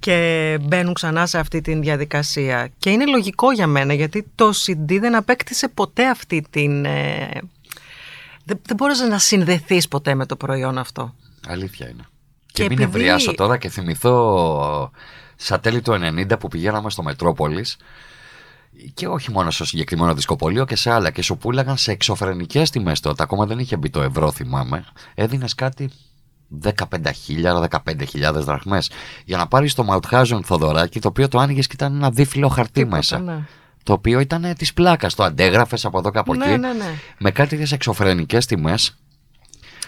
[0.00, 2.68] και μπαίνουν ξανά σε αυτή τη διαδικασία.
[2.78, 6.84] Και είναι λογικό για μένα γιατί το CD δεν απέκτησε ποτέ αυτή την...
[6.84, 7.28] ε,
[8.44, 11.14] δεν, δεν μπορείς να συνδεθείς ποτέ με το προϊόν αυτό.
[11.46, 12.06] Αλήθεια είναι.
[12.46, 14.90] Και Και, μην επειδή- ευριάσω τώρα και θυμηθώ
[15.36, 17.76] στα τέλη του 90 που πηγαίναμε στο Μετρόπολης
[18.94, 23.00] και όχι μόνο στο συγκεκριμένο δισκοπολείο και σε άλλα και σου πουλάγαν σε εξωφρενικές τιμές
[23.00, 24.84] τότε ακόμα δεν είχε μπει το ευρώ θυμάμαι
[25.14, 25.90] έδινες κάτι
[26.62, 28.90] 15.000, 15.000 δραχμές
[29.24, 32.72] για να πάρεις το Μαουτχάζον Θοδωράκι το οποίο το άνοιγες και ήταν ένα δίφυλλο χαρτί
[32.72, 33.38] Τίποτα, μέσα ναι.
[33.82, 36.94] το οποίο ήταν της πλάκας το αντέγραφες από εδώ και από Ναι, εκεί ναι, ναι.
[37.18, 38.96] με κάτι τέτοιες εξωφρενικές τιμές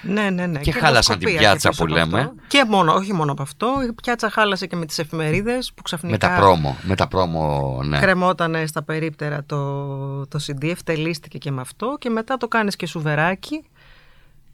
[0.02, 0.58] Ναι, ναι, ναι.
[0.58, 2.20] Και χάλασαν την ενδοσκοπία πιάτσα και πίσω που από λέμε.
[2.20, 2.34] αυτό.
[2.48, 3.66] Και μόνο, όχι μόνο από αυτό.
[3.88, 7.78] Η πιάτσα χάλασε και με τις εφημερίδες που ξαφνικά με τα πρόμο, με τα πρόμο
[7.84, 7.98] ναι.
[7.98, 12.86] κρεμότανε στα περίπτερα το, το CD, ευτελίστηκε και με αυτό και μετά το κάνεις και
[12.86, 13.64] σουβεράκι.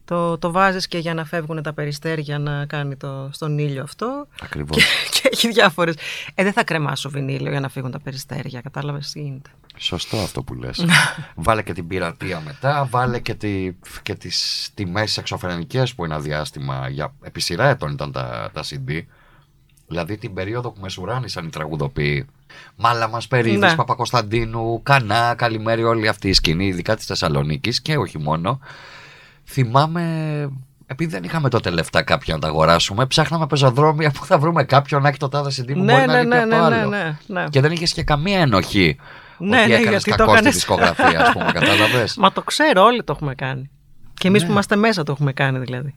[0.07, 4.27] Το, το βάζεις και για να φεύγουν τα περιστέρια να κάνει το, στον ήλιο αυτό.
[4.43, 4.77] Ακριβώς.
[4.77, 5.95] Και, και έχει διάφορες...
[6.35, 9.51] Ε, δεν θα κρεμάσω βινίλιο για να φύγουν τα περιστέρια, κατάλαβες τι γίνεται.
[9.77, 10.85] Σωστό αυτό που λες.
[11.35, 16.89] βάλε και την πειρατεία μετά, βάλε και, τη, και τις τιμές εξωφρενικές που ένα διάστημα,
[16.89, 19.03] για επί σειρά ετών ήταν τα, τα CD.
[19.89, 22.27] Δηλαδή την περίοδο που μεσουράνησαν οι τραγουδοποιοί.
[22.77, 23.75] Μάλα μας Περίδης, Ναι.
[23.75, 28.61] Παπακοσταντίνου, Κανά, Καλημέρι όλη αυτή η σκηνή, ειδικά της Θεσσαλονίκης και όχι μόνο.
[29.49, 30.03] Θυμάμαι,
[30.87, 35.03] επειδή δεν είχαμε τότε λεφτά κάποια να τα αγοράσουμε, ψάχναμε πεζοδρόμια που θα βρούμε κάποιον
[35.03, 36.69] να έχει το τάδε CD που Ναι, μπορεί να ναι, λείπει ναι, από το ναι,
[36.69, 36.89] ναι, άλλο.
[36.89, 37.45] ναι, ναι.
[37.51, 38.97] Και δεν είχες και καμία ενοχή.
[39.39, 40.55] Ναι, ότι ναι, έκανες γιατί το κακό στη έκανες.
[40.55, 43.71] δισκογραφία, ας πούμε, κατάλαβες; Μα το ξέρω, όλοι το έχουμε κάνει.
[44.15, 44.47] Και εμείς Ναι.
[44.47, 45.95] που είμαστε μέσα το έχουμε κάνει δηλαδή.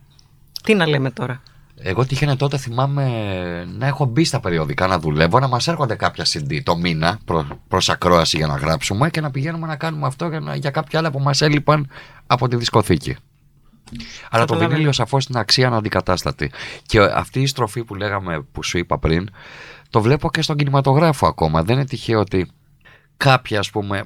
[0.63, 1.41] Τι να λέμε τώρα;
[1.81, 3.05] Εγώ τύχαινε τότε, θυμάμαι,
[3.77, 7.47] να έχω μπει στα περιοδικά να δουλεύω, να μας έρχονται κάποια CD το μήνα προ
[7.67, 10.99] προς ακρόαση για να γράψουμε και να πηγαίνουμε να κάνουμε αυτό για, να, για κάποια
[10.99, 11.89] άλλα που μας έλειπαν
[12.27, 13.15] από τη δισκοθήκη.
[13.91, 14.69] Αλλά το Καταλαβαίνω.
[14.69, 16.51] βινίλιο σαφώς είναι αξία αναντικατάστατη.
[16.85, 19.29] Και αυτή η στροφή που λέγαμε, που σου είπα πριν,
[19.89, 21.63] το βλέπω και στον κινηματογράφο ακόμα.
[21.63, 22.51] Δεν είναι τυχαίο ότι
[23.17, 24.03] κάποιοι, ας πούμε,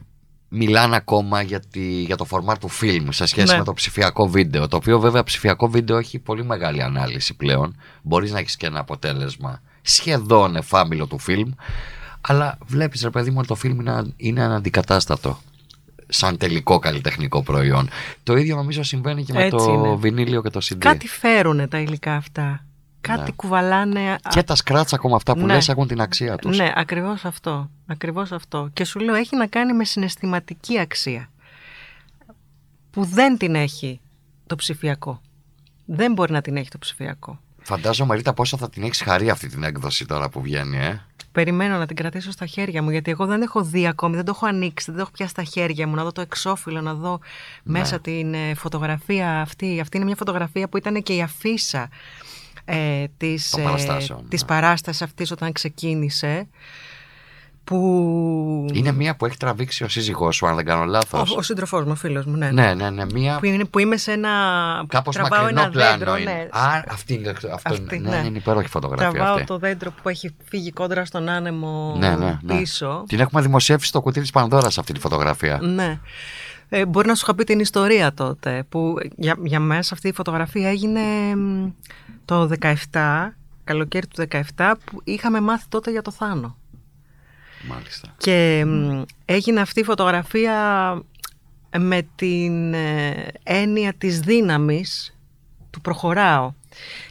[0.50, 3.58] μιλάνε ακόμα για, τη, για το φορμάτ του φιλμ σε σχέση Ναι.
[3.58, 4.68] με το ψηφιακό βίντεο.
[4.68, 7.76] Το οποίο βέβαια ψηφιακό βίντεο έχει πολύ μεγάλη ανάλυση πλέον.
[8.02, 11.52] Μπορείς να έχεις και ένα αποτέλεσμα σχεδόν εφάμιλο του φιλμ.
[12.22, 15.40] Αλλά βλέπεις ρε παιδί μου ότι το φιλμ είναι, είναι αναντικατάστατο
[16.14, 17.90] σαν τελικό καλλιτεχνικό προϊόν.
[18.24, 19.96] Το ίδιο νομίζω συμβαίνει και με Έτσι το είναι.
[19.96, 20.76] βινίλιο και το CD.
[20.78, 22.66] Κάτι φέρουν τα υλικά αυτά.
[23.02, 23.32] κάτι Ναι.
[23.36, 24.16] κουβαλάνε.
[24.30, 25.54] Και τα σκράτσα ακόμα αυτά που Ναι.
[25.54, 26.58] λες έχουν την αξία τους.
[26.58, 27.70] Ναι, ακριβώς αυτό.
[27.86, 28.70] Ακριβώς αυτό.
[28.74, 31.30] Και σου λέω έχει να κάνει με συναισθηματική αξία
[32.92, 34.00] που δεν την έχει
[34.48, 35.22] το ψηφιακό.
[35.86, 37.40] Δεν μπορεί να την έχει το ψηφιακό.
[37.62, 41.02] Φαντάζομαι Ρίτα πόσο θα την έχεις χαρεί αυτή την έκδοση τώρα που βγαίνει ε.
[41.34, 44.32] Περιμένω να την κρατήσω στα χέρια μου, γιατί εγώ δεν έχω δει ακόμη, δεν το
[44.36, 47.20] έχω ανοίξει, δεν το έχω πιάσει στα χέρια μου, να δω το εξώφυλλο, να δω
[47.64, 47.80] Ναι.
[47.80, 49.80] μέσα την ε, φωτογραφία αυτή.
[49.80, 51.90] Αυτή είναι μια φωτογραφία που ήταν και η αφίσα
[52.66, 54.48] ε, της, Των παραστάσεων, της ναι.
[54.48, 56.48] παράστασης αυτής όταν ξεκίνησε.
[57.64, 58.66] Που...
[58.74, 61.36] Είναι μία που έχει τραβήξει ο σύζυγός σου αν δεν κάνω Ο, λάθος.
[61.36, 62.52] ο σύντροφός μου, ο φίλος μου, ναι.
[62.52, 63.06] Ναι, ναι, ναι.
[63.14, 64.30] Μία Που, είναι, που είμαι σε ένα.
[64.88, 66.32] κάπως τραβάω μακρινό ένα πλάνο δέντρο, είναι.
[66.32, 66.60] ναι.
[66.60, 68.20] Α, αυτή είναι, αυτό, Αυτή, ναι, ναι.
[68.22, 69.46] ναι, είναι υπέροχη φωτογραφία Τραβάω αυτή.
[69.46, 72.58] το δέντρο που έχει φύγει κόντρα στον άνεμο Ναι, ναι, ναι.
[72.58, 73.04] πίσω.
[73.08, 75.60] Την έχουμε δημοσιεύσει στο κουτί της Πανδώρας αυτή τη φωτογραφία.
[75.62, 76.00] Ναι.
[76.70, 78.64] Ε, μπορεί να σου είχα πει την ιστορία τότε.
[78.70, 81.02] Που για, για μέσα αυτή η φωτογραφία έγινε
[81.36, 81.68] μ,
[82.26, 82.74] το 17,
[83.64, 86.58] καλοκαίρι του 17, που είχαμε μάθει τότε για το Θάνο.
[87.68, 88.14] Μάλιστα.
[88.18, 90.58] Και μ, έγινε αυτή η φωτογραφία
[91.78, 95.18] με την ε, έννοια της δύναμης
[95.70, 96.54] του προχωράω.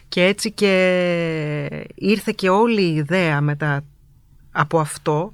[0.07, 3.83] Και έτσι και ήρθε και όλη η ιδέα μετά
[4.51, 5.33] από αυτό,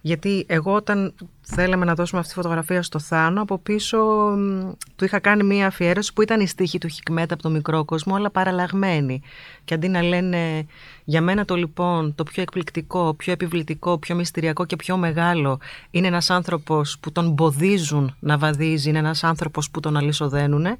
[0.00, 1.14] γιατί εγώ όταν
[1.50, 3.98] θέλαμε να δώσουμε αυτή τη φωτογραφία στο Θάνο, από πίσω
[4.36, 7.84] μ, του είχα κάνει μία αφιέρωση που ήταν η στίχη του Χικμέτα από το μικρό
[7.84, 9.22] κόσμο, αλλά παραλλαγμένη.
[9.64, 10.66] Και αντί να λένε
[11.04, 15.58] για μένα το λοιπόν το πιο εκπληκτικό, πιο επιβλητικό, πιο μυστηριακό και πιο μεγάλο
[15.90, 20.76] είναι ένας άνθρωπος που τον μποδίζουν να βαδίζει, είναι ένας άνθρωπος που τον αλυσοδένουνε,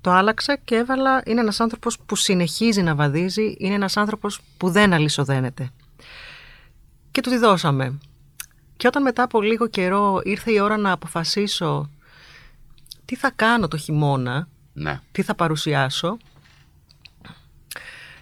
[0.00, 4.70] το άλλαξα και έβαλα είναι ένας άνθρωπος που συνεχίζει να βαδίζει, είναι ένας άνθρωπος που
[4.70, 5.70] δεν αλυσοδένεται.
[7.10, 7.98] Και του τη δώσαμε.
[8.78, 11.90] Και όταν μετά από λίγο καιρό ήρθε η ώρα να αποφασίσω
[13.04, 15.00] τι θα κάνω το χειμώνα, Ναι.
[15.12, 16.16] τι θα παρουσιάσω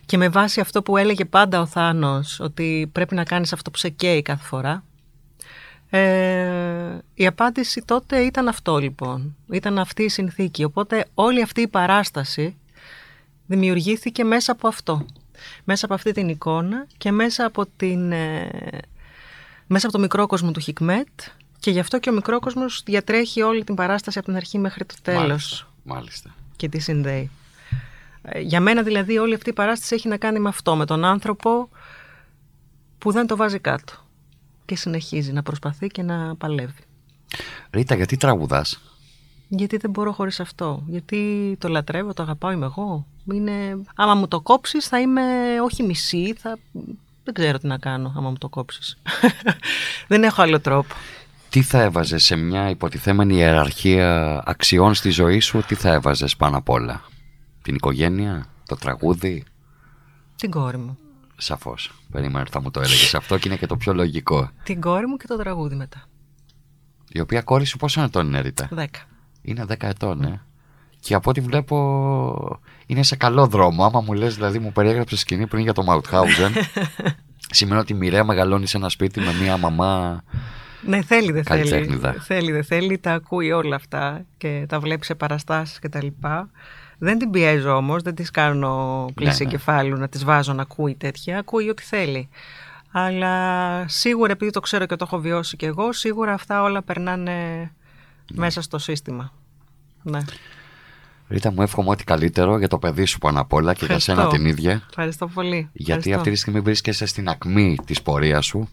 [0.07, 3.79] και με βάση αυτό που έλεγε πάντα ο Θάνος ότι πρέπει να κάνεις αυτό που
[3.79, 4.85] σε καίει κάθε φορά
[5.91, 9.37] ε, η απάντηση τότε ήταν αυτό λοιπόν.
[9.51, 10.65] Ήταν αυτή η συνθήκη.
[10.65, 12.57] Οπότε όλη αυτή η παράσταση
[13.47, 15.07] δημιουργήθηκε μέσα από αυτό.
[15.65, 18.49] Μέσα από αυτή την εικόνα και μέσα από την ε,
[19.67, 21.09] μέσα από το μικρό κόσμο του Χικμέτ
[21.59, 24.85] και γι' αυτό και ο μικρό κόσμος διατρέχει όλη την παράσταση από την αρχή μέχρι
[24.85, 25.67] το τέλος Μάλιστα.
[25.83, 26.35] Μάλιστα.
[26.57, 27.31] και τι συνδέει.
[28.23, 31.05] Ε, Για μένα δηλαδή όλη αυτή η παράσταση έχει να κάνει με αυτό, με τον
[31.05, 31.69] άνθρωπο
[32.99, 33.93] που δεν το βάζει κάτω
[34.64, 36.85] και συνεχίζει να προσπαθεί και να παλεύει.
[37.71, 38.81] Ρίτα, γιατί τραγουδάς;
[39.49, 40.83] Γιατί δεν μπορώ χωρίς αυτό.
[40.87, 43.07] Γιατί το λατρεύω, το αγαπάω, είμαι εγώ.
[43.33, 43.81] Είναι...
[43.95, 45.23] Άμα μου το κόψεις θα είμαι
[45.62, 46.59] όχι μισή, θα...
[47.27, 48.99] δεν ξέρω τι να κάνω άμα μου το κόψεις.
[50.09, 50.95] δεν έχω άλλο τρόπο.
[51.49, 56.57] Τι θα έβαζες σε μια υποτιθέμενη ιεραρχία αξιών στη ζωή σου, τι θα έβαζες πάνω
[56.57, 57.05] απ' όλα;
[57.62, 59.45] Την οικογένεια, το τραγούδι,
[60.37, 60.99] Την κόρη μου.
[61.37, 61.93] σαφώς.
[62.11, 64.51] Περίμενα ότι θα μου το έλεγες αυτό και είναι και το πιο λογικό.
[64.62, 66.05] Την κόρη μου και το τραγούδι μετά.
[67.12, 69.01] Η οποία κόρη σου πόσο ετών είναι Ρίτα; Δέκα.
[69.43, 70.41] Είναι 10 ετών, ε.
[71.01, 73.84] Και από ό,τι βλέπω είναι σε καλό δρόμο.
[73.84, 76.53] Άμα μου λες, δηλαδή μου περιέγραψε σκηνή πριν για το Μαουτχάουζεν.
[77.51, 80.22] σημαίνει ότι η μοιραία μεγαλώνει σε ένα σπίτι με μία μαμά.
[80.87, 81.68] Ναι, θέλει, δεν θέλει.
[81.68, 82.12] Καλλιτέχνηδα.
[82.12, 86.51] Θέλει, δεν θέλει, τα ακούει όλα αυτά και τα βλέπει σε παραστάσεις και τα λοιπά.
[86.99, 89.49] Δεν την πιέζω όμως, δεν της κάνω κλίση ναι.
[89.49, 92.28] εγκεφάλου να της βάζω να ακούει τέτοια, ακούει ό,τι θέλει.
[92.91, 97.70] Αλλά σίγουρα επειδή το ξέρω και το έχω βιώσει και εγώ, σίγουρα αυτά όλα περνάνε
[98.32, 99.32] μέσα στο σύστημα.
[100.03, 100.18] Ναι.
[101.29, 104.22] Ρίτα, μου εύχομαι ό,τι καλύτερο για το παιδί σου πάνω απ' όλα και για Ευχαριστώ.
[104.22, 104.83] σένα την ίδια.
[104.89, 105.68] Ευχαριστώ πολύ.
[105.72, 106.16] Γιατί Ευχαριστώ.
[106.16, 108.68] αυτή τη στιγμή βρίσκεσαι στην ακμή της πορείας σου.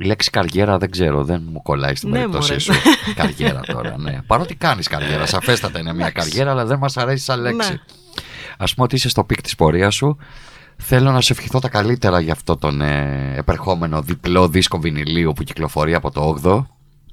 [0.00, 2.58] Η λέξη καριέρα δεν ξέρω, δεν μου κολλάει στην Ναι, περίπτωσή μωρέ.
[2.60, 2.72] σου.
[3.14, 4.18] καριέρα τώρα, ναι.
[4.26, 6.28] Παρότι κάνεις καριέρα, σαφέστατα είναι μια Εντάξει.
[6.28, 7.70] καριέρα, αλλά δεν μας αρέσει σαν λέξη.
[7.70, 7.78] Ναι.
[8.58, 10.16] Ας πούμε ότι είσαι στο peak της πορείας σου.
[10.76, 15.42] Θέλω να σου ευχηθώ τα καλύτερα για αυτό τον ε, επερχόμενο διπλό δίσκο βινιλίου που
[15.42, 16.64] κυκλοφορεί από το 8ο.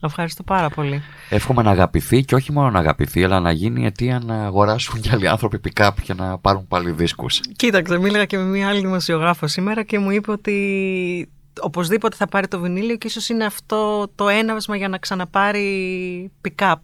[0.06, 1.02] Ευχαριστώ πάρα πολύ.
[1.30, 5.10] Εύχομαι να αγαπηθεί και όχι μόνο να αγαπηθεί, αλλά να γίνει αιτία να αγοράσουν και
[5.14, 7.40] άλλοι άνθρωποι πικάπ και να πάρουν πάλι δίσκους.
[7.56, 11.30] Κοίταξε, μίλαγα και με μια άλλη δημοσιογράφο σήμερα και μου είπε ότι
[11.60, 16.76] οπωσδήποτε θα πάρει το βινίλιο και ίσως είναι αυτό το έναυσμα για να ξαναπάρει πικάπ.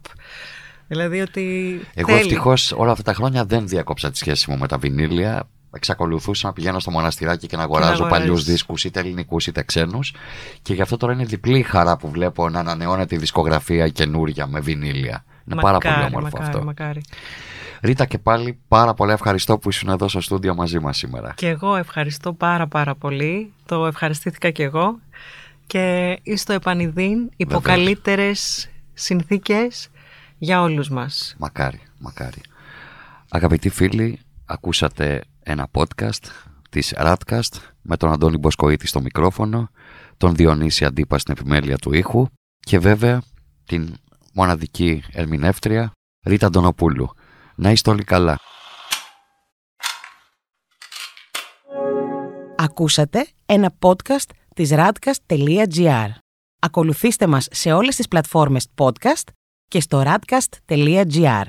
[0.88, 2.20] Δηλαδή ότι Εγώ θέλει.
[2.20, 5.48] ευτυχώς όλα αυτά τα χρόνια δεν διάκοψα τη σχέση μου με τα βινίλια.
[5.74, 8.18] Εξακολουθούσα να πηγαίνω στο μοναστηράκι και να αγοράζω αγοράζεις.
[8.18, 10.14] παλιούς δίσκους, είτε ελληνικούς είτε ξένους.
[10.62, 14.48] Και γι' αυτό τώρα είναι διπλή η χαρά που βλέπω να ανανεώνεται η δισκογραφία καινούρια
[14.48, 15.26] με βινίλια.
[15.52, 16.64] Είναι πάρα πολύ όμορφο μακάρι, αυτό.
[16.64, 17.02] Μακάρι.
[17.82, 21.34] Ρίτα και πάλι πάρα πολύ ευχαριστώ που ήσουν εδώ στο στούντιο μαζί μας σήμερα.
[21.36, 23.54] Και εγώ ευχαριστώ πάρα πάρα πολύ.
[23.66, 25.00] Το ευχαριστήθηκα και εγώ.
[25.68, 27.76] Και στο επανειδήν υπό Βεβαίως.
[27.76, 29.90] καλύτερες συνθήκες
[30.38, 31.36] για όλους μας.
[31.38, 32.42] Μακάρι, μακάρι.
[33.30, 36.24] Αγαπητοί φίλοι, ακούσατε ένα podcast
[36.70, 39.70] της Radcast με τον Αντώνη Μποσκοίτη στο μικρόφωνο,
[40.18, 42.26] τον Διονύση Αντίπα στην επιμέλεια του ήχου
[42.60, 43.22] και βέβαια
[43.66, 43.96] την
[44.34, 45.92] μοναδική ερμηνεύτρια
[46.26, 47.10] Ρίτα Αντωνοπούλου.
[47.56, 48.40] Να είστε όλοι καλά.
[52.58, 56.08] Ακούσατε ένα podcast της radcast.gr.
[56.60, 59.28] Ακολουθήστε μας σε όλες τις πλατφόρμες podcast
[59.68, 61.44] και στο radcast.gr.